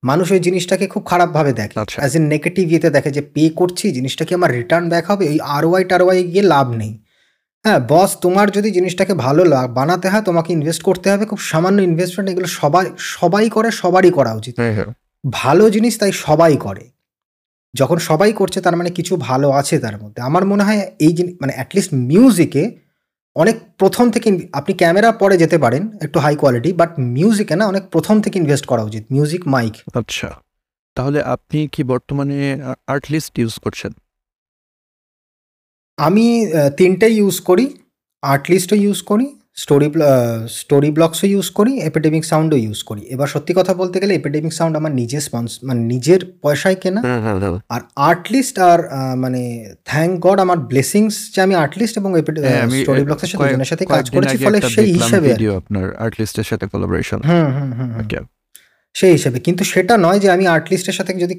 মানুষ 0.02 0.32
ওই 0.32 0.40
জিনিসটাকে 0.40 0.86
খুব 0.86 1.04
খারাপভাবে 1.06 1.52
দেখে। 1.52 1.76
অ্যাজ 2.00 2.16
এ 2.16 2.18
নেগেটিভ 2.18 2.72
ইয়েতে 2.72 2.90
দেখে 2.90 3.10
যে 3.10 3.20
পে 3.20 3.50
করছি 3.50 3.92
জিনিসটা 3.92 4.24
কি 4.24 4.34
আমার 4.34 4.50
রিটার্ন 4.52 4.88
ব্যাক 4.88 5.10
হবে? 5.10 5.28
ওই 5.28 5.38
আর 5.56 5.64
ওয়াই 5.64 5.84
টার 5.84 6.02
ওয়াই 6.02 6.24
গিয়ে 6.24 6.42
লাভ 6.42 6.76
নেই। 6.76 6.98
হ্যাঁ 7.64 7.80
বস 7.88 8.16
তোমার 8.20 8.50
যদি 8.50 8.70
জিনিসটাকে 8.70 9.14
ভালো 9.14 9.44
বানাতে 9.68 10.08
হয় 10.08 10.22
তোমাকে 10.22 10.52
ইনভেস্ট 10.52 10.82
করতে 10.82 11.10
হবে। 11.10 11.24
খুব 11.26 11.38
সামান্য 11.38 11.82
ইনভেস্টমেন্ট 11.82 12.30
এগুলো 12.30 12.46
সবাই 12.46 12.86
সবাই 12.98 13.50
করে 13.50 13.70
সবারই 13.70 14.10
করা 14.10 14.32
উচিত। 14.32 14.60
হ্যাঁ 14.60 14.74
হ্যাঁ। 14.74 14.86
ভালো 15.32 15.70
জিনিস 15.70 15.98
তাই 15.98 16.12
সবাই 16.12 16.56
করে। 16.56 16.90
যখন 17.74 17.98
সবাই 17.98 18.32
করছে 18.32 18.60
তার 18.60 18.76
মানে 18.76 18.90
কিছু 18.90 19.16
ভালো 19.16 19.50
আছে 19.50 19.78
তার 19.78 20.02
মধ্যে। 20.02 20.22
আমার 20.22 20.44
মনে 20.44 20.62
হয় 20.64 20.90
এই 20.98 21.12
জিনিস 21.12 21.34
মানে 21.40 21.52
অ্যাটলিস্ট 21.54 21.94
মিউজিকে 21.94 22.76
অনেক 23.34 23.56
প্রথম 23.78 24.10
থেকে 24.10 24.48
আপনি 24.52 24.74
ক্যামেরা 24.74 25.12
পরে 25.12 25.36
যেতে 25.36 25.58
পারেন 25.58 25.98
একটু 26.00 26.20
হাই 26.20 26.36
কোয়ালিটি 26.36 26.72
বাট 26.72 26.98
মিউজিকে 26.98 27.56
না 27.56 27.66
অনেক 27.66 27.82
প্রথম 27.90 28.20
থেকে 28.20 28.38
ইনভেস্ট 28.38 28.66
করা 28.66 28.82
উচিত। 28.82 29.04
মিউজিক 29.10 29.48
মাইক 29.48 29.74
আচ্ছা। 29.94 30.28
তাহলে 30.94 31.22
আপনি 31.22 31.68
কি 31.72 31.84
বর্তমানে 31.84 32.62
আর্ট 32.86 33.04
লিস্ট 33.10 33.38
ইউজ 33.38 33.58
করছেন? 33.58 33.92
আমি 36.00 36.26
তিনটেই 36.76 37.12
ইউজ 37.16 37.36
করি 37.40 37.66
আর্টলিস্টও 38.22 38.76
ইউজ 38.76 39.02
করি 39.02 39.26
স্টোরি 39.54 39.88
স্টোরি 40.48 40.90
ব্লগসও 40.90 41.26
ইউজ 41.26 41.48
করি 41.50 41.72
এপিডেমিক 41.80 42.24
সাউন্ডও 42.24 42.56
ইউজ 42.56 42.80
করি। 42.82 43.02
এবার 43.10 43.28
সত্যি 43.28 43.52
কথা 43.56 43.72
বলতে 43.74 43.96
গেলে 44.00 44.12
এপিডেমিক 44.14 44.52
সাউন্ড 44.52 44.74
আমার 44.76 44.92
নিজের 44.92 45.20
স্পন্স 45.20 45.50
মানে 45.62 45.80
নিজের 45.84 46.20
পয়সায় 46.42 46.74
কেনা। 46.74 47.00
হ্যাঁ 47.00 47.20
হ্যাঁ 47.20 47.38
হ্যাঁ। 47.38 47.58
আর 47.68 47.80
আর্টলিস্ট 48.08 48.56
আর 48.60 48.78
মানে 49.16 49.42
থ্যাংক 49.84 50.12
গড 50.20 50.38
আমার 50.40 50.58
ব্লেসিংস 50.58 51.14
যে 51.34 51.38
আমি 51.42 51.54
আর্টলিস্ট 51.54 51.94
এবং 51.98 52.10
স্টোরি 52.70 53.02
ব্লগসের 53.04 53.28
সাথে 53.28 53.44
দুজনের 53.44 53.64
সাথে 53.64 53.84
কাজ 53.86 54.04
করেছি 54.10 54.36
ফলে 54.36 54.58
সেই 54.68 54.88
হিসাবে 54.92 55.28
আপনার 55.56 55.86
আর্ট 55.96 56.14
লিস্টের 56.20 56.44
সাথে 56.44 56.64
কোলাবোরেশন 56.66 57.20
হুম 57.22 57.48
হুম 57.56 57.70
হুম 57.72 57.90
হুম। 57.92 58.24
সেই 58.94 59.12
হিসেবে। 59.12 59.38
কিন্তু 59.40 59.62
সেটা 59.64 59.94
নয় 59.96 60.18
যে 60.18 60.28
আমি 60.30 60.44
আর্টলিস্টের 60.46 60.92
সাথে 60.92 61.12
যদি 61.14 61.34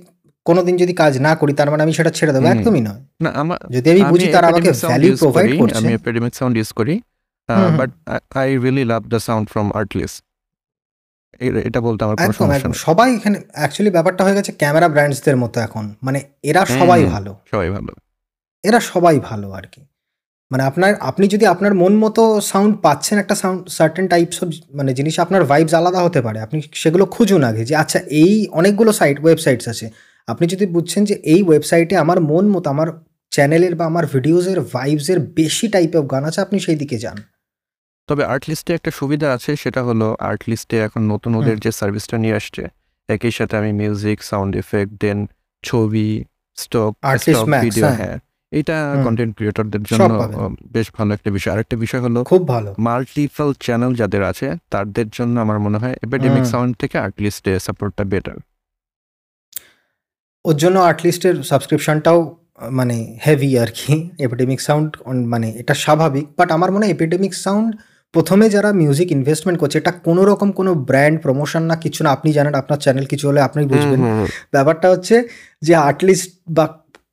কোনোদিন 0.48 0.76
যদি 0.82 0.94
কাজ 1.02 1.14
না 1.28 1.32
করি 1.40 1.52
তার 1.60 1.70
মানে 1.72 1.82
আমি 1.86 1.94
সেটা 1.98 2.12
ছেড়ে 2.18 2.34
দেবো। 2.36 2.46
একদমই 2.54 2.82
নয়। 2.88 3.02
না 3.24 3.30
আমার 3.42 3.60
যদি 3.76 3.88
আমি 3.94 4.04
বুঝি 4.12 4.28
তারা 4.36 4.48
আমাকে 4.52 4.72
ভ্যালু 4.92 5.08
প্রোভাইড 5.24 5.50
করছে। 5.62 5.78
আমি 5.82 5.92
এপিডেমিক 6.00 6.34
সাউন্ড 6.40 6.56
ইউজ 6.60 6.72
করি 6.80 6.96
but 7.80 7.90
I 8.42 8.48
really 8.64 8.84
love 8.92 9.02
the 9.14 9.20
sound 9.28 9.46
from 9.54 9.68
Artlist 10.00 10.18
এটা 11.70 11.80
বলতে 11.88 12.02
আমার 12.06 12.16
কোনো 12.20 12.34
সমস্যা 12.40 12.68
নেই। 12.70 12.80
সবাই 12.88 13.10
এখানে 13.18 13.38
অ্যাকচুয়ালি 13.60 13.92
ব্যাপারটা 13.98 14.22
হয়ে 14.26 14.36
গেছে 14.40 14.52
ক্যামেরা 14.62 14.88
ব্র্যান্ডসদের 14.94 15.38
মতো 15.44 15.58
এখন। 15.68 15.86
মানে 16.06 16.20
এরা 16.50 16.62
সবাই 16.80 17.02
ভালো। 17.16 17.32
সবাই 17.52 17.70
ভালো। 17.78 17.92
এরা 18.64 18.80
সবাই 18.92 19.16
ভালো 19.30 19.48
আর 19.60 19.66
কি। 19.74 19.82
মানে 20.52 20.64
আপনার 20.70 20.92
আপনি 21.10 21.26
যদি 21.34 21.46
আপনার 21.54 21.74
মন 21.82 21.94
মতো 22.04 22.24
সাউন্ড 22.52 22.74
পাচ্ছেন 22.86 23.16
একটা 23.24 23.36
সাউন্ড 23.42 23.60
সার্টেন 23.78 24.06
টাইপস 24.14 24.38
অফ 24.44 24.48
মানে 24.78 24.92
জিনিস 25.00 25.16
আপনার 25.24 25.42
ভাইবস 25.52 25.74
আলাদা 25.80 26.00
হতে 26.06 26.20
পারে। 26.26 26.40
আপনি 26.46 26.58
সেগুলো 26.82 27.06
খুঁজুন 27.16 27.42
আগে 27.50 27.64
যে 27.70 27.74
আচ্ছা 27.84 28.00
এই 28.22 28.34
অনেকগুলো 28.60 28.92
সাইট 29.00 29.18
ওয়েবসাইটস 29.24 29.66
আছে। 29.74 29.88
আপনি 30.28 30.46
যদি 30.48 30.66
বুঝছেন 30.66 31.02
যে 31.06 31.16
এই 31.26 31.42
ওয়েবসাইটে 31.44 31.96
আমার 31.98 32.18
মন 32.22 32.46
মতো 32.50 32.68
আমার 32.70 32.90
চ্যানেলের 33.32 33.74
বা 33.76 33.86
আমার 33.86 34.06
ভিডিওজের 34.06 34.60
ভাইবসের 34.74 35.20
বেশি 35.36 35.66
টাইপ 35.68 35.92
অফ 35.96 36.04
গান 36.12 36.24
আছে 36.26 36.40
আপনি 36.42 36.58
সেই 36.60 36.76
দিকে 36.76 36.98
যান। 36.98 37.18
তবে 38.10 38.24
আর্ট 38.26 38.44
লিস্টে 38.50 38.72
একটা 38.74 38.92
সুবিধা 38.92 39.28
আছে 39.34 39.52
সেটা 39.56 39.82
হলো 39.84 40.08
আর্ট 40.20 40.42
লিস্টে 40.50 40.78
এখন 40.82 41.02
নতুন 41.04 41.32
ওদের 41.36 41.58
যে 41.60 41.72
সার্ভিসটা 41.72 42.16
নিয়ে 42.18 42.36
আসছে 42.36 42.64
একই 43.10 43.32
সাথে 43.32 43.54
আমি 43.58 43.72
মিউজিক 43.74 44.18
সাউন্ড 44.24 44.52
এফেক্ট 44.56 44.92
দেন 45.02 45.20
ছবি 45.64 46.10
স্টক 46.58 46.94
স্টক 47.18 47.46
ভিডিও 47.66 47.86
হ্যাঁ। 47.86 47.98
হ্যাঁ। 47.98 48.18
এটা 48.52 48.78
কন্টেন্ট 49.06 49.32
ক্রিয়েটরদের 49.38 49.84
জন্য 49.84 50.12
বেশ 50.72 50.88
ভালো 50.98 51.12
একটা 51.14 51.30
বিষয়। 51.32 51.52
আরেকটা 51.54 51.76
বিষয় 51.76 52.02
হলো 52.02 52.20
খুব 52.24 52.42
ভালো। 52.48 52.70
মাল্টিপল 52.80 53.50
চ্যানেল 53.60 53.92
যাদের 53.96 54.24
আছে 54.24 54.48
তাদের 54.70 55.08
জন্য 55.10 55.36
আমার 55.40 55.58
মনে 55.60 55.78
হয় 55.78 55.96
এপিডেমিক 56.04 56.46
সাউন্ড 56.46 56.72
থেকে 56.78 56.96
আর্ট 56.98 57.16
লিস্টে 57.22 57.52
সাপোর্টটা 57.60 58.04
বেটার 58.04 58.38
ওর 60.46 60.56
জন্য 60.58 60.80
আর্টলিস্টের 60.80 61.44
সাবস্ক্রিপশনটাও 61.44 62.38
মানে 62.72 63.18
হেভি 63.28 63.60
আর 63.60 63.68
কি 63.76 64.10
এপিডেমিক 64.20 64.62
সাউন্ড 64.62 64.98
মানে 65.08 65.50
এটা 65.50 65.74
স্বাভাবিক 65.74 66.28
বাট 66.38 66.52
আমার 66.52 66.72
মনে 66.72 66.86
হয় 66.86 66.94
এপিডেমিক 66.94 67.34
সাউন্ড 67.34 67.76
প্রথমে 68.12 68.50
যারা 68.50 68.72
মিউজিক 68.72 69.12
ইনভেস্টমেন্ট 69.12 69.60
করছে 69.60 69.78
এটা 69.78 69.92
কোনো 69.92 70.26
রকম 70.26 70.52
কোনো 70.52 70.74
ব্র্যান্ড 70.74 71.22
প্রমোশন 71.22 71.64
না 71.64 71.76
কিছু 71.76 72.04
না 72.04 72.10
আপনি 72.10 72.32
জানেন 72.32 72.54
আপনার 72.54 72.80
চ্যানেল 72.80 73.06
কিছু 73.06 73.28
হলে 73.28 73.42
আপনি 73.42 73.66
বুঝবেন। 73.66 74.02
ব্যাপারটা 74.52 74.90
হচ্ছে 74.90 75.28
যে 75.62 75.76
আর্টলিস্ট 75.76 76.30
বা 76.50 76.66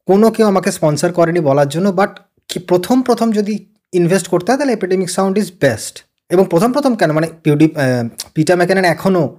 কোনো 0.06 0.30
কেউ 0.30 0.46
আমাকে 0.46 0.72
স্পন্সর 0.72 1.12
করেনি 1.12 1.40
বলার 1.40 1.68
জন্য 1.68 1.88
বাট 1.88 2.18
প্রথম 2.68 3.02
প্রথম 3.02 3.32
যদি 3.32 3.54
ইনভেস্ট 3.92 4.28
করতে 4.28 4.52
হয় 4.52 4.58
তাহলে 4.58 4.72
এপিডেমিক 4.72 5.10
সাউন্ড 5.10 5.38
ইজ 5.38 5.52
বেস্ট 5.60 6.04
এবং 6.30 6.44
প্রথম 6.50 6.72
প্রথম 6.72 6.94
কেন? 6.94 7.12
মানে 7.12 7.28
পিউডি 7.42 7.68
পিটা 8.34 8.56
ম্যাকেনান 8.56 8.84
এখনও 8.84 9.38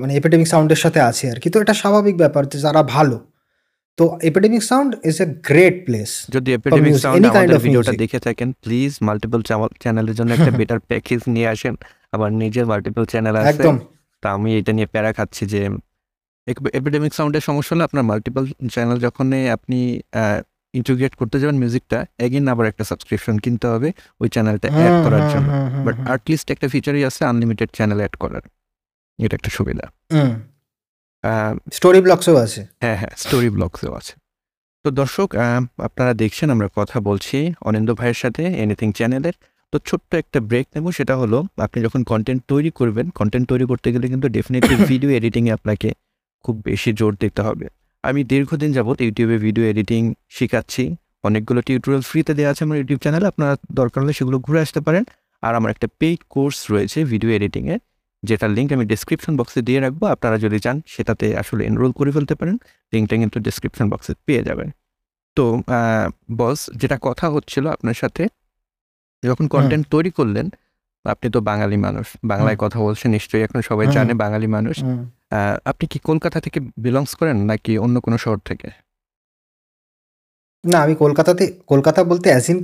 মানে 0.00 0.12
এপিডেমিক 0.20 0.48
সাউন্ডের 0.52 0.80
সাথে 0.84 1.00
আছে 1.10 1.24
আর 1.32 1.38
কি। 1.42 1.48
তো 1.52 1.56
এটা 1.64 1.74
স্বাভাবিক 1.82 2.14
ব্যাপার 2.22 2.42
যে 2.52 2.58
যারা 2.66 2.82
ভালো 2.96 3.16
তো 3.98 4.04
Epidemic 4.30 4.62
Sound 4.70 4.90
is 5.10 5.16
a 5.24 5.26
great 5.48 5.76
place 5.86 6.10
যদি 6.34 6.48
এপিডেমিক 6.58 6.94
সাউন্ড 7.04 7.22
আমাদের 7.30 7.60
ভিডিওটা 7.66 7.92
দেখে 8.02 8.18
থাকেন 8.26 8.48
প্লিজ 8.64 8.92
মাল্টিপল 9.08 9.40
চ্যানেলের 9.82 10.14
জন্য 10.18 10.30
একটা 10.38 10.52
বেটার 10.58 10.80
প্যাকেজ 10.90 11.20
নিয়ে 11.34 11.48
আসেন। 11.54 11.74
আবার 12.14 12.30
নিজের 12.42 12.64
মাল্টিপল 12.70 13.04
চ্যানেল 13.12 13.34
আছে। 13.40 13.48
একদম। 13.52 13.76
তা 14.22 14.28
আমি 14.36 14.50
এটা 14.60 14.72
নিয়ে 14.76 14.88
প্যারা 14.94 15.10
খাচ্ছি 15.18 15.42
যে 15.52 15.60
এপিডেমিক 16.78 17.12
সাউন্ডের 17.18 17.44
সমস্যা 17.48 17.72
হলো 17.74 17.84
আপনার 17.88 18.04
মাল্টিপল 18.10 18.44
চ্যানেল 18.74 18.96
যখন 19.06 19.26
আপনি 19.56 19.78
ইন্টিগ্রেট 20.74 21.14
করতে 21.20 21.36
যাবেন 21.40 21.56
মিউজিকটা 21.62 21.98
এগেন 22.26 22.44
আবার 22.52 22.64
একটা 22.72 22.84
সাবস্ক্রিপশন 22.90 23.36
কিনতে 23.44 23.66
হবে 23.72 23.88
ওই 24.22 24.28
চ্যানেলটা 24.34 24.68
অ্যাড 24.76 24.94
করার 25.04 25.24
জন্য। 25.32 25.48
বাট 25.86 25.96
আর্টলিস্ট 26.12 26.46
একটা 26.54 26.66
ফিচারই 26.72 27.02
আছে 27.08 27.22
আনলিমিটেড 27.32 27.68
চ্যানেল 27.78 27.98
অ্যাড 28.02 28.14
করার। 28.22 28.44
এটা 29.24 29.34
একটা 29.38 29.50
সুবিধা। 29.56 29.84
স্টোরি 31.76 32.00
ব্লগসও 32.06 32.36
আছে। 32.44 32.60
হ্যাঁ 32.82 32.96
হ্যাঁ 33.00 33.12
স্টোরি 33.22 33.48
ব্লগসেও 33.56 33.92
আছে। 34.00 34.14
তো 34.84 34.88
দর্শক 35.00 35.28
আপনারা 35.86 36.12
দেখছেন 36.22 36.48
আমরা 36.54 36.68
কথা 36.78 36.96
বলছি 37.08 37.36
অনিন্দ 37.68 37.88
ভাইয়ের 38.00 38.18
সাথে 38.22 38.42
এনিথিং 38.62 38.88
চ্যানেলের 38.98 39.36
তো 39.72 39.76
ছোট্ট 39.88 40.10
একটা 40.22 40.38
ব্রেক 40.48 40.66
নেব 40.74 40.86
সেটা 40.98 41.14
হলো 41.20 41.38
আপনি 41.66 41.78
যখন 41.86 42.00
কন্টেন্ট 42.10 42.40
তৈরি 42.52 42.70
করবেন 42.78 43.06
কন্টেন্ট 43.18 43.46
তৈরি 43.52 43.64
করতে 43.70 43.88
গেলে 43.94 44.06
কিন্তু 44.12 44.26
ডেফিনেটলি 44.36 44.74
ভিডিও 44.90 45.10
এডিটিংয়ে 45.18 45.52
আপনাকে 45.58 45.88
খুব 46.44 46.54
বেশি 46.68 46.90
জোর 46.98 47.12
দিতে 47.22 47.40
হবে। 47.46 47.66
আমি 48.04 48.20
দীর্ঘদিন 48.32 48.70
যাবত 48.76 48.98
ইউটিউবে 49.04 49.36
ভিডিও 49.46 49.64
এডিটিং 49.72 50.02
শেখাচ্ছি। 50.36 50.84
অনেকগুলো 51.28 51.60
টিউটোরিয়াল 51.66 52.02
ফ্রিতে 52.10 52.32
দেওয়া 52.38 52.50
আছে 52.52 52.62
আমার 52.66 52.76
ইউটিউব 52.80 53.00
চ্যানেলে 53.04 53.26
আপনারা 53.32 53.52
দরকার 53.80 53.98
হলে 54.02 54.14
সেগুলো 54.18 54.36
ঘুরে 54.46 54.60
আসতে 54.64 54.80
পারেন। 54.86 55.04
আর 55.42 55.52
আমার 55.58 55.70
একটা 55.74 55.88
পেইড 56.00 56.20
কোর্স 56.34 56.58
রয়েছে 56.72 56.98
ভিডিও 57.12 57.30
এডিটিংয়ে 57.38 57.74
যেটার 58.28 58.50
লিঙ্ক 58.56 58.68
আমি 58.76 58.84
ডিসক্রিপশন 58.92 59.32
বক্সে 59.38 59.60
দিয়ে 59.68 59.80
রাখব 59.84 60.02
আপনারা 60.14 60.36
যদি 60.44 60.58
চান 60.64 60.76
সেটাতে 60.94 61.26
আসলে 61.42 61.62
এনরোল 61.68 61.92
করে 61.98 62.10
ফেলতে 62.16 62.34
পারেন 62.40 62.56
লিঙ্কটা 62.92 63.16
কিন্তু 63.22 63.38
ডিসক্রিপশন 63.46 63.86
বক্সে 63.92 64.12
পেয়ে 64.26 64.42
যাবেন। 64.48 64.68
তো 65.36 65.44
বস 66.40 66.58
যেটা 66.80 66.96
কথা 67.08 67.26
হচ্ছিল 67.34 67.64
আপনার 67.76 67.96
সাথে 68.02 68.22
যখন 69.22 69.44
কন্টেন্ট 69.54 69.84
তৈরি 69.94 70.10
করলেন 70.18 70.46
আপনি 71.04 71.26
তো 71.34 71.38
বাঙালি 71.50 71.76
মানুষ 71.86 72.06
বাংলায় 72.32 72.58
কথা 72.64 72.78
বলছেন 72.86 73.08
নিশ্চয়ই 73.16 73.42
এখন 73.46 73.58
সবাই 73.70 73.86
জানে 73.96 74.14
বাঙালি 74.24 74.48
মানুষ। 74.56 74.76
আপনি 75.70 75.84
কি 75.92 75.98
কলকাতা 76.08 76.38
থেকে 76.44 76.58
বিলংস 76.84 77.12
করেন 77.20 77.36
নাকি 77.50 77.72
অন্য 77.84 77.96
কোনো 78.06 78.16
শহর 78.24 78.38
থেকে? 78.50 78.68
না 80.64 80.78
আমি 80.84 80.94
কলকাতাতে 81.04 81.44
কলকাতা 81.72 82.00
বলতে 82.10 82.26
অ্যাজ 82.32 82.46
ইন 82.52 82.58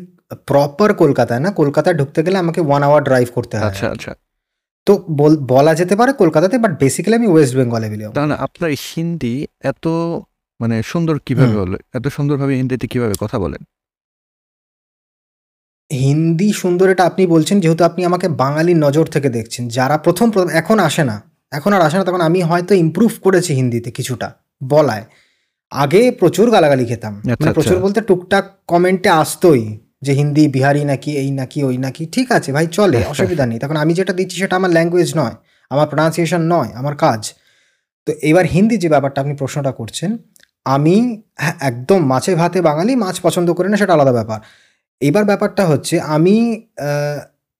প্রপার 0.49 0.91
কলকাতায় 1.03 1.43
না 1.45 1.51
কলকাতায় 1.61 1.97
ঢুকতে 2.01 2.21
গেলে 2.27 2.37
আমাকে 2.45 2.61
ওয়ান 2.69 2.83
আওয়ার 2.89 3.03
ড্রাইভ 3.09 3.29
করতে 3.37 3.55
হয়। 3.59 3.67
আচ্ছা 3.69 3.87
আচ্ছা। 3.95 4.13
তো 4.87 5.05
বলা 5.47 5.75
যেতে 5.75 5.97
পারে 5.97 6.13
কলকাতাতে 6.13 6.59
বাট 6.59 6.81
বেসিক্যালি 6.81 7.17
আমি 7.17 7.27
ওয়েস্ট 7.27 7.57
বেঙ্গলে 7.57 7.89
বিলং 7.91 8.13
তাহলে 8.13 8.35
আপনার 8.35 8.71
হিন্দি 8.95 9.47
এত 9.61 9.87
মানে 10.61 10.83
সুন্দর 10.83 11.19
কীভাবে 11.27 11.55
হলো 11.55 11.77
এত 11.93 12.09
সুন্দরভাবে 12.09 12.55
হিন্দিতে 12.57 12.87
কীভাবে 12.87 13.15
কথা 13.21 13.39
বলেন 13.39 13.63
হিন্দি 15.93 16.53
সুন্দর 16.53 16.89
এটা 16.89 17.05
আপনি 17.05 17.27
বলছেন 17.27 17.61
যেহেতু 17.61 17.85
আপনি 17.85 18.05
আমাকে 18.05 18.29
বাঙালির 18.29 18.77
নজর 18.77 19.07
থেকে 19.07 19.29
দেখছেন। 19.29 19.69
যারা 19.69 19.99
প্রথম 19.99 20.31
প্রথম 20.31 20.49
এখন 20.49 20.79
আসে 20.79 21.05
না 21.05 21.23
এখন 21.53 21.73
আর 21.73 21.81
আসে 21.81 21.99
না 21.99 22.05
তখন 22.05 22.21
আমি 22.21 22.43
হয়তো 22.43 22.75
ইম্প্রুভ 22.75 23.13
করেছি 23.23 23.55
হিন্দিতে 23.55 23.91
কিছুটা 23.91 24.33
বলায়। 24.69 25.05
আগে 25.71 26.11
প্রচুর 26.11 26.51
গালাগালি 26.51 26.85
খেতাম। 26.85 27.15
আচ্ছা, 27.17 27.37
মানে 27.41 27.53
প্রচুর 27.53 27.73
আচ্ছা। 27.73 27.85
বলতে 27.85 28.01
টুকটাক 28.01 28.45
কমেন্টে 28.67 29.09
আসতোই। 29.09 29.79
যে 30.03 30.13
হিন্দি 30.13 30.45
বিহারি 30.49 30.83
নাকি 30.85 31.11
এই 31.17 31.31
নাকি 31.31 31.59
ওই 31.63 31.77
নাকি 31.79 32.03
ঠিক 32.07 32.29
আছে 32.33 32.51
ভাই 32.53 32.67
চলে 32.79 33.01
অসুবিধা 33.13 33.45
নেই। 33.47 33.59
তখন 33.59 33.77
আমি 33.77 33.93
যেটা 33.95 34.13
দিচ্ছি 34.13 34.37
সেটা 34.43 34.55
আমার 34.57 34.71
ল্যাঙ্গুয়েজ 34.71 35.11
নয় 35.17 35.35
আমার 35.71 35.87
প্রোনাউন্সিয়েশন 35.89 36.43
নয় 36.55 36.71
আমার 36.75 36.95
কাজ। 36.97 37.23
তো 38.07 38.11
এবার 38.23 38.45
হিন্দি 38.47 38.77
যে 38.77 38.89
ব্যাপারটা 38.89 39.19
আপনি 39.21 39.35
প্রশ্নটা 39.35 39.73
করছেন 39.73 40.11
আমি 40.67 40.97
হ্যাঁ 41.37 41.57
একদম 41.61 42.01
মাছে 42.07 42.33
ভাতে 42.35 42.59
বাঙালি 42.63 42.93
মাছ 42.97 43.17
পছন্দ 43.21 43.49
করি 43.53 43.69
না 43.69 43.77
সেটা 43.77 43.93
আলাদা 43.95 44.13
ব্যাপার। 44.13 44.41
এবার 45.01 45.25
ব্যাপারটা 45.25 45.63
হচ্ছে 45.67 45.95
আমি 46.17 46.37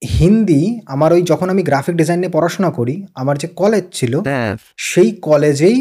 হিন্দি 0.03 0.63
আমার 0.87 1.11
ওই 1.13 1.23
যখন 1.23 1.47
আমি 1.51 1.63
গ্রাফিক 1.63 1.95
ডিজাইন 1.97 2.19
নিয়ে 2.21 2.33
পড়াশোনা 2.33 2.71
করি 2.71 2.95
আমার 3.15 3.37
যে 3.39 3.49
কলেজ 3.57 3.85
ছিল 3.93 4.13
হ্যাঁ। 4.21 4.53
সেই 4.89 5.09
কলেজেই 5.23 5.79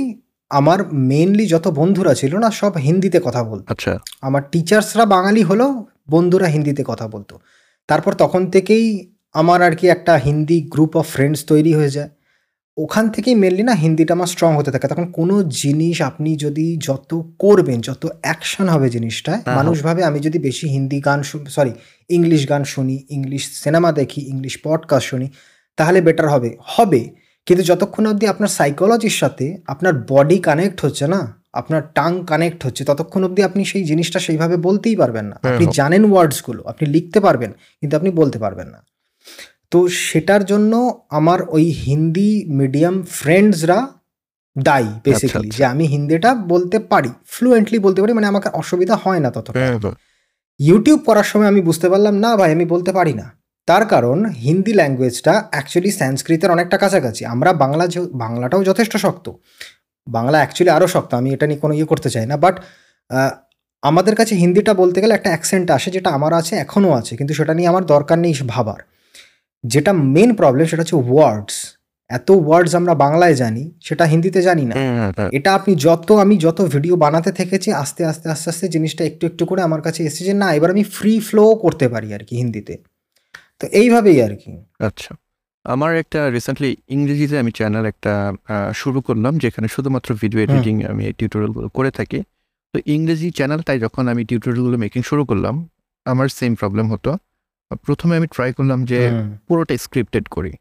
আমার 0.52 0.94
মেনলি 0.94 1.48
যত 1.48 1.68
বন্ধুরা 1.68 2.14
ছিল 2.14 2.38
না 2.38 2.52
সব 2.52 2.78
হিন্দিতে 2.78 3.20
কথা 3.24 3.44
বলতো। 3.44 3.66
আচ্ছা। 3.68 4.00
আমার 4.22 4.42
টিচার্সরা 4.52 5.06
বাঙালি 5.06 5.44
হলো 5.44 5.86
বন্ধুরা 6.10 6.48
হিন্দিতে 6.48 6.84
কথা 6.88 7.08
বলতো। 7.08 7.40
তারপর 7.88 8.14
তখন 8.14 8.52
থেকেই 8.52 9.16
আমার 9.34 9.62
আর 9.62 9.76
কি 9.76 9.88
একটা 9.88 10.18
হিন্দি 10.18 10.62
গ্রুপ 10.62 10.96
অফ 10.98 11.08
ফ্রেন্ডস 11.08 11.46
তৈরি 11.46 11.74
হয়ে 11.74 11.90
যায়। 11.90 12.10
ওখান 12.78 13.10
থেকেই 13.10 13.36
মেনলি 13.36 13.64
না 13.64 13.74
হিন্দিটা 13.74 14.14
আমার 14.14 14.28
স্ট্রং 14.28 14.56
হতে 14.56 14.72
থাকে। 14.72 14.88
তখন 14.88 15.12
কোনো 15.12 15.44
জিনিস 15.44 16.02
আপনি 16.02 16.36
যদি 16.36 16.78
যত 16.80 17.32
করবেন 17.40 17.82
যত 17.82 18.10
অ্যাকশন 18.22 18.68
হবে 18.70 18.90
জিনিসটায় 18.90 19.42
হ্যাঁ। 19.46 19.56
মানুষ 19.56 19.84
ভাবে 19.84 20.04
আমি 20.04 20.20
যদি 20.20 20.40
বেশি 20.40 20.68
হিন্দি 20.68 21.02
গান 21.02 21.24
সরি 21.24 21.72
ইংলিশ 22.10 22.50
গান 22.50 22.64
শুনি 22.64 23.06
ইংলিশ 23.10 23.64
সিনেমা 23.64 23.92
দেখি 23.92 24.22
ইংলিশ 24.30 24.60
পডকাস্ট 24.64 25.08
শুনি 25.10 25.30
তাহলে 25.78 26.02
বেটার 26.02 26.30
হবে। 26.30 26.58
হবে 26.64 27.21
কিন্তু 27.48 27.64
যতক্ষণ 27.64 28.06
অবধি 28.06 28.28
আপনার 28.28 28.48
সাইকোলজির 28.48 29.12
সাথে 29.12 29.58
আপনার 29.68 29.94
বডি 30.08 30.40
কানেক্ট 30.40 30.86
হচ্ছে 30.86 31.08
না 31.08 31.42
আপনার 31.54 31.82
টাং 31.96 32.26
কানেক্ট 32.26 32.66
হচ্ছে 32.66 32.86
ততক্ষণ 32.86 33.24
অবধি 33.24 33.44
আপনি 33.44 33.66
সেই 33.66 33.84
জিনিসটা 33.84 34.20
সেইভাবে 34.20 34.58
বলতেই 34.58 34.96
পারবেন 34.96 35.26
না। 35.26 35.36
আপনি 35.36 35.66
হ্যাঁ। 35.66 35.72
জানেন 35.72 36.12
ওয়ার্ডসগুলো 36.12 36.64
আপনি 36.64 36.86
লিখতে 36.86 37.20
পারবেন 37.20 37.54
কিন্তু 37.82 37.98
আপনি 37.98 38.12
বলতে 38.12 38.40
পারবেন 38.40 38.68
না। 38.68 38.84
তো 39.72 39.88
সেটার 39.88 40.46
জন্য 40.46 41.00
আমার 41.10 41.40
ওই 41.48 41.64
হিন্দি 41.64 42.46
মিডিয়াম 42.48 43.04
ফ্রেন্ডসরা 43.04 43.88
দায়ী 44.58 44.88
বেসিক্যালি 45.04 45.48
আচ্ছা। 45.48 45.58
যে 45.58 45.66
আমি 45.66 45.86
হিন্দিটা 45.86 46.36
বলতে 46.36 46.80
পারি 46.80 47.10
ফ্লুয়েন্টলি 47.26 47.80
বলতে 47.80 48.02
পারি 48.02 48.14
মানে 48.14 48.28
আমাকে 48.28 48.50
অসুবিধা 48.54 48.96
হয় 48.96 49.20
না 49.20 49.32
ততটা। 49.32 49.60
ইউটিউব 50.60 51.00
করার 51.06 51.24
সময় 51.24 51.48
আমি 51.48 51.62
বুঝতে 51.62 51.90
পারলাম 51.90 52.16
না 52.18 52.38
ভাই 52.38 52.52
আমি 52.52 52.66
বলতে 52.66 52.92
পারি 52.94 53.14
না। 53.14 53.41
তার 53.68 53.84
কারণ 53.94 54.18
হিন্দি 54.46 54.74
ল্যাঙ্গুয়েজটা 54.80 55.34
অ্যাকচুয়ালি 55.54 55.92
সংস্কৃতের 56.02 56.50
অনেকটা 56.56 56.78
কাছাকাছি। 56.84 57.22
আমরা 57.34 57.50
বাংলা 57.64 57.86
বাংলাটাও 58.24 58.62
যথেষ্ট 58.70 58.94
শক্ত। 59.06 59.26
বাংলা 60.08 60.38
অ্যাকচুয়ালি 60.42 60.72
আরও 60.78 60.88
শক্ত 60.96 61.12
আমি 61.20 61.30
এটা 61.36 61.46
নিয়ে 61.50 61.60
কোনো 61.64 61.74
ইয়ে 61.78 61.88
করতে 61.92 62.10
চাই 62.16 62.26
না। 62.32 62.36
বাট 62.46 62.56
আমাদের 63.84 64.16
কাছে 64.20 64.34
হিন্দিটা 64.42 64.74
বলতে 64.82 64.98
গেলে 65.04 65.14
একটা 65.16 65.30
অ্যাকসেন্ট 65.34 65.68
আসে 65.78 65.90
যেটা 65.96 66.10
আমার 66.18 66.32
আছে 66.40 66.54
এখনও 66.66 66.92
আছে 67.00 67.14
কিন্তু 67.20 67.34
সেটা 67.40 67.54
নিয়ে 67.58 67.70
আমার 67.72 67.84
দরকার 67.94 68.18
নেই 68.26 68.34
ভাবার। 68.54 68.80
যেটা 69.64 69.92
মেন 70.16 70.30
প্রবলেম 70.40 70.66
সেটা 70.72 70.82
হচ্ছে 70.84 70.98
ওয়ার্ডস 71.10 71.56
এত 72.10 72.30
ওয়ার্ডস 72.46 72.74
আমরা 72.80 72.94
বাংলায় 73.06 73.36
জানি 73.44 73.64
সেটা 73.88 74.04
হিন্দিতে 74.12 74.40
জানি 74.48 74.64
না। 74.72 74.76
এটা 75.38 75.50
আপনি 75.58 75.72
যত 75.86 76.08
আমি 76.24 76.36
যত 76.46 76.60
ভিডিও 76.74 76.96
বানাতে 77.06 77.32
থেকেছি 77.40 77.70
আস্তে 77.84 78.02
আস্তে 78.12 78.28
আস্তে 78.34 78.48
আস্তে 78.52 78.66
জিনিসটা 78.76 79.04
একটু 79.10 79.24
একটু 79.30 79.44
করে 79.50 79.62
আমার 79.68 79.82
কাছে 79.86 80.00
এসেছে 80.08 80.24
যে 80.30 80.34
না 80.44 80.48
এবার 80.58 80.70
আমি 80.76 80.84
ফ্রি 80.96 81.14
ফ্লো 81.28 81.44
করতে 81.64 81.86
পারি 81.94 82.10
আর 82.18 82.24
কি 82.28 82.36
হিন্দিতে। 82.42 82.74
তো 83.62 83.66
এইভাবেই 83.72 84.18
আর 84.26 84.34
কি। 84.42 84.52
আচ্ছা। 84.80 85.12
আমার 85.66 85.92
একটা 85.96 86.20
রিসেন্টলি 86.30 86.70
ইংরেজিতে 86.96 87.36
আমি 87.40 87.52
চ্যানেল 87.52 87.86
একটা 87.86 88.14
শুরু 88.82 89.00
করলাম 89.02 89.34
যেখানে 89.44 89.68
শুধুমাত্র 89.68 90.10
ভিডিও 90.22 90.40
এডিটিং 90.46 90.76
আমি 90.92 91.04
টিউটোরিয়ালগুলো 91.18 91.68
করে 91.78 91.92
থাকি। 91.92 92.20
তো 92.74 92.78
ইংরেজি 92.86 93.28
চ্যানেলটাই 93.32 93.78
যখন 93.80 94.04
আমি 94.08 94.22
টিউটোরিয়ালগুলো 94.30 94.78
মেকিং 94.78 95.02
শুরু 95.10 95.24
করলাম 95.26 95.56
আমার 96.06 96.28
সেম 96.40 96.52
প্রবলেম 96.56 96.86
হতো। 96.94 97.12
প্রথমে 97.86 98.14
আমি 98.20 98.28
ট্রাই 98.36 98.50
করলাম 98.58 98.80
যে 98.92 99.00
পুরোটা 99.48 99.74
স্ক্রিপ্টেড 99.86 100.26
করি। 100.36 100.52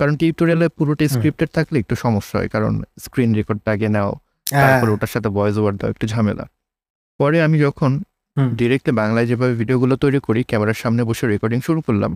কারণ 0.00 0.14
টিউটোরিয়ালে 0.20 0.66
পুরোটা 0.76 1.04
স্ক্রিপ্টেড 1.14 1.50
থাকলে 1.56 1.76
একটু 1.82 1.94
সমস্যা 2.04 2.34
হয় 2.38 2.48
কারণ 2.54 2.72
স্ক্রিন 3.04 3.30
রেকর্ড 3.38 3.60
আগে 3.74 3.88
নাও 3.96 4.10
তারপর 4.46 4.88
ওটার 4.94 5.10
সাথে 5.14 5.28
ভয়েস 5.36 5.56
ওভার 5.60 5.74
দাও 5.78 5.88
একটু 5.94 6.06
ঝামেলা। 6.12 6.44
পরে 7.20 7.38
আমি 7.46 7.56
যখন 7.66 7.90
ডিরেক্টলি 8.58 8.92
বাংলায় 9.00 9.26
যেভাবে 9.26 9.54
ভিডিওগুলো 9.54 9.94
তৈরি 9.96 10.20
করি 10.26 10.40
ক্যামেরার 10.50 10.78
সামনে 10.82 11.02
বসে 11.08 11.24
রেকর্ডিং 11.26 11.58
শুরু 11.68 11.80
করলাম 11.80 12.12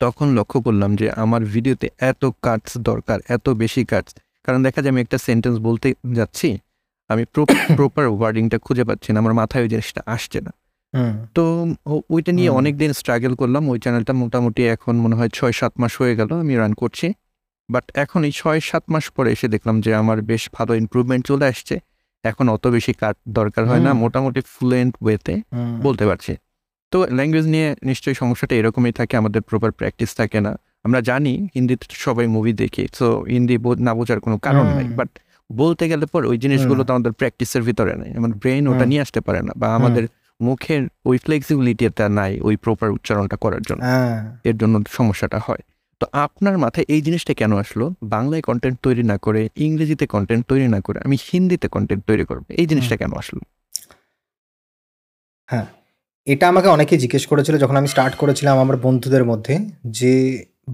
তখন 0.00 0.26
লক্ষ্য 0.34 0.58
করলাম 0.60 0.90
যে 0.96 1.06
আমার 1.16 1.42
ভিডিওতে 1.44 1.86
এত 2.10 2.22
কাটস 2.42 2.72
দরকার 2.90 3.18
এত 3.28 3.46
বেশি 3.54 3.82
কাটস 3.84 4.12
কারণ 4.44 4.60
দেখা 4.62 4.80
যায় 4.82 4.90
আমি 4.90 5.00
একটা 5.00 5.18
সেন্টেন্স 5.18 5.56
বলতে 5.58 5.88
যাচ্ছি 6.12 6.48
আমি 7.10 7.22
প্রপার 7.76 8.04
ওয়ার্ডিংটা 8.08 8.58
খুঁজে 8.66 8.84
পাচ্ছি 8.84 9.08
না 9.12 9.18
আমার 9.20 9.34
মাথায় 9.34 9.62
ওই 9.64 9.68
জিনিসটা 9.68 10.00
আসছে 10.06 10.38
না। 10.46 10.52
তো 11.36 11.44
ওইটা 12.14 12.32
নিয়ে 12.38 12.50
অনেক 12.60 12.74
দিন 12.82 12.90
স্ট্রাগল 13.00 13.32
করলাম 13.34 13.62
ওই 13.72 13.78
চ্যানেলটা 13.84 14.12
মোটামুটি 14.22 14.62
এখন 14.74 14.94
মনে 15.04 15.14
হয় 15.18 15.30
ছয় 15.34 15.54
সাত 15.60 15.72
মাস 15.80 15.92
হয়ে 16.00 16.14
গেল 16.18 16.30
আমি 16.42 16.54
রান 16.62 16.72
করছি। 16.74 17.06
বাট 17.68 17.84
এখন 17.94 18.20
এই 18.28 18.32
ছয় 18.40 18.60
সাত 18.60 18.84
মাস 18.92 19.04
পরে 19.16 19.28
এসে 19.34 19.46
দেখলাম 19.54 19.76
যে 19.84 19.90
আমার 20.02 20.18
বেশ 20.30 20.42
ভালো 20.56 20.72
ইম্প্রুভমেন্ট 20.82 21.22
চলে 21.30 21.46
আসছে। 21.52 21.74
এখন 22.24 22.46
অত 22.48 22.64
বেশি 22.76 22.92
কাট 23.00 23.16
দরকার 23.38 23.64
হয় 23.70 23.82
না 23.86 23.90
মোটামুটি 24.02 24.40
ফ্লুয়েন্ট 24.54 24.94
ওয়েতে 25.04 25.34
বলতে 25.86 26.04
পারছি। 26.10 26.32
তো 26.90 27.06
ল্যাঙ্গুয়েজ 27.10 27.46
নিয়ে 27.46 27.76
নিশ্চয়ই 27.82 28.14
সমস্যাটা 28.14 28.56
এরকমই 28.56 28.92
থাকে 28.92 29.16
আমাদের 29.16 29.42
প্রপার 29.42 29.70
প্র্যাকটিস 29.72 30.14
থাকে 30.14 30.40
না। 30.40 30.58
আমরা 30.84 31.00
জানি 31.00 31.48
হিন্দিতে 31.54 31.86
সবাই 31.90 32.26
মুভি 32.26 32.52
দেখি 32.52 32.88
তো 32.98 33.20
হিন্দি 33.22 33.58
না 33.78 33.94
বোঝার 33.94 34.20
কোনো 34.20 34.38
কারণ 34.38 34.66
নাই। 34.66 34.84
বাট 34.84 35.08
বলতে 35.52 35.88
গেলে 35.88 36.06
পর 36.06 36.26
ওই 36.26 36.38
জিনিসগুলো 36.38 36.84
তো 36.84 36.92
আমাদের 36.92 37.12
প্র্যাকটিসের 37.12 37.62
ভিতরে 37.62 37.96
নেই। 37.96 38.12
আমাদের 38.16 38.36
ব্রেন 38.38 38.68
ওটা 38.68 38.84
নিয়ে 38.86 39.00
আসতে 39.00 39.20
পারে 39.20 39.42
না 39.42 39.52
বা 39.56 39.74
আমাদের 39.74 40.06
মুখের 40.40 40.82
ওই 41.04 41.18
ফ্লেক্সিবিলিটিটা 41.18 42.08
নাই 42.08 42.40
ওই 42.40 42.56
প্রপার 42.56 42.90
উচ্চারণটা 42.90 43.36
করার 43.36 43.62
জন্য। 43.62 43.82
এর 44.44 44.56
জন্য 44.56 44.82
সমস্যাটা 44.90 45.38
হয়। 45.46 45.62
তো 46.00 46.06
আপনার 46.12 46.58
মাথায় 46.58 46.86
এই 46.88 47.00
জিনিসটা 47.00 47.34
কেন 47.34 47.52
আসলো? 47.56 47.94
বাংলায় 48.02 48.42
কন্টেন্ট 48.42 48.78
তৈরি 48.82 49.02
না 49.02 49.18
করে 49.18 49.48
ইংরেজিতে 49.56 50.06
কন্টেন্ট 50.06 50.46
তৈরি 50.46 50.68
না 50.68 50.80
করে 50.80 51.00
আমি 51.04 51.16
হিন্দিতে 51.32 51.68
কন্টেন্ট 51.68 52.04
তৈরি 52.06 52.24
করব। 52.24 52.44
এই 52.50 52.66
জিনিসটা 52.66 52.96
কেন 52.96 53.12
আসলো? 53.16 53.40
হ্যাঁ। 55.46 55.66
এটা 56.26 56.44
আমাকে 56.52 56.68
অনেকে 56.68 56.94
জিজ্ঞেস 57.02 57.24
করেছিল 57.30 57.54
যখন 57.62 57.76
আমি 57.80 57.88
স্টার্ট 57.94 58.14
করেছিলাম 58.22 58.54
আমার 58.64 58.76
বন্ধুদের 58.76 59.24
মধ্যে 59.30 59.54
যে 59.98 60.12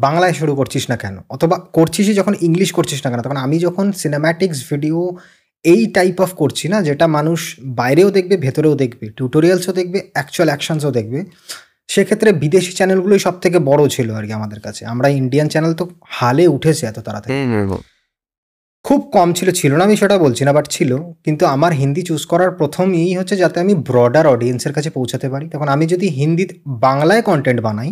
বাংলায় 0.04 0.34
শুরু 0.40 0.52
করছিস 0.60 0.84
না 0.90 0.96
কেন? 1.02 1.16
অথবা 1.34 1.56
করছিসই 1.76 2.14
যখন 2.20 2.34
ইংলিশ 2.48 2.70
করছিস 2.72 2.98
না 3.04 3.08
কেন? 3.10 3.20
তখন 3.26 3.38
আমি 3.46 3.56
যখন 3.66 3.86
সিনেম্যাটিক্স 4.02 4.58
ভিডিও 4.70 4.98
এই 5.64 5.82
টাইপ 5.96 6.16
অফ 6.24 6.30
করছি 6.34 6.66
না, 6.72 6.78
যেটা 6.88 7.06
মানুষ 7.06 7.40
বাইরেও 7.80 8.08
দেখবে, 8.16 8.34
ভেতরেও 8.36 8.74
দেখবে 8.82 9.06
টিউটোরিয়ালসও 9.16 9.72
দেখবে 9.80 9.98
অ্যাকচুয়াল 10.14 10.48
অ্যাকশনসও 10.52 10.92
দেখবে, 10.98 11.18
সেক্ষেত্রে 11.88 12.28
বিদেশি 12.42 12.72
চ্যানেলগুলোই 12.78 13.20
সব 13.26 13.34
থেকে 13.44 13.58
বড় 13.70 13.82
ছিল 13.94 14.08
আর 14.18 14.24
কি 14.28 14.32
আমাদের 14.40 14.60
কাছে। 14.66 14.82
আমরা 14.92 15.08
ইন্ডিয়ান 15.20 15.48
চ্যানেল 15.52 15.72
তো 15.80 15.84
হালে 16.18 16.44
উঠেছে 16.56 16.84
এত 16.90 16.98
তাড়াতাড়ি। 17.06 17.32
খুব 18.84 19.00
কম 19.12 19.32
ছিল 19.32 19.50
ছিল 19.50 19.72
না 19.76 19.84
আমি 19.84 19.96
সেটা 19.96 20.16
বলছি 20.18 20.44
না 20.44 20.52
বাট 20.52 20.66
ছিল। 20.68 20.90
কিন্তু 21.24 21.46
আমার 21.46 21.72
হিন্দি 21.72 22.02
চুজ 22.02 22.26
করার 22.26 22.50
প্রথম 22.50 22.86
এই 22.92 23.16
হচ্ছে 23.16 23.36
যাতে 23.36 23.60
আমি 23.60 23.74
ব্রডার 23.74 24.26
অডিয়েন্সের 24.26 24.72
কাছে 24.72 24.90
পৌঁছাতে 24.90 25.28
পারি। 25.28 25.48
তখন 25.48 25.68
আমি 25.68 25.84
যদি 25.86 26.06
হিন্দি 26.08 26.44
বাংলায় 26.66 27.22
কন্টেন্ট 27.22 27.60
বানাই 27.60 27.90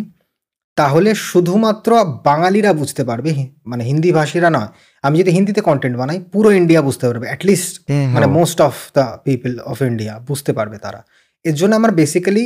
তাহলে 0.77 1.15
শুধুমাত্র 1.15 1.91
বাঙালিরা 2.25 2.73
বুঝতে 2.73 3.05
পারবে 3.05 3.31
মানে 3.67 3.83
হিন্দি 3.85 4.13
ভাষীরা 4.13 4.51
নয় 4.51 4.71
আমি 5.03 5.19
যদি 5.19 5.31
হিন্দিতে 5.31 5.61
কন্টেন্ট 5.61 5.97
বানাই 5.99 6.19
পুরো 6.33 6.51
ইন্ডিয়া 6.51 6.83
বুঝতে 6.83 7.05
পারবে 7.09 7.27
অ্যাটলিস্ট 7.27 7.75
মানে 8.15 8.27
most 8.27 8.61
of 8.61 8.75
the 8.95 9.05
people 9.25 9.51
of 9.59 9.83
India 9.83 10.19
বুঝতে 10.19 10.53
পারবে 10.53 10.79
তারা। 10.79 11.01
এর 11.45 11.55
জন্য 11.55 11.73
আমার 11.77 11.93
বেসিক্যালি 11.93 12.45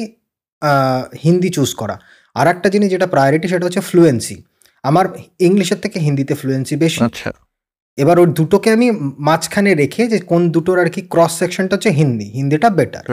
হিন্দি 1.25 1.49
চুজ 1.49 1.75
করা। 1.75 1.97
আর 2.35 2.47
একটা 2.47 2.69
জিনিস 2.69 2.89
যেটা 2.91 3.07
প্রায়োরিটি 3.07 3.47
সেটা 3.49 3.65
হচ্ছে 3.67 3.81
ফ্লুয়েন্সি 3.81 4.37
আমার 4.83 5.07
ইংলিশের 5.41 5.79
থেকে 5.79 5.97
হিন্দিতে 5.99 6.35
ফ্লুয়েন্সি 6.35 6.77
বেশি। 6.77 7.05
আচ্ছা। 7.05 7.31
এবার 7.99 8.19
ওর 8.19 8.33
দুটোকে 8.33 8.71
আমি 8.71 8.91
মাঝখানে 9.19 9.75
রেখে 9.75 10.09
যে 10.09 10.19
কোন 10.19 10.51
দুটোর 10.51 10.79
আর 10.79 10.89
কি 10.89 11.01
ক্রস 11.03 11.39
সেকশনটা 11.39 11.77
হচ্ছে 11.77 11.91
হিন্দি 11.91 12.25
হিন্দিটা 12.25 12.71
বেটার 12.71 13.05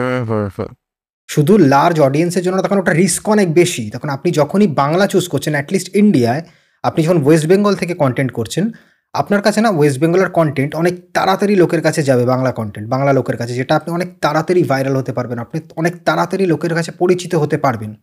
শুধু 1.28 1.58
লার্জ 1.58 2.00
অডিয়েন্সের 2.00 2.42
জন্য 2.42 2.62
তখন 2.62 2.78
ওটা 2.78 2.92
রিস্ক 2.92 3.28
অনেক 3.28 3.54
বেশি। 3.54 3.90
তখন 3.90 4.08
আপনি 4.08 4.30
যখনই 4.30 4.66
বাংলা 4.66 5.06
চুজ 5.06 5.28
করছেন 5.28 5.52
অ্যাটলিস্ট 5.52 5.96
ইন্ডিয়ায় 5.96 6.42
আপনি 6.82 7.02
যখন 7.04 7.18
ওয়েস্ট 7.24 7.46
বেঙ্গল 7.46 7.74
থেকে 7.74 7.94
কন্টেন্ট 7.94 8.32
করছেন 8.32 8.72
আপনার 9.12 9.42
কাছে 9.42 9.60
না 9.60 9.70
ওয়েস্ট 9.70 10.00
বেঙ্গলের 10.00 10.30
কন্টেন্ট 10.30 10.74
অনেক 10.74 10.94
তাড়াতাড়ি 11.12 11.56
লোকের 11.56 11.82
কাছে 11.82 12.02
যাবে 12.02 12.24
বাংলা 12.24 12.52
কন্টেন্ট 12.52 12.88
বাংলা 12.88 13.12
লোকের 13.12 13.36
কাছে 13.36 13.54
যেটা 13.54 13.76
আপনি 13.76 13.92
অনেক 13.92 14.08
তাড়াতাড়ি 14.20 14.62
ভাইরাল 14.62 14.96
হতে 14.96 15.12
পারবেন 15.12 15.38
আপনি 15.38 15.60
অনেক 15.76 15.94
তাড়াতাড়ি 16.04 16.46
লোকের 16.46 16.74
কাছে 16.74 16.90
পরিচিত 16.92 17.34
হতে 17.34 17.56
পারবেন। 17.56 17.94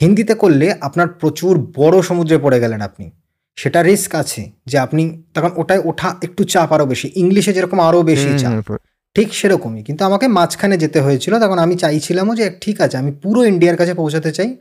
হিন্দিতে 0.00 0.34
করলে 0.34 0.74
আপনার 0.80 1.08
প্রচুর 1.08 1.72
বড় 1.76 2.02
সমুদ্রে 2.02 2.38
পড়ে 2.38 2.60
গেলেন 2.60 2.80
আপনি। 2.80 3.10
সেটা 3.58 3.82
রিস্ক 3.82 4.14
আছে 4.14 4.50
যে 4.66 4.76
আপনি 4.78 5.02
তখন 5.34 5.50
ওটায় 5.56 5.82
ওঠা 5.84 6.08
একটু 6.22 6.44
চাপ 6.44 6.72
আরও 6.72 6.86
বেশি। 6.86 7.06
ইংলিশে 7.16 7.52
যেরকম 7.52 7.80
আরও 7.80 8.02
বেশি 8.02 8.38
চাপ 8.38 8.78
ঠিক 9.14 9.34
সেরকমই। 9.34 9.82
কিন্তু 9.82 10.04
আমাকে 10.04 10.26
মাঝখানে 10.28 10.76
যেতে 10.78 11.00
হয়েছিল 11.00 11.32
তখন 11.40 11.58
আমি 11.58 11.74
চাইছিলামও 11.76 12.34
যে 12.34 12.46
ঠিক 12.60 12.80
আছে 12.80 12.96
আমি 12.96 13.10
পুরো 13.12 13.44
ইন্ডিয়ার 13.44 13.76
কাছে 13.76 13.94
পৌঁছাতে 13.94 14.32
চাই 14.32 14.56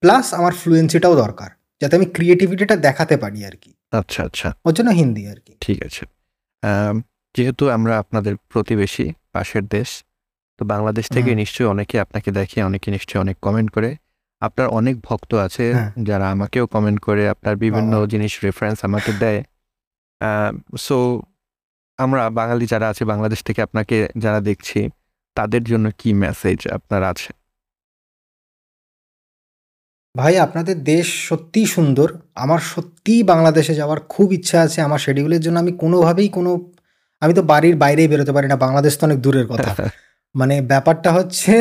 প্লাস 0.00 0.34
আমার 0.34 0.52
ফ্লুয়েন্সিটাও 0.52 1.14
দরকার 1.16 1.50
যাতে 1.80 1.96
আমি 1.96 2.06
ক্রিয়েটিভিটিটা 2.06 2.76
দেখাতে 2.76 3.16
পারি 3.16 3.44
আর 3.44 3.56
কি। 3.60 3.70
আচ্ছা 3.92 4.20
আচ্ছা। 4.22 4.48
ওর 4.64 4.74
জন্য 4.74 4.90
হিন্দি 4.90 5.22
আর 5.26 5.38
কি। 5.46 5.52
ঠিক 5.60 5.78
আছে। 5.86 6.02
যেহেতু 7.34 7.64
আমরা 7.70 7.98
আপনাদের 7.98 8.36
প্রতিবেশী 8.48 9.12
পাশের 9.32 9.66
দেশ 9.66 9.88
তো 10.58 10.64
বাংলাদেশ 10.64 11.06
থেকে 11.08 11.34
নিশ্চয়ই 11.34 11.68
অনেকে 11.68 11.96
আপনাকে 12.00 12.30
দেখে 12.30 12.58
অনেকে 12.62 12.90
নিশ্চয়ই 12.90 13.20
অনেক 13.20 13.36
কমেন্ট 13.42 13.70
করে। 13.70 13.90
আপনার 14.42 14.68
অনেক 14.68 14.96
ভক্ত 15.00 15.30
আছে 15.34 15.64
হ্যাঁ। 15.74 15.90
যারা 16.02 16.26
আমাকেও 16.30 16.64
কমেন্ট 16.66 16.98
করে 17.00 17.22
আপনার 17.28 17.54
বিভিন্ন 17.56 17.92
জিনিস 18.06 18.32
রেফারেন্স 18.44 18.78
আমাকে 18.84 19.10
দেয়। 19.18 19.40
সো 20.78 20.96
আমরা 21.98 22.22
বাঙালি 22.30 22.64
যারা 22.66 22.86
আছে 22.88 23.02
বাংলাদেশ 23.04 23.40
থেকে 23.42 23.60
আপনাকে 23.62 23.96
যারা 24.18 24.40
দেখছি 24.40 24.80
তাদের 25.36 25.62
জন্য 25.64 25.86
কি 25.98 26.10
মেসেজ 26.14 26.58
আপনার 26.68 27.02
আছে? 27.02 27.30
ভাই 30.14 30.34
আপনাদের 30.38 30.76
দেশ 30.84 31.06
সত্যিই 31.28 31.66
সুন্দর। 31.66 32.08
আমার 32.34 32.60
সত্যিই 32.64 33.22
বাংলাদেশে 33.22 33.74
যাওয়ার 33.74 34.00
খুব 34.08 34.28
ইচ্ছা 34.32 34.58
আছে। 34.60 34.78
আমার 34.80 34.98
শেডিউলের 34.98 35.40
জন্য 35.40 35.56
আমি 35.58 35.72
কোনোভাবেই 35.72 36.28
কোনো 36.28 36.50
আমি 37.22 37.32
তো 37.34 37.42
বাড়ির 37.42 37.76
বাইরেই 37.76 38.08
বেরোতে 38.08 38.32
পারি 38.32 38.48
না। 38.48 38.56
বাংলাদেশ 38.56 38.92
তো 38.98 39.02
অনেক 39.06 39.18
দূরের 39.20 39.46
কথা। 39.46 39.70
মানে 40.34 40.54
ব্যাপারটা 40.62 41.10
হচ্ছে 41.12 41.54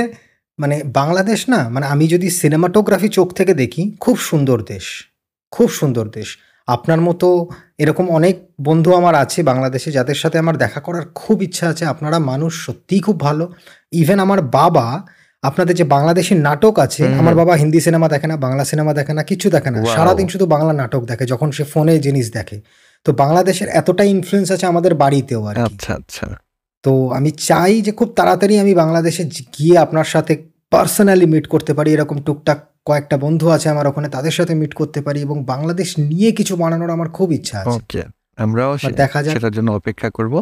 মানে 0.59 0.83
বাংলাদেশ 0.83 1.49
না 1.49 1.69
মানে 1.69 1.85
আমি 1.85 2.07
যদি 2.07 2.29
সিনেমাটোগ্রাফি 2.29 3.09
চোখ 3.09 3.33
থেকে 3.33 3.53
দেখি 3.53 3.95
খুব 3.99 4.19
সুন্দর 4.19 4.63
দেশ 4.63 5.03
খুব 5.51 5.69
সুন্দর 5.69 6.07
দেশ। 6.07 6.37
আপনার 6.67 7.01
মতো 7.01 7.47
এরকম 7.77 8.09
অনেক 8.09 8.35
বন্ধু 8.61 8.93
আমার 8.93 9.15
আছে 9.15 9.43
বাংলাদেশে 9.43 9.91
যাদের 9.91 10.15
সাথে 10.15 10.37
আমার 10.39 10.57
দেখা 10.57 10.79
করার 10.79 11.05
খুব 11.15 11.41
ইচ্ছা 11.41 11.69
আছে। 11.69 11.85
আপনারা 11.85 12.19
মানুষ 12.19 12.65
সত্যিই 12.65 12.99
খুব 12.99 13.19
ভালো। 13.19 13.51
ইভেন 13.91 14.19
আমার 14.19 14.41
বাবা 14.41 15.05
আপনাদের 15.41 15.75
যে 15.75 15.83
বাংলাদেশের 15.83 16.37
নাটক 16.37 16.79
আছে 16.79 17.07
আমার 17.17 17.35
বাবা 17.35 17.55
হিন্দি 17.55 17.79
সিনেমা 17.79 18.07
দেখে 18.07 18.27
না 18.27 18.37
বাংলা 18.37 18.65
সিনেমা 18.65 18.93
দেখে 18.93 19.13
না 19.13 19.23
কিছু 19.23 19.49
দেখে 19.49 19.71
না। 19.71 19.85
সারাদিন 19.85 20.27
শুধু 20.27 20.45
বাংলা 20.45 20.73
নাটক 20.73 21.05
দেখে 21.05 21.25
যখন 21.25 21.51
সে 21.51 21.63
ফোনে 21.63 21.99
জিনিস 21.99 22.31
দেখে। 22.31 22.61
তো 23.03 23.13
বাংলাদেশের 23.13 23.69
এতটা 23.69 24.03
ইনফ্লুয়েন্স 24.03 24.51
আছে 24.51 24.65
আমাদের 24.65 24.95
বাড়িতেও 24.95 25.45
আর 25.45 25.57
আচ্ছা 25.59 25.93
আচ্ছা। 25.93 26.42
তো 26.83 26.91
আমি 27.09 27.31
চাই 27.31 27.81
যে 27.81 27.91
খুব 27.91 28.09
তাড়াতাড়ি 28.15 28.59
আমি 28.59 28.73
বাংলাদেশে 28.73 29.23
গিয়ে 29.55 29.75
আপনার 29.77 30.05
সাথে 30.05 30.33
পার্সোনালি 30.71 31.25
মিট 31.25 31.45
করতে 31.47 31.73
পারি। 31.73 31.89
এরকম 31.93 32.17
টুকটাক 32.21 32.59
কয়েকটা 32.85 33.17
বন্ধু 33.17 33.45
আছে 33.49 33.69
আমার 33.69 33.85
ওখানে 33.87 34.07
তাদের 34.09 34.31
সাথে 34.31 34.53
মিট 34.55 34.73
করতে 34.73 34.99
পারি 35.01 35.19
এবং 35.21 35.37
বাংলাদেশ 35.43 35.89
নিয়ে 35.99 36.31
কিছু 36.31 36.53
বানানোর 36.55 36.89
আমার 36.89 37.09
খুব 37.09 37.27
ইচ্ছা 37.31 37.55
আছে। 37.59 37.79
ওকে 37.79 38.01
আমরাও 38.37 38.71
দেখা 38.97 39.19
যায় 39.23 39.33
সেটার 39.35 39.53
জন্য 39.53 39.69
অপেক্ষা 39.71 40.09
করব। 40.09 40.33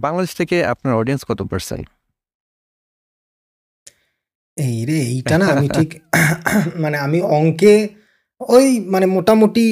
বাংলাদেশ 0.00 0.32
থেকে 0.36 0.56
আপনার 0.64 0.92
অডিয়েন্স 0.94 1.22
কত 1.24 1.40
পার্সেন্ট 1.42 1.86
এই 4.56 4.78
রে 4.86 4.98
এইটা 5.14 5.34
না 5.38 5.46
আমি 5.46 5.68
ঠিক 5.68 5.88
মানে 6.82 6.96
আমি 6.98 7.18
অঙ্কে 7.38 7.74
ওই 8.40 8.66
মানে 8.80 9.06
মোটামুটি 9.06 9.64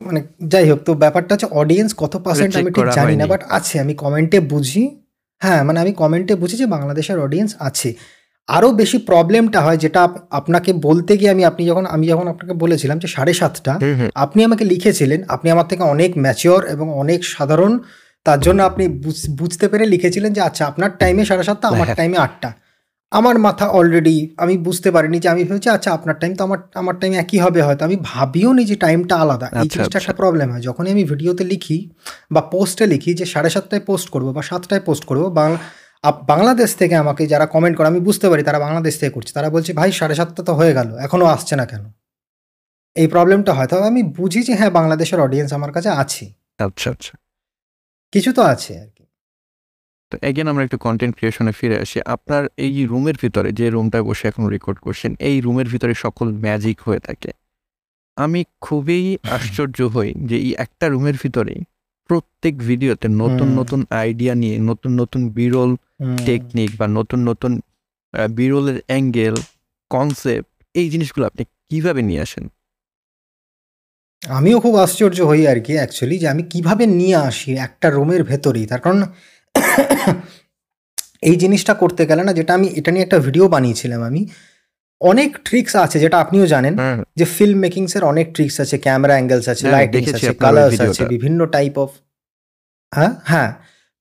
মানে 0.00 0.20
যাই 0.52 0.66
হোক 0.70 0.80
তো 0.86 0.92
ব্যাপারটা 0.94 1.32
হচ্ছে 1.34 1.48
অডিয়েন্স 1.60 1.90
কত 2.02 2.14
পার্সেন্ট 2.24 2.52
আমি 2.56 2.70
ঠিক 2.76 2.86
জানি 2.98 3.14
না 3.20 3.24
বাট 3.26 3.42
আছে 3.50 3.74
আমি 3.84 3.94
কমেন্টে 3.94 4.38
বুঝি। 4.52 4.82
হ্যাঁ 5.42 5.60
মানে 5.64 5.78
আমি 5.80 5.92
কমেন্টে 5.92 6.34
বুঝি 6.34 6.56
যে 6.56 6.66
বাংলাদেশের 6.66 7.18
অডিয়েন্স 7.18 7.50
আছে। 7.60 7.90
আরও 8.48 8.68
বেশি 8.72 8.98
প্রবলেমটা 8.98 9.60
হয় 9.60 9.76
যেটা 9.76 10.00
আপনাকে 10.30 10.70
বলতে 10.86 11.12
গিয়ে 11.16 11.30
আমি 11.30 11.42
আপনি 11.44 11.62
যখন 11.66 11.84
আমি 11.86 12.04
যখন 12.06 12.26
আপনাকে 12.28 12.54
বলেছিলাম 12.54 12.96
যে 12.98 13.08
সাড়ে 13.08 13.32
সাতটা 13.34 13.72
আপনি 14.14 14.40
আমাকে 14.44 14.64
লিখেছিলেন 14.64 15.20
আপনি 15.28 15.48
আমার 15.50 15.66
থেকে 15.68 15.82
অনেক 15.94 16.10
ম্যাচিওর 16.18 16.62
এবং 16.74 16.86
অনেক 17.02 17.20
সাধারণ 17.24 17.72
তার 18.26 18.40
জন্য 18.40 18.60
আপনি 18.62 18.84
বুঝতে 19.40 19.66
পেরে 19.68 19.84
লিখেছিলেন 19.86 20.30
যে 20.32 20.40
আচ্ছা 20.40 20.62
আপনার 20.66 20.90
টাইমে 20.98 21.22
সাড়ে 21.24 21.44
সাতটা 21.44 21.66
আমার 21.68 21.88
টাইমে 21.98 22.18
আটটা। 22.18 22.50
আমার 23.12 23.36
মাথা 23.38 23.66
অলরেডি 23.70 24.16
আমি 24.36 24.54
বুঝতে 24.58 24.88
পারিনি 24.90 25.18
যে 25.20 25.28
আমি 25.28 25.42
ভেবেছি 25.44 25.68
আচ্ছা 25.68 25.90
আপনার 25.92 26.16
টাইম 26.20 26.32
তো 26.34 26.42
আমার 26.44 26.58
আমার 26.74 26.94
টাইম 27.00 27.12
একই 27.14 27.38
হবে 27.38 27.60
হয়তো। 27.62 27.82
আমি 27.84 27.96
ভাবিও 28.02 28.50
নি 28.52 28.62
যে 28.64 28.76
টাইমটা 28.76 29.14
আলাদা। 29.16 29.46
এই 29.46 29.52
আচ্ছা, 29.52 29.68
জিনিসটা 29.72 29.98
একটা 29.98 30.12
প্রবলেম 30.12 30.46
আচ্ছা। 30.46 30.54
হয়। 30.54 30.62
যখনই 30.62 30.90
আমি 30.90 31.04
ভিডিওতে 31.04 31.44
লিখি 31.44 31.78
বা 32.30 32.40
পোস্টে 32.52 32.84
লিখি 32.86 33.10
যে 33.14 33.24
সাড়ে 33.24 33.50
সাতটায় 33.50 33.82
পোস্ট 33.86 34.06
করব 34.10 34.26
বা 34.32 34.42
সাতটায় 34.42 34.80
পোস্ট 34.80 35.04
করব 35.04 35.22
বাংলা 35.30 35.58
বাংলাদেশ 36.28 36.70
থেকে 36.76 36.94
আমাকে 36.94 37.22
যারা 37.26 37.46
কমেন্ট 37.46 37.74
করে 37.76 37.88
আমি 37.88 38.00
বুঝতে 38.00 38.26
পারি 38.28 38.42
তারা 38.42 38.58
বাংলাদেশ 38.58 38.94
থেকে 38.98 39.12
করছে। 39.12 39.32
তারা 39.32 39.48
বলছে 39.50 39.70
ভাই 39.72 39.90
সাড়ে 39.92 40.14
সাতটা 40.14 40.42
তো 40.42 40.52
হয়ে 40.54 40.72
গেল 40.74 40.88
এখনও 40.96 41.26
আসছে 41.26 41.54
না 41.56 41.64
কেন? 41.64 41.84
এই 42.96 43.06
প্রবলেমটা 43.08 43.52
হয়। 43.52 43.66
তবে 43.66 43.86
আমি 43.86 44.02
বুঝি 44.16 44.42
যে 44.42 44.52
হ্যাঁ 44.54 44.70
বাংলাদেশের 44.70 45.20
অডিয়েন্স 45.20 45.50
আমার 45.52 45.72
কাছে 45.72 45.90
আছে। 46.02 46.24
আচ্ছা 46.58 46.88
আচ্ছা। 46.90 47.12
কিছু 48.12 48.32
তো 48.32 48.42
আছে 48.42 48.72
আর 48.78 48.88
কি। 48.96 48.99
তো 50.10 50.14
এগেন 50.28 50.46
আমরা 50.52 50.62
একটু 50.66 50.78
কন্টেন্ট 50.86 51.12
ক্রিয়েশনে 51.18 51.52
ফিরে 51.58 51.76
আসি। 51.84 51.98
আপনার 52.14 52.42
এই 52.64 52.74
রুমের 52.92 53.16
ভিতরে 53.22 53.48
যে 53.58 53.66
রুমটায় 53.76 54.04
বসে 54.08 54.24
এখন 54.30 54.44
রেকর্ড 54.54 54.78
করছেন 54.86 55.10
এই 55.28 55.36
রুমের 55.46 55.68
ভিতরে 55.72 55.94
সকল 56.04 56.26
ম্যাজিক 56.44 56.76
হয়ে 56.86 57.00
থাকে। 57.08 57.30
আমি 58.16 58.40
খুবই 58.66 59.02
আশ্চর্য 59.36 59.78
হই 59.94 60.10
যে 60.28 60.36
এই 60.46 60.52
একটা 60.64 60.86
রুমের 60.94 61.16
ভিতরেই 61.22 61.60
প্রত্যেক 62.10 62.54
ভিডিওতে 62.68 63.06
নতুন 63.22 63.48
নতুন 63.58 63.80
আইডিয়া 64.02 64.34
নিয়ে 64.42 64.56
নতুন 64.70 64.92
নতুন 65.00 65.22
বিরল 65.38 65.70
টেকনিক 66.28 66.70
বা 66.80 66.86
নতুন 66.98 67.20
নতুন 67.28 67.52
বিরলের 68.38 68.78
অ্যাঙ্গেল 68.88 69.34
কনসেপ্ট 69.90 70.50
এই 70.74 70.86
জিনিসগুলো 70.92 71.24
আপনি 71.26 71.42
কীভাবে 71.70 72.00
নিয়ে 72.08 72.22
আসেন? 72.26 72.44
আমিও 74.22 74.58
খুব 74.64 74.74
আশ্চর্য 74.84 75.18
হই 75.30 75.42
আর 75.52 75.58
কি 75.66 75.72
অ্যাকচুয়ালি 75.80 76.16
যে 76.22 76.26
আমি 76.34 76.42
কীভাবে 76.52 76.84
নিয়ে 77.00 77.16
আসি 77.30 77.50
একটা 77.66 77.86
রুমের 77.96 78.22
ভেতরেই। 78.30 78.66
তার 78.70 78.80
কারণ 78.84 79.00
এই 81.22 81.36
জিনিসটা 81.36 81.74
করতে 81.74 82.06
গেলে 82.06 82.22
না 82.24 82.32
যেটা 82.32 82.54
আমি 82.54 82.68
এটা 82.76 82.90
নিয়ে 82.90 83.04
একটা 83.04 83.18
ভিডিও 83.18 83.48
বানিয়েছিলাম 83.48 84.02
আমি। 84.02 84.26
অনেক 85.00 85.38
ট্রিক্স 85.44 85.76
আছে 85.76 85.98
যেটা 85.98 86.18
আপনিও 86.18 86.46
জানেন 86.46 86.74
যে 87.16 87.24
ফিল্ম 87.24 87.58
মেকিংস 87.58 87.96
এর 87.96 88.04
অনেক 88.04 88.34
ট্রিক্স 88.34 88.60
আছে 88.60 88.78
ক্যামেরা 88.78 89.14
অ্যাঙ্গেলস 89.14 89.48
আছে 89.48 89.70
লাইটিং 89.70 90.02
আছে 90.14 90.34
কালার্স 90.34 90.80
আছে 90.80 91.04
বিভিন্ন 91.04 91.46
টাইপ 91.46 91.78
অফ 91.78 91.90
হ্যাঁ 92.92 93.12
হ্যাঁ। 93.24 93.52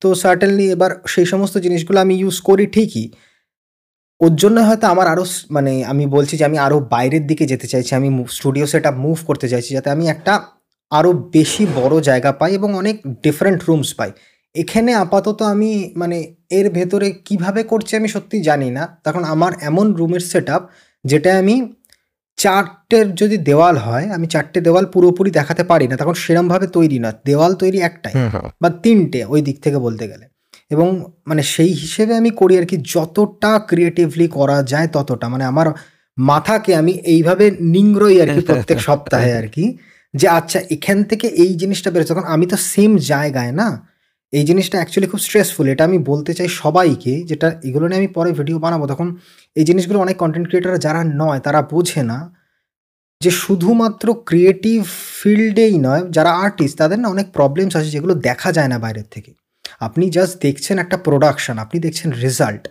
তো 0.01 0.15
সার্টেনলি 0.15 0.71
এবার 0.71 0.91
সেই 1.07 1.25
সমস্ত 1.25 1.57
জিনিসগুলো 1.57 1.99
আমি 1.99 2.15
ইউজ 2.15 2.39
করি 2.41 2.65
ঠিকই। 2.67 3.11
ওর 4.21 4.35
জন্য 4.35 4.59
হয়তো 4.59 4.87
আমার 4.87 5.07
আরও 5.07 5.25
মানে 5.51 5.83
আমি 5.85 6.05
বলছি 6.07 6.37
যে 6.37 6.45
আমি 6.45 6.57
আরও 6.57 6.79
বাইরের 6.79 7.27
দিকে 7.27 7.45
যেতে 7.45 7.67
চাইছি 7.67 7.95
আমি 7.95 8.09
স্টুডিও 8.29 8.65
সেট 8.67 8.85
আপ 8.85 8.95
মুভ 8.95 9.17
করতে 9.25 9.47
চাইছি 9.49 9.73
যাতে 9.73 9.89
আমি 9.89 10.09
একটা 10.09 10.33
আরও 10.91 11.13
বেশি 11.13 11.65
বড় 11.75 12.01
জায়গা 12.01 12.31
পাই 12.31 12.51
এবং 12.53 12.73
অনেক 12.75 12.95
ডিফারেন্ট 13.23 13.59
রুমস 13.67 13.93
পাই। 13.95 14.11
এখানে 14.55 14.93
আপাতত 14.93 15.41
আমি 15.43 15.93
মানে 15.95 16.17
এর 16.51 16.69
ভেতরে 16.69 17.11
কীভাবে 17.25 17.63
করছি 17.63 17.95
আমি 17.95 18.07
সত্যি 18.07 18.41
জানি 18.41 18.71
না। 18.71 18.83
তখন 19.03 19.23
আমার 19.23 19.51
এমন 19.61 19.93
রুমের 19.93 20.19
সেট 20.19 20.49
আপ 20.49 20.63
যেটা 21.05 21.37
আমি 21.37 21.55
চারটের 22.37 23.15
যদি 23.15 23.37
দেওয়াল 23.37 23.75
হয় 23.77 24.05
আমি 24.09 24.27
চারটে 24.27 24.61
দেওয়াল 24.61 24.85
পুরোপুরি 24.85 25.31
দেখাতে 25.31 25.63
পারি 25.63 25.87
না 25.87 25.95
তখন 25.97 26.13
সেরমভাবে 26.13 26.67
তৈরি 26.67 26.99
না 26.99 27.09
দেওয়াল 27.25 27.53
তৈরি 27.53 27.79
একটাই 27.79 28.13
বা 28.61 28.69
তিনটে 28.83 29.25
ওই 29.25 29.41
দিক 29.41 29.57
থেকে 29.63 29.77
বলতে 29.77 30.05
গেলে। 30.07 30.25
এবং 30.71 30.87
মানে 31.27 31.43
সেই 31.43 31.71
হিসেবে 31.73 32.13
আমি 32.15 32.29
করি 32.29 32.53
আর 32.57 32.65
কি 32.65 32.77
যতটা 32.85 33.51
ক্রিয়েটিভলি 33.59 34.27
করা 34.27 34.63
যায় 34.63 34.87
ততটা। 34.87 35.25
মানে 35.29 35.43
আমার 35.43 35.67
মাথাকে 36.17 36.75
আমি 36.75 36.91
এইভাবে 36.91 37.45
নিংড়ই 37.75 38.21
আর 38.21 38.29
কি 38.35 38.41
প্রত্যেক 38.41 38.79
সপ্তাহে 38.87 39.31
আর 39.33 39.47
কি 39.47 39.65
যে 40.13 40.27
আচ্ছা 40.27 40.59
এখান 40.69 40.97
থেকে 41.03 41.27
এই 41.43 41.51
জিনিসটা 41.55 41.89
বেরোচ্ছে। 41.91 42.13
তখন 42.13 42.27
আমি 42.27 42.45
তো 42.45 42.57
সেম 42.71 42.91
জায়গায় 43.11 43.51
না 43.51 43.67
এই 44.33 44.43
জিনিসটা 44.43 44.75
অ্যাকচুয়ালি 44.77 45.07
খুব 45.07 45.21
স্ট্রেসফুল 45.21 45.65
এটা 45.67 45.83
আমি 45.83 45.97
বলতে 46.01 46.31
চাই 46.33 46.49
সবাইকে 46.61 47.13
যেটা 47.23 47.47
এগুলো 47.63 47.85
নিয়ে 47.87 47.99
আমি 47.99 48.09
পরে 48.13 48.29
ভিডিও 48.31 48.57
বানাবো। 48.59 48.85
তখন 48.87 49.07
এই 49.55 49.65
জিনিসগুলো 49.65 49.97
অনেক 49.99 50.15
কন্টেন্ট 50.17 50.45
ক্রিয়েটার 50.47 50.73
যারা 50.79 51.01
নয় 51.21 51.39
তারা 51.39 51.59
বোঝে 51.71 52.01
না 52.03 52.19
যে 53.21 53.31
শুধুমাত্র 53.43 54.07
ক্রিয়েটিভ 54.25 54.79
ফিল্ডেই 55.19 55.75
নয় 55.77 56.03
যারা 56.09 56.31
আর্টিস্ট 56.35 56.75
তাদের 56.77 56.97
না 56.99 57.07
অনেক 57.09 57.27
প্রবলেমস 57.31 57.73
আছে 57.75 57.89
যেগুলো 57.89 58.13
দেখা 58.27 58.49
যায় 58.51 58.69
না 58.73 58.77
বাইরের 58.79 59.07
থেকে। 59.11 59.31
আপনি 59.79 60.05
জাস্ট 60.09 60.35
দেখছেন 60.41 60.75
একটা 60.79 60.97
প্রোডাকশন 60.97 61.55
আপনি 61.59 61.77
দেখছেন 61.79 62.09
রেজাল্ট 62.21 62.63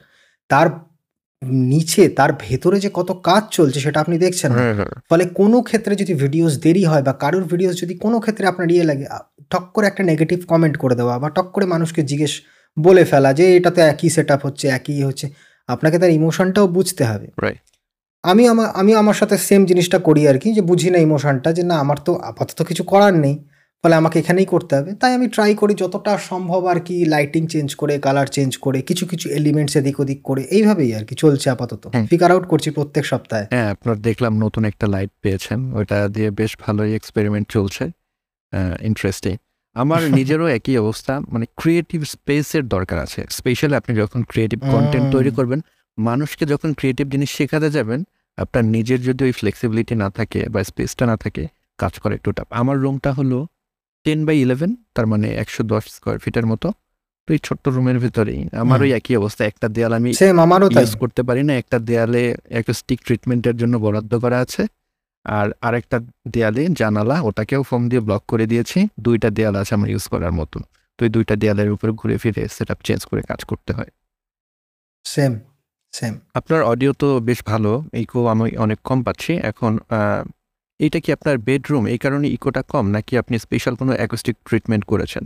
তার 0.51 0.69
নিচে 1.71 2.03
তার 2.09 2.31
ভেতরে 2.41 2.77
যে 2.81 2.91
কত 2.95 3.11
কাজ 3.23 3.43
চলছে 3.51 3.79
সেটা 3.81 3.99
আপনি 4.01 4.17
দেখছেন 4.19 4.51
হ্যাঁ, 4.53 4.75
হ্যাঁ। 4.75 4.93
ফলে 5.11 5.25
কোনো 5.41 5.57
ক্ষেত্রে 5.63 5.93
যদি 5.97 6.13
ভিডিওস 6.15 6.53
দেরি 6.59 6.85
হয় 6.85 7.03
বা 7.03 7.13
কারোর 7.13 7.45
ভিডিওস 7.45 7.75
যদি 7.83 7.95
কোনো 7.95 8.17
ক্ষেত্রে 8.21 8.45
আপনার 8.47 8.69
ইয়ে 8.71 8.85
লাগে 8.85 9.07
টক 9.51 9.65
করে 9.75 9.87
একটা 9.87 10.03
নেগেটিভ 10.03 10.39
কমেন্ট 10.47 10.77
করে 10.77 10.95
দেওয়া 10.95 11.15
বা 11.23 11.29
টক 11.31 11.49
করে 11.55 11.67
মানুষকে 11.67 12.01
জিজ্ঞেস 12.11 12.33
বলে 12.77 13.05
ফেলা 13.05 13.31
যে 13.39 13.45
এটাতে 13.57 13.81
একই 13.93 14.09
সেট 14.09 14.31
হচ্ছে 14.47 14.67
একই 14.69 15.03
হচ্ছে 15.03 15.27
আপনাকে 15.69 15.97
তার 15.99 16.11
ইমোশনটাও 16.11 16.67
বুঝতে 16.77 17.03
হবে. 17.05 17.29
আমি 18.25 18.43
আমার 18.49 18.69
আমি 18.81 18.93
আমার 18.95 19.17
সাথে 19.21 19.37
সেম 19.49 19.63
জিনিসটা 19.67 19.99
করি 19.99 20.23
আর 20.31 20.37
কি 20.43 20.49
যে 20.57 20.63
বুঝি 20.71 20.89
না 20.91 20.99
ইমোশনটা 20.99 21.51
যে 21.53 21.63
না 21.71 21.77
আমার 21.85 21.99
তো 22.07 22.13
আপাতত 22.31 22.59
কিছু 22.63 22.83
করার 22.85 23.15
নেই 23.25 23.37
ফলে 23.85 23.95
আমাকে 23.95 24.17
এখানেই 24.19 24.49
করতে 24.55 24.73
হবে। 24.79 24.91
তাই 25.01 25.13
আমি 25.15 25.27
ট্রাই 25.35 25.53
করি 25.55 25.75
যতটা 25.83 26.13
সম্ভব 26.31 26.63
আর 26.73 26.79
কি 26.87 26.97
লাইটিং 27.15 27.43
চেঞ্জ 27.53 27.69
করে 27.81 27.95
কালার 28.07 28.29
চেঞ্জ 28.37 28.53
করে 28.65 28.79
কিছু 28.89 29.05
কিছু 29.11 29.27
এলিমেন্টস 29.39 29.75
এদিক 29.81 29.97
ওদিক 30.03 30.21
করে 30.23 30.43
এইভাবেই 30.57 30.91
আর 30.99 31.05
কি 31.09 31.15
চলছে 31.15 31.47
আপাতত। 31.55 31.83
ফিগার 32.11 32.31
আউট 32.35 32.45
করছি 32.53 32.69
প্রত্যেক 32.71 33.05
সপ্তাহে। 33.13 33.45
হ্যাঁ 33.55 33.69
আপনার 33.75 33.97
দেখলাম 34.09 34.33
নতুন 34.45 34.63
একটা 34.71 34.87
লাইট 34.95 35.13
পেয়েছেন 35.25 35.59
ওটা 35.81 35.99
দিয়ে 36.15 36.29
বেশ 36.41 36.53
ভালোই 36.65 36.93
এক্সপেরিমেন্ট 36.99 37.47
চলছে। 37.57 37.85
ইন্টারেস্টিং 38.89 39.35
আমার 39.77 40.01
নিজেরও 40.19 40.47
একই 40.59 40.75
অবস্থা 40.85 41.13
মানে 41.33 41.47
ক্রিয়েটিভ 41.61 42.01
স্পেসের 42.15 42.65
দরকার 42.75 42.99
আছে। 43.07 43.21
স্পেশালি 43.39 43.75
আপনি 43.81 43.93
যখন 44.03 44.21
ক্রিয়েটিভ 44.31 44.61
কন্টেন্ট 44.75 45.07
তৈরি 45.15 45.31
করবেন 45.31 45.61
মানুষকে 45.99 46.45
যখন 46.53 46.71
ক্রিয়েটিভ 46.79 47.07
জিনিস 47.15 47.31
শেখাতে 47.39 47.69
যাবেন 47.77 48.01
আপনার 48.39 48.65
নিজের 48.75 49.01
যদি 49.03 49.21
ওই 49.25 49.33
ফ্লেক্সিবিলিটি 49.33 49.95
না 50.03 50.09
থাকে 50.11 50.41
বা 50.53 50.61
স্পেসটা 50.65 51.05
না 51.11 51.17
থাকে 51.17 51.43
কাজ 51.79 51.95
করে 52.03 52.15
একটু 52.15 52.31
টাপ 52.33 52.49
আমার 52.61 52.77
রুমটা 52.85 53.11
হলো 53.13 53.39
টেন 54.05 54.21
বাই 54.27 54.37
ইলেভেন 54.45 54.71
তার 54.95 55.07
মানে 55.13 55.29
একশো 55.43 55.63
দশ 55.73 55.85
স্কোয়ার 55.97 56.19
ফিটের 56.19 56.47
মতো। 56.47 56.69
তো 57.29 57.29
এই 57.37 57.41
ছোট্ট 57.47 57.65
রুমের 57.69 57.99
ভিতরেই। 57.99 58.41
আমার 58.63 58.79
ওই 58.83 58.91
একই 58.93 59.15
অবস্থা 59.17 59.43
একটা 59.45 59.67
দেয়াল 59.77 59.93
আমি 59.99 60.11
ইউজ 60.81 60.93
করতে 61.03 61.23
পারি 61.29 61.43
না 61.49 61.53
একটা 61.63 61.77
দেয়ালে 61.89 62.23
একটা 62.59 62.73
স্টিক 62.81 63.01
ট্রিটমেন্টের 63.07 63.57
জন্য 63.57 63.75
বরাদ্দ 63.85 64.13
করা 64.19 64.39
আছে। 64.45 64.63
আর 65.39 65.49
আরেকটা 65.67 65.97
দেয়ালে 66.35 66.63
জানালা 66.81 67.17
ওটাকেও 67.29 67.63
ফোম 67.69 67.83
দিয়ে 67.91 68.03
ব্লক 68.07 68.23
করে 68.31 68.45
দিয়েছি। 68.53 68.79
দুইটা 69.07 69.29
দেয়াল 69.37 69.55
আছে 69.63 69.73
আমার 69.79 69.89
ইউজ 69.95 70.05
করার 70.13 70.33
মতো 70.41 70.59
তো 70.99 71.01
এই 71.07 71.11
দুইটা 71.17 71.35
দেয়ালের 71.43 71.71
উপরে 71.75 71.93
ঘুরে 72.01 72.17
ফিরে 72.23 72.43
সেট 72.57 72.69
আপ 72.75 72.81
চেঞ্জ 72.87 73.01
করে 73.11 73.23
কাজ 73.31 73.41
করতে 73.51 73.71
হয়। 73.77 73.91
সেম 75.05 75.33
সেম 75.95 76.13
আপনার 76.39 76.61
অডিও 76.73 76.93
তো 77.03 77.09
বেশ 77.29 77.41
ভালো 77.51 77.73
ইকো 78.03 78.21
আমি 78.33 78.45
অনেক 78.65 78.79
কম 78.89 78.99
পাচ্ছি। 79.07 79.33
এখন 79.51 79.73
এইটা 80.81 80.99
কি 81.05 81.11
আপনার 81.17 81.37
বেডরুম 81.47 81.83
এই 81.95 81.99
কারণে 82.05 82.27
ইকোটা 82.37 82.63
কম 82.73 82.85
নাকি 82.97 83.13
আপনি 83.23 83.37
স্পেশাল 83.45 83.75
কোনো 83.81 83.93
অ্যাকোস্টিক 83.99 84.37
ট্রিটমেন্ট 84.49 84.85
করেছেন? 84.93 85.25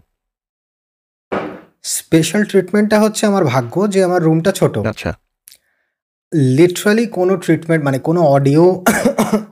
স্পেশাল 1.98 2.42
ট্রিটমেন্টটা 2.50 2.96
হচ্ছে 3.04 3.22
আমার 3.30 3.44
ভাগ্য 3.54 3.74
যে 3.94 4.00
আমার 4.08 4.20
রুমটা 4.22 4.50
ছোট। 4.60 4.74
আচ্ছা। 4.92 5.10
লিটারালি 6.56 7.06
কোনো 7.08 7.32
ট্রিটমেন্ট 7.36 7.82
মানে 7.84 7.98
কোনো 7.98 8.20
অডিও 8.26 8.64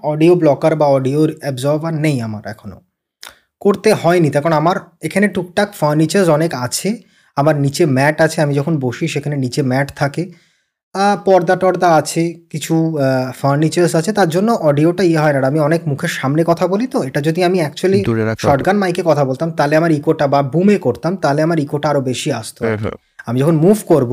অডিও 0.03 0.35
ব্লকার 0.35 0.73
বা 0.77 0.87
অডিও 0.87 1.21
অ্যাবজর্ভার 1.41 1.95
নেই 1.95 2.17
আমার 2.21 2.43
এখনও 2.47 2.79
করতে 3.61 3.91
হয়নি 3.93 4.31
তখন 4.31 4.53
আমার 4.53 4.77
এখানে 5.03 5.29
টুকটাক 5.29 5.69
ফার্নিচার্স 5.73 6.29
অনেক 6.29 6.55
আছে 6.55 6.89
আমার 7.37 7.55
নিচে 7.61 7.87
ম্যাট 7.87 8.21
আছে 8.21 8.39
আমি 8.43 8.55
যখন 8.55 8.75
বসি 8.79 9.09
সেখানে 9.09 9.37
নিচে 9.37 9.61
ম্যাট 9.63 9.89
থাকে। 9.97 10.25
পর্দা 11.27 11.57
টর্দা 11.57 11.89
আছে 11.97 12.23
কিছু 12.51 12.75
ফার্নিচার্স 13.41 13.93
আছে 13.95 14.13
তার 14.13 14.29
জন্য 14.29 14.49
অডিওটা 14.53 15.03
ইয়ে 15.03 15.19
হয় 15.19 15.33
না। 15.35 15.39
আমি 15.47 15.61
অনেক 15.61 15.81
মুখের 15.89 16.09
সামনে 16.09 16.43
কথা 16.45 16.65
বলি 16.67 16.87
তো 16.87 16.99
এটা 17.03 17.21
যদি 17.21 17.45
আমি 17.45 17.59
অ্যাকচুয়ালি 17.59 17.99
শর্টগান 18.39 18.77
মাইকে 18.77 19.03
কথা 19.03 19.25
বলতাম 19.25 19.51
তাহলে 19.51 19.75
আমার 19.77 19.91
ইকোটা 19.91 20.27
বা 20.27 20.43
বুমে 20.43 20.79
করতাম 20.79 21.17
তাহলে 21.17 21.41
আমার 21.43 21.59
ইকোটা 21.59 21.89
আরও 21.89 22.01
বেশি 22.01 22.33
আসতো। 22.33 22.61
হ্যাঁ, 22.65 22.79
হ্যাঁ। 22.79 22.97
আমি 23.27 23.41
যখন 23.41 23.57
মুভ 23.57 23.79
করব 23.87 24.13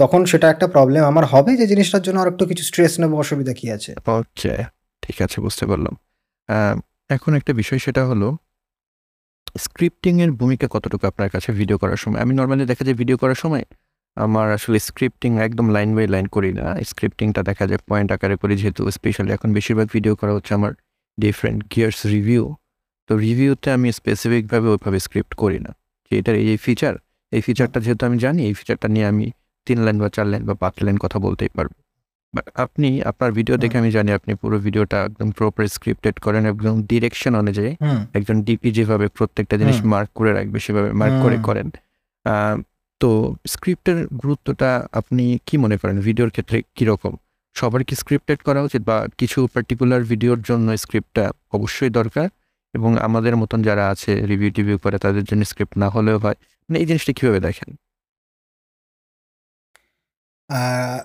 তখন 0.00 0.20
সেটা 0.30 0.46
একটা 0.54 0.66
প্রবলেম 0.74 1.02
আমার 1.10 1.24
হবে 1.32 1.50
যে 1.60 1.64
জিনিসটার 1.72 2.02
জন্য 2.06 2.18
আর 2.22 2.28
একটু 2.32 2.44
কিছু 2.50 2.62
স্ট্রেস 2.70 2.92
নেব, 3.00 3.12
অসুবিধা 3.22 3.52
কি 3.60 3.66
আছে? 3.76 3.90
ওকে 4.16 4.54
ঠিক 5.04 5.16
আছে, 5.24 5.36
বুঝতে 5.46 5.64
পারলাম। 5.70 5.94
এখন 7.16 7.32
একটা 7.38 7.52
বিষয় 7.60 7.80
সেটা 7.86 8.02
হলো 8.10 8.28
স্ক্রিপ্টিং 9.66 10.14
এর 10.24 10.30
ভূমিকা 10.40 10.66
কতটুকু 10.74 11.04
আপনার 11.10 11.28
কাছে 11.34 11.48
ভিডিও 11.60 11.76
করার 11.82 11.98
সময়? 12.02 12.20
আমি 12.24 12.32
নর্মালি 12.38 12.64
দেখা 12.72 12.82
যায় 12.86 12.96
ভিডিও 13.02 13.16
করার 13.22 13.38
সময় 13.42 13.64
আমার 14.16 14.46
আসলে 14.56 14.78
স্ক্রিপ্টিং 14.88 15.30
একদম 15.46 15.66
লাইন 15.76 15.90
বাই 15.96 16.06
লাইন 16.14 16.26
করি 16.36 16.50
না। 16.60 16.66
স্ক্রিপ্টিংটা 16.90 17.40
দেখা 17.50 17.64
যায় 17.70 17.80
পয়েন্ট 17.90 18.08
আকারে 18.14 18.36
করি, 18.42 18.54
যেহেতু 18.60 18.82
স্পেশালি 18.98 19.30
এখন 19.36 19.48
বেশিরভাগ 19.58 19.86
ভিডিও 19.96 20.14
করা 20.20 20.32
হচ্ছে 20.36 20.52
আমার 20.58 20.72
ডিফারেন্ট 21.18 21.60
গিয়ার্স 21.72 21.98
রিভিউ 22.14 22.44
তো 23.08 23.12
রিভিউতে 23.26 23.68
আমি 23.76 23.88
স্পেসিফিকভাবে 23.98 24.66
ওইভাবে 24.74 24.98
স্ক্রিপ্ট 25.06 25.32
করি 25.42 25.58
না। 25.66 25.70
যে 26.06 26.12
এটার 26.20 26.36
এই 26.52 26.58
ফিচার 26.64 26.94
এই 27.32 27.40
ফিচারটা 27.46 27.78
যেহেতু 27.84 28.02
আমি 28.08 28.18
জানি, 28.24 28.40
এই 28.48 28.54
ফিচারটা 28.58 28.88
নিয়ে 28.94 29.06
আমি 29.12 29.26
তিন 29.66 29.78
লাইন 29.86 29.96
বা 30.02 30.08
চার 30.16 30.26
লাইন 30.32 30.42
বা 30.48 30.54
পাঁচ 30.62 30.74
লাইন 30.86 30.96
কথা 31.04 31.18
বলতেই 31.26 31.50
পারব। 31.56 31.72
বাট 32.34 32.46
আপনি 32.64 32.88
আপনার 33.10 33.30
ভিডিও 33.38 33.56
দেখে 33.62 33.76
আমি 33.82 33.90
জানি 33.96 34.10
আপনি 34.18 34.32
পুরো 34.42 34.56
ভিডিওটা 34.66 34.98
একদম 35.08 35.28
প্রপার 35.38 35.64
স্ক্রিপ্টেড 35.76 36.16
করেন 36.26 36.42
একদম 36.52 36.74
ডিরেকশন 36.90 37.32
অনুযায়ী 37.42 37.72
একজন 38.18 38.36
ডিপি 38.46 38.68
যেভাবে 38.76 39.06
প্রত্যেকটা 39.16 39.54
জিনিস 39.60 39.78
মার্ক 39.92 40.10
করে 40.18 40.30
রাখবে 40.38 40.58
সেভাবে 40.64 40.90
মার্ক 41.00 41.16
করে 41.24 41.36
করেন। 41.48 41.66
তো 43.00 43.10
স্ক্রিপ্টের 43.54 43.98
গুরুত্বটা 44.22 44.70
আপনি 45.00 45.24
কি 45.46 45.54
মনে 45.64 45.76
করেন? 45.80 45.96
ভিডিওর 46.08 46.30
ক্ষেত্রে 46.34 46.58
কীরকম 46.76 47.12
সবার 47.56 47.82
কি 47.88 47.94
স্ক্রিপ্টেড 48.02 48.38
করা 48.48 48.60
উচিত 48.66 48.82
বা 48.90 48.96
কিছু 49.20 49.38
পার্টিকুলার 49.54 50.02
ভিডিওর 50.10 50.40
জন্য 50.48 50.66
স্ক্রিপ্টটা 50.84 51.24
অবশ্যই 51.56 51.92
দরকার? 51.98 52.28
এবং 52.74 52.90
আমাদের 53.06 53.34
মতন 53.42 53.60
যারা 53.68 53.84
আছে 53.92 54.12
রিভিউ 54.30 54.50
টিভিউ 54.56 54.76
করে 54.84 54.96
তাদের 55.04 55.24
জন্য 55.30 55.42
স্ক্রিপ্ট 55.50 55.74
না 55.82 55.88
হলেও 55.94 56.18
হয়। 56.24 56.36
মানে 56.68 56.76
এই 56.82 56.86
জিনিসটা 56.90 57.12
কীভাবে 57.18 57.40
দেখেন? 57.48 57.70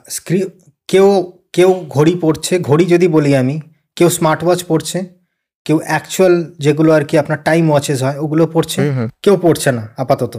স্ক্রিপ 0.09 0.47
কেউ 0.87 1.07
কেউ 1.53 1.85
ঘড়ি 1.89 2.15
পড়ছে 2.21 2.59
ঘড়ি 2.59 2.85
যদি 2.85 3.07
বলি 3.07 3.35
আমি 3.35 3.61
কেউ 3.95 4.09
স্মার্ট 4.09 4.43
ওয়াচ 4.43 4.63
পড়ছে 4.67 4.99
কেউ 5.65 5.77
অ্যাকচুয়াল 5.85 6.33
যেগুলো 6.59 6.91
আর 6.91 7.03
কি 7.05 7.17
আপনার 7.17 7.43
টাইম 7.43 7.63
ওয়াচেস 7.69 8.03
হয় 8.03 8.17
ওগুলো 8.19 8.47
পড়ছে 8.47 8.81
কেউ 9.21 9.37
পড়ছে 9.37 9.71
না 9.71 9.83
আপাতত। 9.97 10.35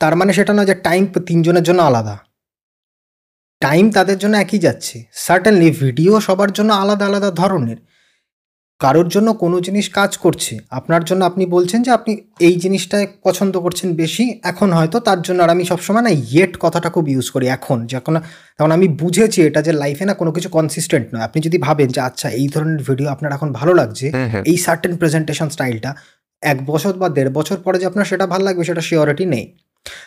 তার 0.00 0.16
মানে 0.16 0.32
সেটা 0.32 0.52
না 0.52 0.64
যে 0.64 0.74
টাইম 0.74 1.02
তিনজনের 1.26 1.62
জন্য 1.62 1.82
আলাদা। 1.82 2.16
টাইম 3.60 3.84
তাদের 3.90 4.18
জন্য 4.18 4.36
একই 4.36 4.58
যাচ্ছে। 4.58 5.04
সার্টেনলি 5.12 5.70
ভিডিও 5.70 6.20
সবার 6.20 6.52
জন্য 6.52 6.72
আলাদা 6.72 7.04
আলাদা 7.06 7.30
ধরনের। 7.30 7.76
কারোর 8.80 9.08
জন্য 9.08 9.28
কোনো 9.34 9.56
জিনিস 9.60 9.86
কাজ 9.98 10.10
করছে। 10.16 10.54
আপনার 10.70 11.02
জন্য 11.04 11.22
আপনি 11.24 11.44
বলছেন 11.46 11.80
যে 11.86 11.90
আপনি 11.98 12.12
এই 12.48 12.54
জিনিসটায় 12.56 13.06
পছন্দ 13.26 13.54
করছেন 13.64 13.88
বেশি 14.02 14.24
এখন 14.42 14.68
হয়তো 14.72 14.96
তার 15.00 15.20
জন্য 15.22 15.38
আর 15.42 15.50
আমি 15.50 15.64
সবসময় 15.64 16.04
না 16.06 16.12
ইয়েট 16.24 16.52
কথাটা 16.60 16.88
খুব 16.90 17.04
ইউজ 17.08 17.26
করি 17.30 17.46
এখন। 17.48 17.78
যখন 17.86 18.14
তখন 18.58 18.72
আমি 18.72 18.86
বুঝেছি 19.00 19.38
এটা 19.42 19.60
যে 19.62 19.72
লাইফে 19.82 20.04
না 20.04 20.14
কোনো 20.14 20.30
কিছু 20.32 20.48
কনসিস্টেন্ট 20.48 21.06
নয়। 21.14 21.24
আপনি 21.28 21.38
যদি 21.40 21.58
ভাবেন 21.58 21.88
যে 21.96 22.00
আচ্ছা 22.00 22.26
এই 22.40 22.46
ধরনের 22.48 22.82
ভিডিও 22.88 23.08
আপনার 23.08 23.30
এখন 23.32 23.48
ভালো 23.52 23.72
লাগছে 23.74 24.06
হ্যাঁ 24.14 24.28
হ্যাঁ। 24.32 24.44
এই 24.50 24.56
সার্টেন 24.56 24.94
প্রেজেন্টেশন 24.96 25.48
স্টাইলটা 25.48 25.90
এক 26.42 26.58
বছর 26.66 26.92
বা 27.00 27.08
দেড় 27.08 27.30
বছর 27.30 27.56
পরে 27.56 27.76
যে 27.80 27.86
আপনার 27.86 28.06
সেটা 28.06 28.24
ভালো 28.26 28.44
লাগবে 28.44 28.64
সেটা 28.64 28.82
শিওরিটি 28.88 29.24
নেই। 29.26 29.44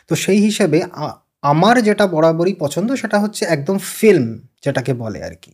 তো 0.10 0.14
সেই 0.16 0.40
হিসেবে 0.40 0.78
আমার 1.44 1.76
যেটা 1.82 2.06
বরাবরই 2.08 2.54
পছন্দ 2.54 2.90
সেটা 2.96 3.18
হচ্ছে 3.20 3.44
একদম 3.46 3.78
ফিল্ম 3.98 4.26
যেটাকে 4.64 4.92
বলে 4.94 5.20
আর 5.24 5.36
কি। 5.36 5.52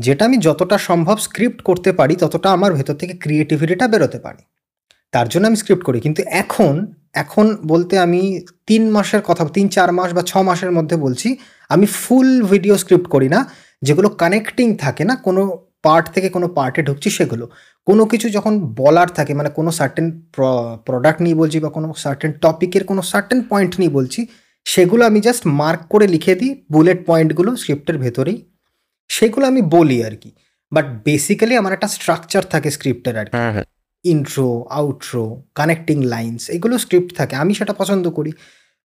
যেটা 0.00 0.24
আমি 0.24 0.36
যতটা 0.36 0.78
সম্ভব 0.78 1.16
স্ক্রিপ্ট 1.16 1.62
করতে 1.62 1.92
পারি, 1.92 2.16
ততটা 2.16 2.52
আমার 2.52 2.74
ভেতর 2.74 2.94
থেকে 2.94 3.14
ক্রিয়েটিভিটিটা 3.14 3.88
বেরোতে 3.88 4.18
পারি। 4.18 4.42
তার 5.12 5.28
জন্য 5.28 5.46
আমি 5.46 5.56
স্ক্রিপ্ট 5.56 5.84
করি। 5.84 6.00
কিন্তু 6.00 6.22
এখন 6.22 6.86
এখন 7.12 7.56
বলতে 7.66 7.98
আমি 7.98 8.20
তিন 8.66 8.90
মাসের 8.90 9.22
কথা, 9.22 9.48
তিন, 9.48 9.68
চার 9.68 9.92
মাস 9.92 10.12
বা 10.12 10.22
ছ 10.22 10.36
মাসের 10.36 10.70
মধ্যে 10.70 10.96
বলছি, 10.96 11.36
আমি 11.68 11.86
ফুল 11.86 12.42
ভিডিও 12.42 12.76
স্ক্রিপ্ট 12.78 13.08
করি 13.08 13.28
না। 13.28 13.50
যেগুলো 13.82 14.08
কানেক্টিং 14.08 14.76
থাকে 14.76 15.04
না, 15.04 15.14
কোনো 15.16 15.66
পার্ট 15.82 16.06
থেকে 16.14 16.28
কোনো 16.28 16.48
পার্টে 16.48 16.82
ঢুকছি 16.82 17.10
সেগুলো। 17.10 17.50
কোনো 17.86 18.04
কিছু 18.04 18.26
যখন 18.30 18.60
বলার 18.74 19.08
থাকে 19.08 19.34
মানে 19.34 19.50
কোনো 19.50 19.70
সার্টেন 19.70 20.22
প্রোডাক্ট 20.86 21.22
নিয়ে 21.22 21.34
বলছি 21.34 21.60
বা 21.60 21.68
কোনো 21.68 21.92
সার্টেন 21.96 22.32
টপিকের 22.32 22.84
কোনো 22.84 23.02
সার্টেন 23.02 23.42
পয়েন্ট 23.42 23.72
নিয়ে 23.78 23.90
বলছি, 23.90 24.26
সেগুলো 24.64 25.06
আমি 25.06 25.20
জাস্ট 25.20 25.46
মার্ক 25.46 25.80
করে 25.88 26.06
লিখে 26.08 26.34
দিই 26.34 26.52
বুলেট 26.72 27.06
পয়েন্টগুলো 27.06 27.56
স্ক্রিপ্টের 27.56 27.98
ভেতরেই। 27.98 28.49
সেগুলো 29.10 29.46
আমি 29.46 29.62
বলি 29.62 30.04
আর 30.04 30.16
কি। 30.16 30.32
বাট 30.72 30.86
বেসিক্যালি 31.04 31.56
আমার 31.56 31.72
একটা 31.72 31.88
স্ট্রাকচার 31.88 32.42
থাকে 32.42 32.70
স্ক্রিপ্টের 32.70 33.18
আর 33.18 33.24
কি। 33.24 33.36
হ্যাঁ 33.36 33.52
হ্যাঁ। 33.52 33.64
ইন্ট্রো 34.04 34.64
আউট্রো 34.70 35.42
কানেক্টিং 35.54 36.02
লাইন্স 36.04 36.50
এগুলো 36.50 36.78
স্ক্রিপ্ট 36.78 37.16
থাকে। 37.16 37.36
আমি 37.36 37.54
সেটা 37.54 37.72
পছন্দ 37.72 38.10
করি। 38.10 38.32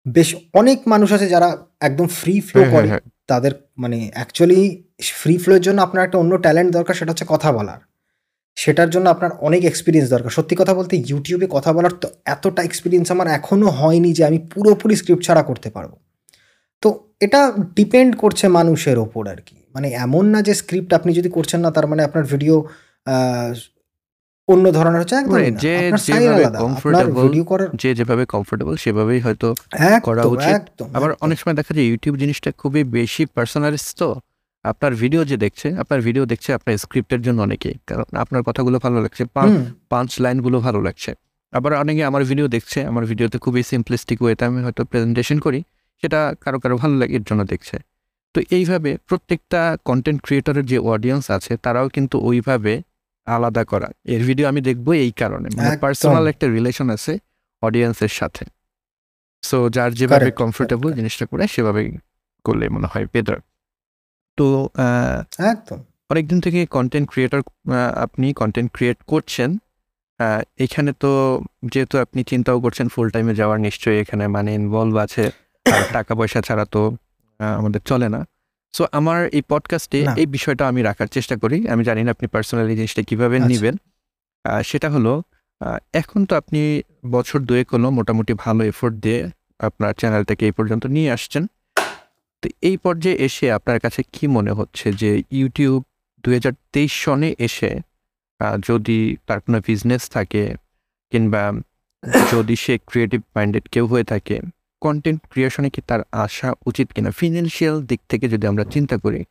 বেশ 0.08 0.36
অনেক 0.54 0.80
মানুষ 0.88 1.14
আছে 1.14 1.28
যারা 1.28 1.66
একদম 1.80 2.08
ফ্রি 2.08 2.42
ফ্লো 2.42 2.62
হ্যাঁ, 2.62 2.72
করে। 2.72 2.88
হ্যাঁ, 2.88 3.00
তাদের 3.28 3.52
মানে 3.78 4.10
অ্যাকচুয়ালি 4.14 4.84
ফ্রি 5.02 5.38
ফ্লোর 5.38 5.62
জন্য 5.62 5.82
আপনার 5.82 6.06
একটা 6.06 6.18
অন্য 6.18 6.38
ট্যালেন্ট 6.38 6.72
দরকার 6.72 6.96
সেটা 6.96 7.12
হচ্ছে 7.12 7.26
কথা 7.28 7.52
বলার। 7.52 7.80
সেটার 8.56 8.90
জন্য 8.90 9.10
আপনার 9.10 9.32
অনেক 9.40 9.66
এক্সপিরিয়েন্স 9.66 10.10
দরকার। 10.12 10.30
সত্যি 10.30 10.56
কথা 10.56 10.74
বলতে 10.74 11.04
ইউটিউবে 11.08 11.48
কথা 11.50 11.74
বলার 11.74 11.92
তো 11.92 12.08
এতটা 12.26 12.64
এক্সপিরিয়েন্স 12.64 13.12
আমার 13.12 13.28
এখনও 13.28 13.70
হয়নি 13.70 14.14
যে 14.14 14.26
আমি 14.26 14.40
পুরোপুরি 14.40 14.96
স্ক্রিপ্ট 14.96 15.24
ছাড়া 15.24 15.44
করতে 15.44 15.70
পারব। 15.70 15.92
তো 16.82 17.10
এটা 17.20 17.54
ডিপেন্ড 17.76 18.18
করছে 18.18 18.48
মানুষের 18.48 18.98
ওপর 18.98 19.28
আর 19.28 19.40
কি। 19.46 19.56
মানে 19.76 19.88
এমন 20.06 20.26
না 20.34 20.40
যে 20.48 20.54
স্ক্রিপ্ট 20.62 20.92
আপনি 20.98 21.12
যদি 21.20 21.30
করছেন 21.38 21.60
না 21.66 21.70
তার 21.76 21.86
মানে 21.92 22.02
আপনার 22.08 22.26
ভিডিও 22.34 22.56
অন্য 24.48 24.66
ধরনের 24.78 25.00
হচ্ছে 25.02 25.16
একদম 25.22 25.40
যে 25.66 25.74
যেভাবে 26.08 26.44
যে 27.82 27.90
যেভাবে 28.00 28.24
কমফোর্টেবল 28.34 28.76
সেভাবেই 28.84 29.20
হয়তো 29.26 29.48
করা 30.08 30.24
উচিত। 30.36 30.62
আবার 30.98 31.10
অনেক 31.26 31.38
সময় 31.42 31.56
দেখা 31.60 31.72
যায় 31.76 31.86
ইউটিউব 31.90 32.16
জিনিসটা 32.24 32.50
খুবই 32.62 32.82
বেশি 32.98 33.24
পার্সোনালিস্ট 33.36 33.92
তো। 34.02 34.10
আপনার 34.66 34.92
ভিডিও 35.02 35.22
যে 35.32 35.36
দেখছে 35.46 35.68
আপনার 35.82 36.00
ভিডিও 36.08 36.24
দেখছে 36.32 36.50
আপনার 36.58 36.74
স্ক্রিপ্টের 36.84 37.22
জন্য 37.26 37.40
অনেকেই 37.48 37.76
কারণ 37.90 38.08
আপনার 38.24 38.42
কথাগুলো 38.48 38.78
ভালো 38.86 38.98
লাগছে 39.04 39.24
পাঁচ 39.92 40.10
লাইনগুলো 40.24 40.58
ভালো 40.68 40.80
লাগছে। 40.88 41.12
আবার 41.54 41.72
অনেকে 41.84 42.02
আমার 42.10 42.24
ভিডিও 42.32 42.48
দেখছে 42.56 42.80
আমার 42.92 43.04
ভিডিওতে 43.12 43.38
খুবই 43.46 43.62
সিম্পলিস্টিক 43.72 44.18
ওয়েতে 44.24 44.44
আমি 44.50 44.60
হয়তো 44.66 44.82
প্রেজেন্টেশন 44.92 45.38
করি 45.46 45.60
সেটা 46.04 46.20
কারও 46.44 46.58
কারও 46.64 46.76
ভালো 46.84 46.96
লাগে 47.02 47.14
এর 47.20 47.24
জন্য 47.30 47.42
দেখছে। 47.54 47.76
তো 48.36 48.40
এইভাবে 48.58 48.92
প্রত্যেকটা 49.10 49.62
কন্টেন্ট 49.90 50.20
ক্রিয়েটরের 50.26 50.66
যে 50.72 50.78
অডিয়েন্স 50.94 51.26
আছে 51.38 51.54
তারাও 51.66 51.88
কিন্তু 51.96 52.16
ওইভাবে 52.30 52.74
আলাদা 53.28 53.64
করা। 53.72 53.90
এর 54.14 54.22
ভিডিও 54.28 54.46
আমি 54.52 54.62
দেখব 54.70 54.88
এই 55.06 55.12
কারণে 55.22 55.48
মানে 55.58 55.70
পার্সোনাল 55.84 56.26
একটা 56.34 56.46
রিলেশন 56.56 56.88
আছে 56.96 57.14
অডিয়েন্সের 57.64 58.14
সাথে। 58.20 58.44
সো 59.44 59.58
যার 59.76 59.92
যেভাবে 60.00 60.30
কমফোর্টেবল 60.42 60.90
জিনিসটা 61.00 61.26
করে 61.32 61.44
সেভাবে 61.56 61.82
করলে 62.46 62.66
মনে 62.76 62.88
হয় 62.92 63.06
বেটার 63.14 63.40
তো 64.38 64.46
একদম। 65.52 65.80
অনেকদিন 66.12 66.40
থেকে 66.46 66.60
কন্টেন্ট 66.76 67.08
ক্রিয়েটর 67.12 67.42
আপনি 68.06 68.28
কন্টেন্ট 68.42 68.70
ক্রিয়েট 68.76 69.00
করছেন 69.12 69.50
এখানে 70.66 70.92
তো 71.04 71.12
যেহেতু 71.74 71.96
আপনি 72.06 72.22
চিন্তাও 72.32 72.58
করছেন 72.66 72.88
ফুল 72.94 73.08
টাইমে 73.14 73.34
যাওয়ার 73.40 73.60
নিশ্চয়ই 73.68 73.98
এখানে 74.04 74.26
মানে 74.36 74.50
ইনভলভ 74.60 74.96
আছে 75.06 75.24
আর 75.66 75.82
টাকা 75.96 76.14
পয়সা 76.20 76.40
ছাড়া 76.48 76.66
তো 76.76 76.82
আমাদের 77.40 77.82
চলে 77.86 78.08
না। 78.10 78.22
সো 78.74 78.84
আমার 78.92 79.20
এই 79.38 79.44
পডকাস্টে 79.50 80.00
এই 80.18 80.26
বিষয়টা 80.26 80.68
আমি 80.68 80.82
রাখার 80.82 81.08
চেষ্টা 81.08 81.36
করি। 81.36 81.58
আমি 81.70 81.84
জানি 81.84 82.02
না 82.04 82.12
আপনি 82.12 82.28
পার্সোনালি 82.28 82.76
জিনিসটা 82.76 83.02
কীভাবে 83.02 83.36
আচ্ছা। 83.38 83.50
নেবেন। 83.50 83.76
সেটা 84.64 84.90
হলো 84.90 85.14
এখন 85.94 86.26
তো 86.26 86.34
আপনি 86.36 86.62
বছর 87.12 87.40
দুয়েক 87.40 87.68
হলো 87.74 87.88
মোটামুটি 87.90 88.34
ভালো 88.34 88.62
এফোর্ট 88.66 88.96
দিয়ে 88.96 89.20
আপনার 89.60 89.94
চ্যানেলটাকে 89.94 90.46
এই 90.46 90.52
পর্যন্ত 90.52 90.84
নিয়ে 90.86 91.12
আসছেন। 91.12 91.44
তো 92.44 92.50
এই 92.62 92.78
পর্যায়ে 92.78 93.18
এসে 93.18 93.46
আপনার 93.52 93.80
কাছে 93.80 94.02
কি 94.14 94.28
মনে 94.28 94.52
হচ্ছে 94.52 94.88
যে 94.94 95.24
ইউটিউব 95.32 95.84
দুই 96.24 96.34
হাজার 96.34 96.54
তেইশ 96.74 96.94
সনে 97.04 97.36
এসে 97.40 97.72
যদি 98.70 99.00
তার 99.28 99.40
কোনো 99.40 99.62
বিজনেস 99.68 100.10
থাকে 100.10 100.56
কিংবা 101.12 101.44
যদি 102.32 102.56
সে 102.56 102.78
ক্রিয়েটিভ 102.78 103.22
মাইন্ডেড 103.36 103.66
কেউ 103.70 103.86
হয়ে 103.88 104.04
থাকে 104.04 104.42
কন্টেন্ট 104.86 105.20
ক্রিয়েশনে 105.32 105.70
কি 105.76 105.82
তার 105.90 106.02
আসা 106.26 106.50
উচিত 106.70 106.88
কিনা? 106.96 107.10
ফিনান্সিয়াল 107.20 107.76
দিক 107.90 108.02
থেকে 108.12 108.26
যদি 108.34 108.46
আমরা 108.52 108.64
চিন্তা 108.74 108.96
করি 109.04 109.22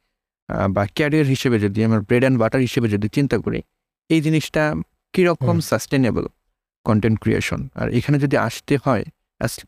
বা 0.75 0.83
ক্যারিয়ার 0.97 1.29
হিসেবে 1.35 1.57
যদি 1.65 1.79
আমার 1.89 2.01
ব্রেড 2.09 2.23
অ্যান্ড 2.25 2.39
বাটার 2.43 2.63
হিসেবে 2.69 2.87
যদি 2.95 3.07
চিন্তা 3.17 3.37
করি 3.45 3.61
এই 4.11 4.21
জিনিসটা 4.27 4.63
কীরকম 5.15 5.57
সাস্টেনেবল 5.71 6.25
কন্টেন্ট 6.87 7.17
ক্রিয়েশন 7.23 7.61
আর 7.81 7.87
এখানে 7.99 8.17
যদি 8.25 8.37
আসতে 8.49 8.75
হয় 8.85 9.05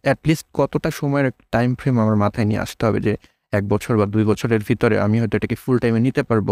অ্যাটলিস্ট 0.06 0.46
কতটা 0.58 0.90
সময়ের 1.00 1.28
টাইম 1.54 1.70
ফ্রেম 1.80 1.94
আমার 2.04 2.16
মাথায় 2.24 2.46
নিয়ে 2.50 2.60
আসতে 2.66 2.82
হবে 2.86 3.00
যে 3.06 3.12
এক 3.52 3.64
বছর 3.72 3.92
বা 4.00 4.06
দুই 4.14 4.24
বছরের 4.30 4.62
ভিতরে 4.68 4.96
আমি 5.04 5.16
হয়তো 5.20 5.34
এটাকে 5.38 5.56
ফুল 5.62 5.76
টাইমে 5.82 6.00
নিতে 6.06 6.22
পারব? 6.28 6.48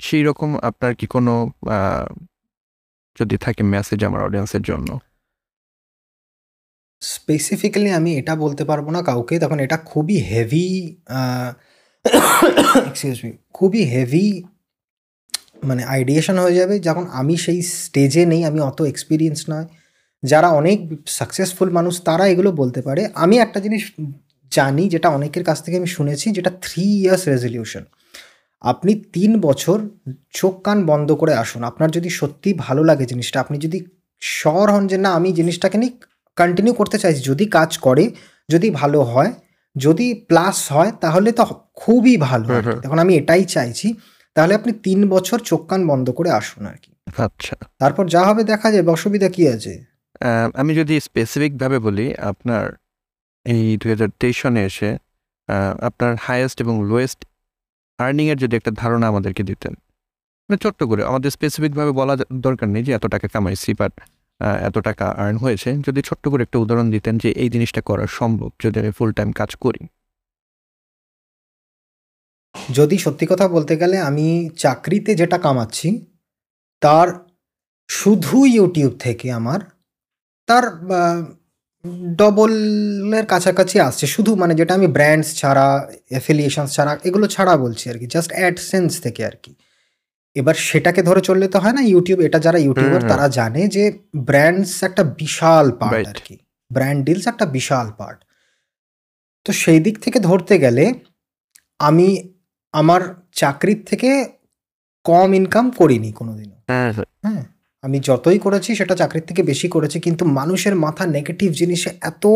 সেই 0.00 0.22
রকম 0.28 0.50
আপনার 0.68 0.92
কি 1.00 1.06
কোনো 1.14 1.34
যদি 3.18 3.36
থাকে 3.44 3.62
মেসেজ 3.74 4.00
আমার 4.08 4.20
অডিয়েন্সের 4.26 4.62
জন্য? 4.70 4.88
স্পেসিফিক্যালি 7.12 7.90
আমি 7.90 8.10
এটা 8.20 8.34
বলতে 8.36 8.62
পারব 8.64 8.86
না 8.90 9.00
কাউকে। 9.02 9.34
তখন 9.38 9.58
এটা 9.60 9.76
খুবই 9.90 10.16
হেভি 10.30 10.68
এক্সকিউজ 12.88 13.18
মি 13.24 13.30
খুবই 13.52 13.82
হেভি 13.84 14.26
মানে 15.68 15.82
আইডিয়েশন 15.84 16.36
হয়ে 16.38 16.54
যাবে। 16.54 16.74
যখন 16.78 17.04
আমি 17.20 17.34
সেই 17.36 17.62
স্টেজে 17.62 18.22
নেই, 18.26 18.40
আমি 18.44 18.58
অত 18.60 18.78
এক্সপিরিয়েন্স 18.82 19.40
নয়। 19.50 19.66
যারা 20.22 20.48
অনেক 20.60 20.78
সাকসেসফুল 21.18 21.68
মানুষ, 21.70 21.94
তারা 22.04 22.24
এগুলো 22.26 22.50
বলতে 22.52 22.80
পারে। 22.82 23.02
আমি 23.14 23.34
একটা 23.38 23.58
জিনিস 23.60 23.82
জানি, 24.52 24.84
যেটা 24.88 25.08
অনেকের 25.08 25.44
কাছ 25.44 25.58
থেকে 25.64 25.76
আমি 25.76 25.86
শুনেছি, 25.86 26.26
যেটা 26.30 26.50
থ্রি 26.62 26.84
ইয়ার্স 27.00 27.22
রেজলিউশন 27.28 27.84
আপনি 28.62 28.92
তিন 29.12 29.30
বছর 29.40 29.78
চোখ 30.30 30.54
কান 30.62 30.78
বন্ধ 30.86 31.08
করে 31.12 31.32
আসুন। 31.34 31.62
আপনার 31.64 31.90
যদি 31.90 32.10
সত্যি 32.20 32.50
ভালো 32.56 32.82
লাগে 32.84 33.04
জিনিসটা, 33.06 33.38
আপনি 33.40 33.56
যদি 33.58 33.78
শর 34.20 34.66
হন 34.72 34.84
যে 34.86 34.98
না, 34.98 35.10
আমি 35.10 35.28
জিনিসটাকে 35.32 35.78
নিয়ে 35.78 35.94
কন্টিনিউ 36.36 36.72
করতে 36.80 36.96
চাইছি 36.98 37.20
যদি 37.30 37.44
কাজ 37.56 37.70
করে 37.86 38.04
যদি 38.48 38.68
ভালো 38.80 39.00
হয় 39.12 39.32
যদি 39.76 40.06
প্লাস 40.28 40.58
হয় 40.72 40.90
তাহলে 41.02 41.30
তো 41.38 41.42
খুবই 41.82 42.14
ভালো। 42.28 42.46
তখন 42.84 42.98
আমি 43.04 43.12
এটাই 43.20 43.44
চাইছি 43.54 43.88
তাহলে 44.36 44.52
আপনি 44.58 44.72
তিন 44.86 45.00
বছর 45.14 45.38
চোখ 45.50 45.62
কান 45.70 45.80
বন্ধ 45.90 46.06
করে 46.18 46.30
আসুন 46.40 46.62
আর 46.70 46.76
কি। 46.84 46.92
আচ্ছা। 47.26 47.56
তারপর 47.80 48.04
যা 48.14 48.22
হবে 48.28 48.42
দেখা 48.52 48.68
যাবে 48.74 48.88
অসুবিধা 48.96 49.28
কি 49.36 49.42
আছে? 49.54 49.72
আমি 50.60 50.72
যদি 50.80 50.94
স্পেসিফিকভাবে 51.00 51.78
বলি 51.86 52.06
আপনার 52.30 52.64
এই 53.46 53.64
দুই 53.80 53.90
হাজার 53.94 54.10
তেইশ 54.20 54.36
সনে 54.42 54.62
এসে 54.70 54.90
আপনার 55.88 56.12
হায়েস্ট 56.26 56.56
এবং 56.64 56.74
লোয়েস্ট 56.90 57.20
আর্নিংয়ের 57.98 58.38
যদি 58.38 58.54
একটা 58.56 58.70
ধারণা 58.82 59.06
আমাদেরকে 59.12 59.42
দিতেন। 59.50 59.74
মানে 60.48 60.58
ছোট্ট 60.64 60.80
করে 60.90 61.02
আমাদের 61.10 61.30
স্পেসিফিকভাবে 61.36 61.92
বলা 62.00 62.14
দরকার 62.46 62.68
নেই 62.74 62.82
যে 62.86 62.92
এত 62.98 63.04
টাকা 63.14 63.26
কামাইছি 63.34 63.70
বাট 63.80 63.92
এত 64.68 64.76
টাকা 64.88 65.06
আর্ন 65.22 65.36
হয়েছে, 65.44 65.68
যদি 65.86 66.00
ছোট্ট 66.08 66.24
করে 66.32 66.42
একটা 66.46 66.58
উদাহরণ 66.64 66.86
দিতেন 66.94 67.14
যে 67.22 67.28
এই 67.42 67.48
জিনিসটা 67.54 67.80
করা 67.88 68.04
সম্ভব 68.18 68.50
যদি 68.64 68.76
আমি 68.82 68.92
ফুল 68.98 69.10
টাইম 69.18 69.30
কাজ 69.40 69.50
করি। 69.64 69.82
যদি 72.78 72.96
সত্যি 73.04 73.24
কথা 73.32 73.46
বলতে 73.54 73.74
গেলে 73.82 73.96
আমি 74.08 74.26
চাকরিতে 74.64 75.10
যেটা 75.20 75.38
কামাচ্ছি, 75.44 75.88
তার 76.82 77.08
শুধু 77.88 78.36
ইউটিউব 78.56 78.92
থেকে 79.04 79.26
আমার, 79.38 79.60
তার 80.48 80.64
ডবলের 82.22 83.24
কাছাকাছি 83.32 83.76
আসছে। 83.88 84.04
শুধু 84.14 84.30
মানে 84.42 84.52
যেটা 84.60 84.72
আমি 84.78 84.88
ব্র্যান্ডস 84.96 85.28
ছাড়া 85.40 85.66
অ্যাফিলিয়েশনস 86.12 86.70
ছাড়া, 86.76 86.92
এগুলো 87.08 87.26
ছাড়া 87.34 87.54
বলছি 87.64 87.84
আর 87.90 87.96
কি 88.00 88.06
জাস্ট 88.14 88.30
অ্যাডসেন্স 88.38 88.90
থেকে 89.04 89.22
আর 89.30 89.36
কি। 89.44 89.52
এবার 90.36 90.54
সেটাকে 90.54 91.02
ধরে 91.02 91.20
চললে 91.20 91.48
তো 91.48 91.58
হয় 91.58 91.72
না 91.72 91.80
ইউটিউব 91.80 92.20
এটা 92.20 92.38
যারা 92.38 92.58
ইউটিউবার 92.58 93.02
তারা 93.08 93.28
জানে 93.28 93.68
যে 93.68 93.92
ব্র্যান্ডস 94.16 94.82
একটা 94.82 95.02
বিশাল 95.02 95.72
পার্ট 95.72 96.06
আর 96.08 96.14
কি 96.24 96.38
ব্র্যান্ড 96.72 97.04
ডিলস 97.04 97.26
একটা 97.26 97.46
বিশাল 97.46 97.90
পার্ট 97.90 98.24
তো 99.44 99.52
সেই 99.52 99.80
দিক 99.80 99.98
থেকে 99.98 100.18
ধরতে 100.20 100.58
গেলে 100.58 100.94
আমি 101.78 102.32
আমার 102.72 103.14
চাকরির 103.32 103.84
থেকে 103.84 104.24
কম 105.04 105.34
ইনকাম 105.34 105.70
করিনি 105.70 106.12
কোনোদিনও। 106.12 106.56
হ্যাঁ 106.66 106.92
হ্যাঁ 107.22 107.44
আমি 107.82 108.00
যতই 108.00 108.38
করেছি 108.38 108.74
সেটা 108.74 108.94
চাকরির 108.94 109.22
থেকে 109.22 109.42
বেশি 109.42 109.68
করেছি 109.68 110.00
কিন্তু 110.00 110.24
মানুষের 110.24 110.74
মাথা 110.74 111.06
নেগেটিভ 111.06 111.52
জিনিসে 111.52 111.90
এত 112.00 112.26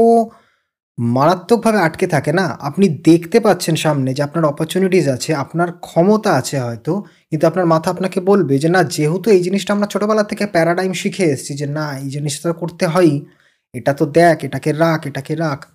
মারাত্মকভাবে 0.98 1.78
আটকে 1.78 2.06
থাকে 2.06 2.32
না? 2.32 2.56
আপনি 2.60 2.88
দেখতে 2.88 3.40
পাচ্ছেন 3.40 3.74
সামনে 3.76 4.14
যে 4.14 4.22
আপনার 4.22 4.44
অপরচুনিটিস 4.44 5.08
আছে, 5.08 5.34
আপনার 5.34 5.72
ক্ষমতা 5.72 6.32
আছে 6.34 6.60
হয়তো, 6.60 7.02
কিন্তু 7.30 7.46
আপনার 7.46 7.66
মাথা 7.66 7.90
আপনাকে 7.90 8.20
বলবে 8.20 8.58
যে, 8.58 8.68
না, 8.68 8.82
যেহেতু 8.84 9.30
এই 9.30 9.42
জিনিসটা 9.42 9.74
আমরা 9.74 9.86
ছোটোবেলা 9.86 10.22
থেকে 10.22 10.46
প্যারাডাইম 10.46 10.92
শিখে 10.92 11.24
এসেছি 11.24 11.54
যে, 11.54 11.66
না, 11.66 11.98
এই 11.98 12.08
জিনিসটা 12.10 12.52
করতে 12.52 12.86
হয়ই। 12.86 13.26
এটা 13.74 13.92
তো 13.92 14.06
দেখ, 14.06 14.44
এটাকে 14.44 14.72
রাখ 14.72 15.06
এটাকে 15.06 15.34
রাখ। 15.34 15.66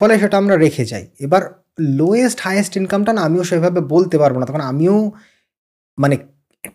ফলে 0.00 0.18
সেটা 0.18 0.38
আমরা 0.38 0.56
রেখে 0.56 0.84
যাই। 0.84 1.06
এবার 1.20 1.64
লোয়েস্ট 1.80 2.40
হায়েস্ট 2.40 2.76
ইনকামটা 2.76 3.12
না, 3.12 3.22
আমিও 3.22 3.44
সেভাবে 3.44 3.80
বলতে 3.80 4.18
পারব 4.18 4.38
না। 4.38 4.46
তখন 4.46 4.60
আমিও 4.60 5.12
মানে 5.98 6.16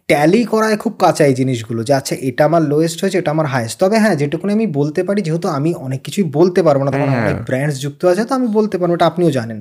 ট্যালি 0.10 0.42
করায় 0.46 0.78
খুব 0.78 0.94
কাঁচা 1.00 1.24
এই 1.30 1.36
জিনিসগুলো 1.42 1.82
যে 1.88 1.94
আচ্ছা 1.94 2.16
এটা 2.30 2.42
আমার 2.50 2.64
লোয়েস্ট 2.72 2.98
হয়েছে 3.02 3.18
এটা 3.22 3.32
আমার 3.32 3.48
হায়েস্ট 3.54 3.76
তবে 3.82 3.98
হ্যাঁ 4.04 4.16
যেটুকুনি 4.22 4.52
আমি 4.54 4.68
বলতে 4.80 5.02
পারি 5.08 5.20
যেহেতু 5.28 5.48
আমি 5.58 5.70
অনেক 5.86 6.00
কিছুই 6.06 6.26
বলতে 6.38 6.60
পারব 6.64 6.82
না 6.86 6.90
তখন 6.96 7.10
হ্যাঁ। 7.10 7.24
অনেক 7.24 7.38
ব্র্যান্ডস 7.48 7.76
যুক্ত 7.84 8.02
আছে 8.06 8.24
তো 8.26 8.34
আমি 8.36 8.48
বলতে 8.58 8.76
পারব 8.80 8.92
এটা 8.94 9.08
আপনিও 9.12 9.32
জানেন। 9.32 9.60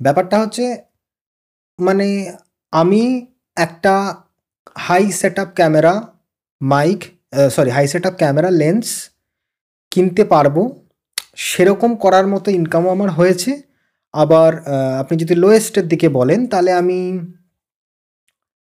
ব্যাপারটা 0.00 0.36
হচ্ছে 0.42 0.64
মানে 1.78 2.06
আমি 2.72 3.02
একটা 3.56 3.94
high 4.76 5.04
set 5.10 5.36
up 5.38 5.50
camera 5.54 5.92
mic 6.60 7.00
sorry 7.50 7.70
high 7.70 7.86
set 7.92 8.04
up 8.06 8.14
camera 8.18 8.50
lens 8.62 8.86
কিনতে 9.92 10.22
পারব। 10.24 10.56
সেরকম 11.46 11.90
করার 11.94 12.26
মতো 12.26 12.48
ইনকামও 12.50 12.90
আমার 12.90 13.10
হয়েছে। 13.10 13.50
আবার 14.14 14.50
আপনি 15.02 15.14
যদি 15.22 15.34
লোয়েস্টের 15.34 15.86
দিকে 15.88 16.08
বলেন 16.18 16.40
তাহলে 16.46 16.70
আমি 16.72 16.98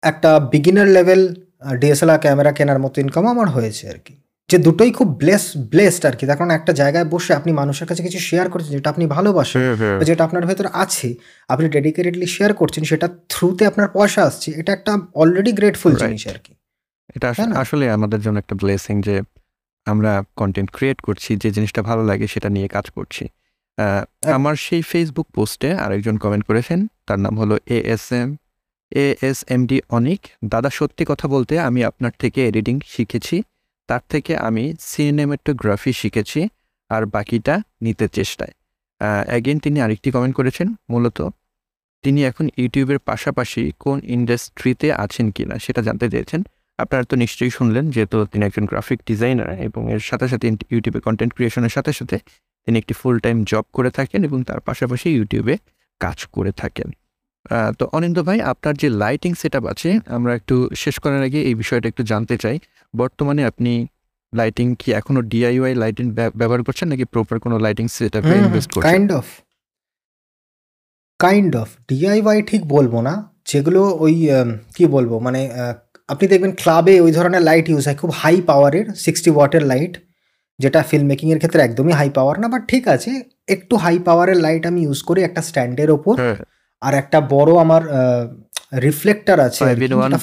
একটা 0.02 0.30
বিগিনার 0.52 0.86
লেভেল 0.86 1.34
ডিএসএলআর 1.78 2.18
ক্যামেরা 2.18 2.52
কেনার 2.52 2.78
মতো 2.78 2.96
ইনকাম 3.00 3.24
আমার 3.28 3.48
হয়েছে 3.48 3.84
আর 3.88 3.98
কি। 3.98 4.14
যে 4.50 4.58
দুটোই 4.58 4.90
খুব 4.92 5.08
ব্লেস 5.18 5.44
ব্লেসড 5.56 6.06
আর 6.06 6.16
কি। 6.16 6.26
তার 6.26 6.36
কারণ 6.36 6.50
একটা 6.50 6.72
জায়গায় 6.72 7.04
বসে 7.04 7.34
আপনি 7.34 7.52
মানুষের 7.52 7.86
কাছে 7.86 8.02
কিছু 8.02 8.18
শেয়ার 8.18 8.50
করছেন 8.50 8.70
যেটা 8.70 8.90
আপনি 8.90 9.06
ভালোবাসেন 9.06 9.60
যেটা 10.04 10.24
আপনার 10.24 10.46
ভেতর 10.46 10.66
আছে 10.72 11.14
আপনি 11.48 11.68
ডেডিকেটেডলি 11.68 12.26
শেয়ার 12.26 12.54
করছেন 12.54 12.82
সেটা 12.84 13.08
থ্রুতে 13.28 13.66
আপনার 13.66 13.88
পয়সা 13.88 14.20
আসছে 14.22 14.48
এটা 14.50 14.72
একটা 14.72 14.92
অলরেডি 15.14 15.52
গ্রেটফুল. 15.52 15.92
জিনিস 15.94 16.26
আর 16.26 16.38
কি। 16.44 16.52
এটা? 17.16 17.34
আসলে 17.56 17.84
আমাদের 17.90 18.20
জন্য 18.20 18.38
একটা 18.38 18.54
ব্লেসিং 18.54 19.00
যে 19.00 19.16
আমরা 19.86 20.12
কন্টেন্ট 20.36 20.70
ক্রিয়েট 20.70 21.00
করছি 21.00 21.36
যে 21.36 21.50
জিনিসটা 21.50 21.82
ভালো 21.82 22.02
লাগে 22.04 22.26
সেটা 22.26 22.48
নিয়ে 22.48 22.68
কাজ 22.68 22.86
করছি। 22.90 23.24
আমার 24.36 24.54
সেই 24.56 24.82
ফেসবুক 24.82 25.26
পোস্টে 25.34 25.68
আরেকজন 25.74 26.16
কমেন্ট 26.16 26.44
করেছেন 26.44 26.86
তার 27.06 27.18
নাম 27.18 27.38
হলো 27.38 27.54
A 27.66 27.78
S 27.94 28.12
M 28.12 28.28
A 29.04 29.06
S 29.22 29.38
M 29.48 29.66
D 29.66 29.78
Anik. 29.88 30.20
দাদা, 30.44 30.70
সত্যি 30.70 31.04
কথা 31.08 31.28
বলতে 31.28 31.58
আমি 31.58 31.84
আপনার 31.84 32.12
থেকে 32.18 32.48
এডিটিং 32.48 32.80
শিখেছি। 32.86 33.42
তার 33.88 34.00
থেকে 34.08 34.36
আমি 34.36 34.64
সিনেমেটোগ্রাফি 34.80 35.92
শিখেছি 35.92 36.48
আর 36.90 37.06
বাকিটা 37.06 37.62
নিতে 37.80 38.08
চেষ্টায়। 38.08 38.54
অ্যাগেন 39.26 39.58
তিনি 39.58 39.80
আরেকটি 39.80 40.10
কমেন্ট 40.10 40.34
করেছেন, 40.36 40.68
মূলত 40.90 41.18
তিনি 42.02 42.24
এখন 42.24 42.48
ইউটিউবের 42.56 42.98
পাশাপাশি 42.98 43.72
কোন 43.78 44.00
ইন্ডাস্ট্রিতে 44.16 44.88
আছেন 45.04 45.30
কিনা 45.30 45.58
সেটা 45.58 45.82
জানতে 45.82 46.06
চেয়েছেন। 46.10 46.40
আপনারা 46.78 47.04
তো 47.04 47.16
নিশ্চয়ই 47.16 47.50
শুনলেন, 47.50 47.90
যেহেতু 47.90 48.16
তিনি 48.26 48.44
একজন 48.44 48.64
গ্রাফিক 48.64 49.00
ডিজাইনার 49.08 49.60
এবং 49.60 49.92
এর 49.92 49.98
সাথে 49.98 50.28
সাথে 50.28 50.46
ইউটিউবে 50.70 51.00
কন্টেন্ট 51.00 51.32
ক্রিয়েশনের 51.34 51.68
সাথে 51.68 51.92
সাথে 51.92 52.16
তিনি 52.66 52.78
একটি 52.78 52.94
ফুল 52.94 53.18
টাইম 53.18 53.44
জব 53.44 53.64
করে 53.72 53.90
থাকেন 53.90 54.24
এবং 54.24 54.38
তার 54.44 54.60
পাশাপাশি 54.60 55.08
ইউটিউবে 55.10 55.54
কাজ 56.00 56.26
করে 56.26 56.52
থাকেন। 56.52 56.88
তো 57.78 57.84
অনিন্দ 57.96 58.18
ভাই 58.28 58.38
আপনার 58.52 58.74
যে 58.82 58.88
লাইটিং 59.02 59.30
সেট 59.40 59.54
আছে 59.72 59.90
আমরা 60.16 60.32
একটু 60.38 60.56
শেষ 60.82 60.96
করার 61.02 61.22
আগে 61.28 61.40
এই 61.48 61.54
বিষয়টা 61.62 61.86
একটু 61.92 62.02
জানতে 62.12 62.34
চাই। 62.44 62.56
বর্তমানে 62.94 63.42
আপনি 63.50 63.72
লাইটিং 64.32 64.66
কি 64.80 64.88
এখনও 65.00 65.22
ডিআইওয়াই 65.32 65.74
লাইটিং 65.82 66.04
ব্যবহার 66.40 66.62
করছেন 66.68 66.86
নাকি 66.92 67.04
প্রপার 67.14 67.36
কোনো 67.44 67.56
লাইটিং 67.64 67.86
সেট 67.96 68.12
আপে 68.18 68.34
ইনভেস্ট 68.42 68.70
করছেন? 68.74 68.90
Kind 68.90 69.10
of 69.20 69.26
kind 71.20 71.52
of 71.62 71.68
DIY 71.88 72.38
ঠিক 72.50 72.62
বলব 72.74 72.94
না। 73.08 73.14
যেগুলো 73.50 73.80
ওই 74.04 74.14
কি 74.76 74.84
বলব 74.96 75.12
মানে 75.26 75.40
আপনি 76.12 76.24
দেখবেন 76.32 76.52
ক্লাবে 76.62 76.94
ওই 77.04 77.12
ধরনের 77.16 77.42
লাইট 77.48 77.66
ইউজ 77.70 77.82
হয় 77.88 77.98
খুব 78.02 78.10
হাই 78.22 78.36
পাওয়ারের 78.50 78.86
সিক্সটি 79.04 79.30
ওয়াটের 79.36 79.64
লাইট 79.72 79.92
যেটা 80.58 80.80
ফিল্ম 80.90 81.06
মেকিংয়ের 81.12 81.38
ক্ষেত্রে 81.42 81.60
একদমই 81.62 81.94
হাই 82.00 82.08
পাওয়ার 82.18 82.36
না 82.42 82.46
বাট 82.54 82.62
ঠিক 82.72 82.84
আছে 82.94 83.10
একটু 83.54 83.74
হাই 83.84 83.96
পাওয়ারের 84.08 84.38
লাইট 84.46 84.62
আমি 84.70 84.80
ইউজ 84.86 85.00
করি 85.08 85.20
একটা 85.28 85.40
স্ট্যান্ডের 85.48 85.90
ওপর। 85.96 86.14
হ্যাঁ। 86.22 86.38
আর 86.86 86.92
একটা 87.02 87.18
বড় 87.34 87.50
আমার 87.64 87.82
রিফ্লেক্টার 88.86 89.36
আছে 89.48 89.62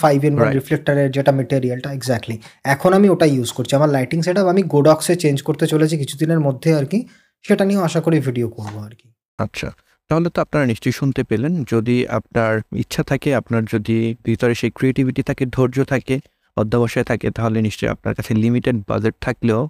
ফাইভ 0.06 0.20
ইন 0.28 0.34
ওয়ান 0.38 0.50
রিফ্লেক্টারের 0.58 1.10
যেটা 1.16 1.32
মেটেরিয়ালটা 1.40 1.90
এক্স্যাক্টলি 1.98 2.36
এখন 2.74 2.92
আমি 2.98 3.08
ওটা 3.14 3.28
ইউজ 3.36 3.50
করছি। 3.58 3.74
আমার 3.80 3.90
লাইটিং 3.98 4.20
সেট 4.26 4.38
আমি 4.54 4.62
গোডক্সে 4.74 5.14
চেঞ্জ 5.24 5.38
করতে 5.48 5.66
চলেছি 5.74 5.96
কিছুদিনের 6.02 6.42
মধ্যে 6.48 6.70
আর 6.80 6.86
কি। 6.92 7.00
সেটা 7.46 7.64
নিয়েও 7.68 7.84
আশা 7.88 8.00
করি 8.06 8.18
ভিডিও 8.28 8.48
করব 8.58 8.76
আর 8.88 8.94
কি। 9.00 9.08
আচ্ছা 9.46 9.70
তাহলে 10.10 10.28
তো 10.36 10.40
আপনারা 10.46 10.66
নিশ্চয়ই 10.72 10.96
শুনতে 11.00 11.22
পেলেন। 11.30 11.54
যদি 11.74 11.96
আপনার 12.18 12.54
ইচ্ছা 12.84 13.02
থাকে 13.12 13.30
আপনার 13.40 13.62
যদি 13.74 13.98
ভিতরে 14.28 14.54
সেই 14.62 14.72
ক্রিয়েটিভিটি 14.78 15.22
থাকে 15.30 15.44
ধৈর্য 15.56 15.78
থাকে 15.94 16.16
অধ্যাবসায় 16.58 17.06
থাকে 17.12 17.28
তাহলে 17.38 17.58
নিশ্চয়ই 17.68 17.92
আপনার 17.96 18.14
কাছে 18.18 18.32
লিমিটেড 18.44 18.78
বাজেট 18.90 19.16
থাকলেও 19.26 19.62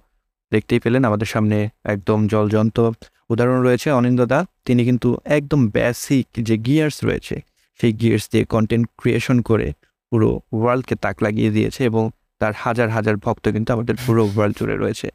দেখতেই 0.52 0.80
পেলেন। 0.84 1.02
আমাদের 1.08 1.28
সামনে 1.34 1.58
একদম 1.92 2.18
জলজন্ত 2.32 2.78
উদাহরণ 3.30 3.58
রয়েছে 3.66 3.88
অনিন্দদা 3.98 4.38
তিনি 4.66 4.82
কিন্তু 4.88 5.08
একদম 5.36 5.60
বেসিক 5.76 6.26
যে 6.48 6.56
গিয়ার্স 6.66 6.96
রয়েছে 7.08 7.36
সেই 7.80 7.92
গিয়ার্স 8.00 8.24
দিয়ে 8.32 8.44
কন্টেন্ট 8.54 8.86
ক্রিয়েশন 9.00 9.36
করে 9.48 9.68
পুরো 10.12 10.30
ওয়ার্ল্ডকে 10.58 10.94
তাক 11.04 11.16
লাগিয়ে 11.24 11.50
দিয়েছে 11.56 11.80
এবং 11.90 12.04
তার 12.40 12.52
হাজার 12.64 12.88
হাজার 12.96 13.16
ভক্ত 13.24 13.44
কিন্তু 13.54 13.70
আমাদের 13.76 13.96
পুরো 14.06 14.22
ওয়ার্ল্ড 14.34 14.54
জুড়ে 14.58 14.76
রয়েছে। 14.82 15.08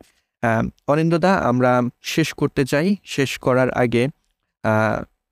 অনিন্দদা 0.91 1.31
আমরা 1.49 1.71
শেষ 2.13 2.29
করতে 2.39 2.61
চাই। 2.71 2.87
শেষ 3.15 3.31
করার 3.45 3.69
আগে 3.83 4.03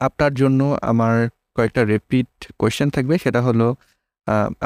আপনার 0.07 0.31
জন্য 0.41 0.61
আমার 0.91 1.15
কয়েকটা 1.55 1.81
রিপিট 1.93 2.29
কোয়েশ্চেন 2.59 2.87
থাকবে। 2.95 3.15
সেটা 3.23 3.39
হলো 3.47 3.67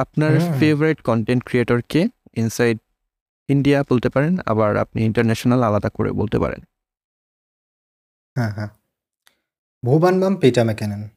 আপনার। 0.03 0.31
ফেভারিট 0.59 0.99
কন্টেন্ট 1.09 1.41
ক্রিয়েটর 1.47 1.79
কে? 1.91 2.01
ইনসাইড 2.41 2.77
ইন্ডিয়া 3.53 3.79
বলতে 3.91 4.07
পারেন 4.13 4.33
আবার 4.51 4.71
আপনি 4.83 4.99
ইন্টারন্যাশনাল 5.09 5.61
আলাদা 5.69 5.89
করে 5.97 6.09
বলতে 6.19 6.37
পারেন। 6.43 6.61
হ্যাঁ 8.37 8.51
হ্যাঁ। 8.51 8.67
ভুবান 9.85 10.19
বাম 10.19 10.35
পেটা 10.35 10.63
মেকেনেন। 10.63 11.07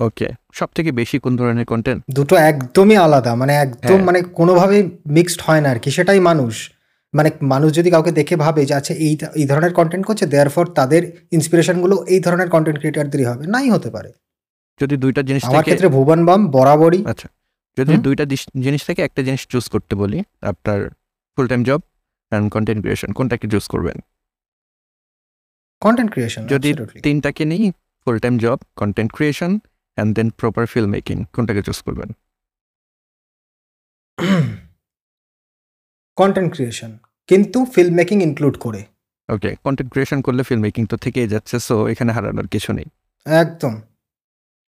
ওকে। 0.00 0.28
সব 0.52 0.66
থেকে 0.74 0.92
বেশি 0.92 1.18
কোন 1.18 1.36
ধরনের 1.36 1.64
কন্টেন্ট 1.64 2.04
দুটো 2.14 2.36
একদমই 2.36 2.96
আলাদা 2.96 3.34
মানে 3.34 3.54
একদম 3.54 3.94
হ্যাঁ। 3.94 4.04
মানে 4.04 4.22
কোনোভাবেই 4.22 4.98
মিক্সড 5.06 5.40
হয় 5.44 5.60
না 5.60 5.70
আর 5.70 5.78
কি 5.78 5.90
সেটাই 5.90 6.20
মানুষ। 6.20 6.70
মানে 7.14 7.30
মানুষ 7.42 7.74
যদি 7.74 7.90
কাউকে 7.90 8.12
দেখে 8.12 8.36
ভাবে 8.36 8.66
যে 8.66 8.74
আচ্ছা 8.74 8.94
এই 8.94 9.18
এই 9.34 9.46
ধরনের 9.46 9.74
কন্টেন্ট 9.74 10.06
করছে 10.06 10.26
দেয়ার 10.26 10.48
ফর 10.48 10.66
তাদের 10.66 11.26
ইন্সপিরেশনগুলো 11.30 12.04
এই 12.08 12.20
ধরনের 12.20 12.50
কন্টেন্ট 12.50 12.78
ক্রিয়েটারদেরই 12.78 13.24
হবে। 13.24 13.46
নাই 13.46 13.70
হতে 13.70 13.90
পারে। 13.90 14.12
যদি 14.82 14.96
দুইটা 14.96 15.22
জিনিস 15.22 15.44
আমার 15.44 15.56
থেকে 15.56 15.62
ক্ষেত্রে 15.62 15.88
ভুবন 15.88 16.26
বাম 16.26 16.50
বরাবরই। 16.50 17.06
আচ্ছা। 17.06 17.28
যদি 17.78 17.92
হুম। 17.92 18.02
দুইটা 18.02 18.24
দিস- 18.24 18.62
জিনিস 18.62 18.86
থেকে 18.86 19.02
একটা 19.02 19.22
জিনিস 19.22 19.46
চুজ 19.46 19.68
করতে 19.68 19.96
বলি 19.96 20.22
আপনার 20.42 20.90
full 21.36 21.46
time 21.46 21.62
job 21.62 21.80
and 22.30 22.52
content 22.52 22.80
creation 22.80 23.12
কোনটাকে 23.12 23.48
চুজ 23.48 23.66
করবেন? 23.66 23.96
কন্টেন্ট 25.82 26.10
ক্রিয়েশন 26.14 26.42
যদি 26.52 26.70
তিনটাকে 27.06 27.42
নেই 27.52 27.64
full 28.02 28.16
time 28.24 28.34
job 28.44 28.58
content 28.80 29.10
creation 29.16 29.52
and 29.96 30.10
then 30.16 30.28
proper 30.40 30.64
filmmaking 30.96 31.16
কোনটাকে 31.34 31.62
চুজ 31.66 31.78
করবেন? 31.86 32.10
কন্টেন্ট 36.18 36.50
ক্রিয়েশন 36.54 36.90
কিন্তু 37.28 37.58
ফিল্ম 37.74 37.92
মেকিং 38.00 38.16
ইনক্লুড 38.28 38.56
করে। 38.64 38.80
ওকে 39.28 39.50
কন্টেন্ট 39.64 39.90
ক্রিয়েশন 39.92 40.18
করলে 40.26 40.42
ফিল্ম 40.48 40.62
মেকিং 40.66 40.82
তো 40.92 40.96
থেকেই 41.04 41.28
যাচ্ছে 41.34 41.56
সো 41.66 41.76
এখানে 41.92 42.10
হারানোর 42.16 42.48
কিছু 42.54 42.70
নেই। 42.78 42.88
একদম 43.26 43.74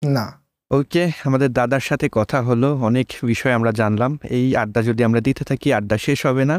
না। 0.03 0.27
ওকে 0.71 1.05
আমাদের 1.25 1.51
দাদার 1.59 1.85
সাথে 1.89 2.07
কথা 2.19 2.39
হলো 2.43 2.69
অনেক 2.89 3.09
বিষয় 3.31 3.55
আমরা 3.59 3.73
জানলাম। 3.81 4.13
এই 4.37 4.47
আড্ডা 4.63 4.81
যদি 4.89 5.03
আমরা 5.09 5.21
দিতে 5.27 5.43
থাকি 5.51 5.69
আড্ডা 5.79 5.97
শেষ 6.07 6.19
হবে 6.29 6.45
না। 6.51 6.57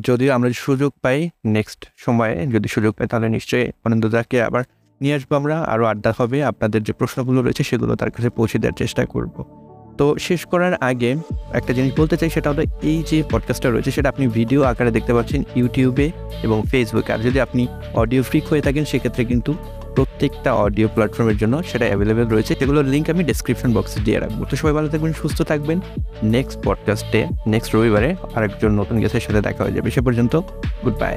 যদিও 0.00 0.30
আমরা 0.32 0.48
সুযোগ 0.66 0.92
পাই 1.02 1.18
নেক্সট 1.46 1.80
সময়ে, 1.96 2.36
যদি 2.54 2.68
সুযোগ 2.68 2.92
পাই, 2.96 3.06
তাহলে 3.06 3.28
নিশ্চয়ই 3.28 3.66
আনন্দদাকে 3.86 4.42
আবার 4.42 4.62
নিয়ে 5.00 5.14
আসব 5.14 5.30
আমরা। 5.40 5.56
আরও 5.72 5.84
আড্ডা 5.84 6.10
হবে, 6.18 6.38
আপনাদের 6.44 6.80
যে 6.82 6.92
প্রশ্নগুলো 6.92 7.38
রয়েছে 7.42 7.62
সেগুলো 7.62 7.92
তার 7.96 8.10
কাছে 8.10 8.28
পৌঁছে 8.30 8.56
দেওয়ার 8.58 8.76
চেষ্টা 8.82 9.02
করব। 9.06 9.36
তো 9.98 10.06
শেষ 10.18 10.40
করার 10.46 10.74
আগে 10.90 11.10
একটা 11.52 11.72
জিনিস 11.76 11.92
বলতে 12.00 12.16
চাই, 12.20 12.30
সেটা 12.30 12.48
হলো 12.50 12.62
এই 12.82 12.98
যে 13.10 13.18
পডকাস্টটা 13.32 13.68
রয়েছে, 13.70 13.90
সেটা 13.90 14.08
আপনি 14.08 14.24
ভিডিও 14.38 14.60
আকারে 14.62 14.90
দেখতে 14.90 15.12
পাচ্ছেন 15.14 15.40
ইউটিউবে 15.56 16.06
এবং 16.42 16.58
ফেসবুকে 16.70 17.10
আর 17.12 17.18
যদি 17.18 17.38
আপনি 17.46 17.62
অডিও 17.94 18.22
ফ্রিক 18.22 18.44
হয়ে 18.50 18.62
থাকেন, 18.66 18.84
সেক্ষেত্রে 18.84 19.22
কিন্তু 19.24 19.52
প্রত্যেকটা 19.98 20.54
অডিও 20.54 20.88
প্ল্যাটফর্মের 20.88 21.36
জন্য 21.36 21.62
সেটা 21.62 21.86
অ্যাভেলেবেল 21.86 22.26
রয়েছে। 22.28 22.54
সেগুলোর 22.58 22.84
লিঙ্ক 22.84 23.10
আমি 23.10 23.24
ডিসক্রিপশন 23.24 23.74
বক্সে 23.74 24.00
দিয়ে 24.00 24.18
রাখব। 24.18 24.44
তো 24.50 24.56
সবাই 24.56 24.72
ভালো 24.72 24.88
থাকবেন, 24.88 25.12
সুস্থ 25.12 25.42
থাকবেন। 25.42 25.80
নেক্সট 26.22 26.58
পডকাস্টে 26.64 27.26
নেক্সট 27.46 27.76
রবিবারে 27.76 28.14
আরেকজন 28.34 28.68
নতুন 28.68 28.98
গেস্টের 28.98 29.20
সাথে 29.20 29.40
দেখা 29.40 29.64
হয়ে 29.64 29.72
যাবে। 29.72 29.90
সে 29.90 30.00
পর্যন্ত 30.00 30.36
গুড 30.84 30.94
বাই 31.00 31.16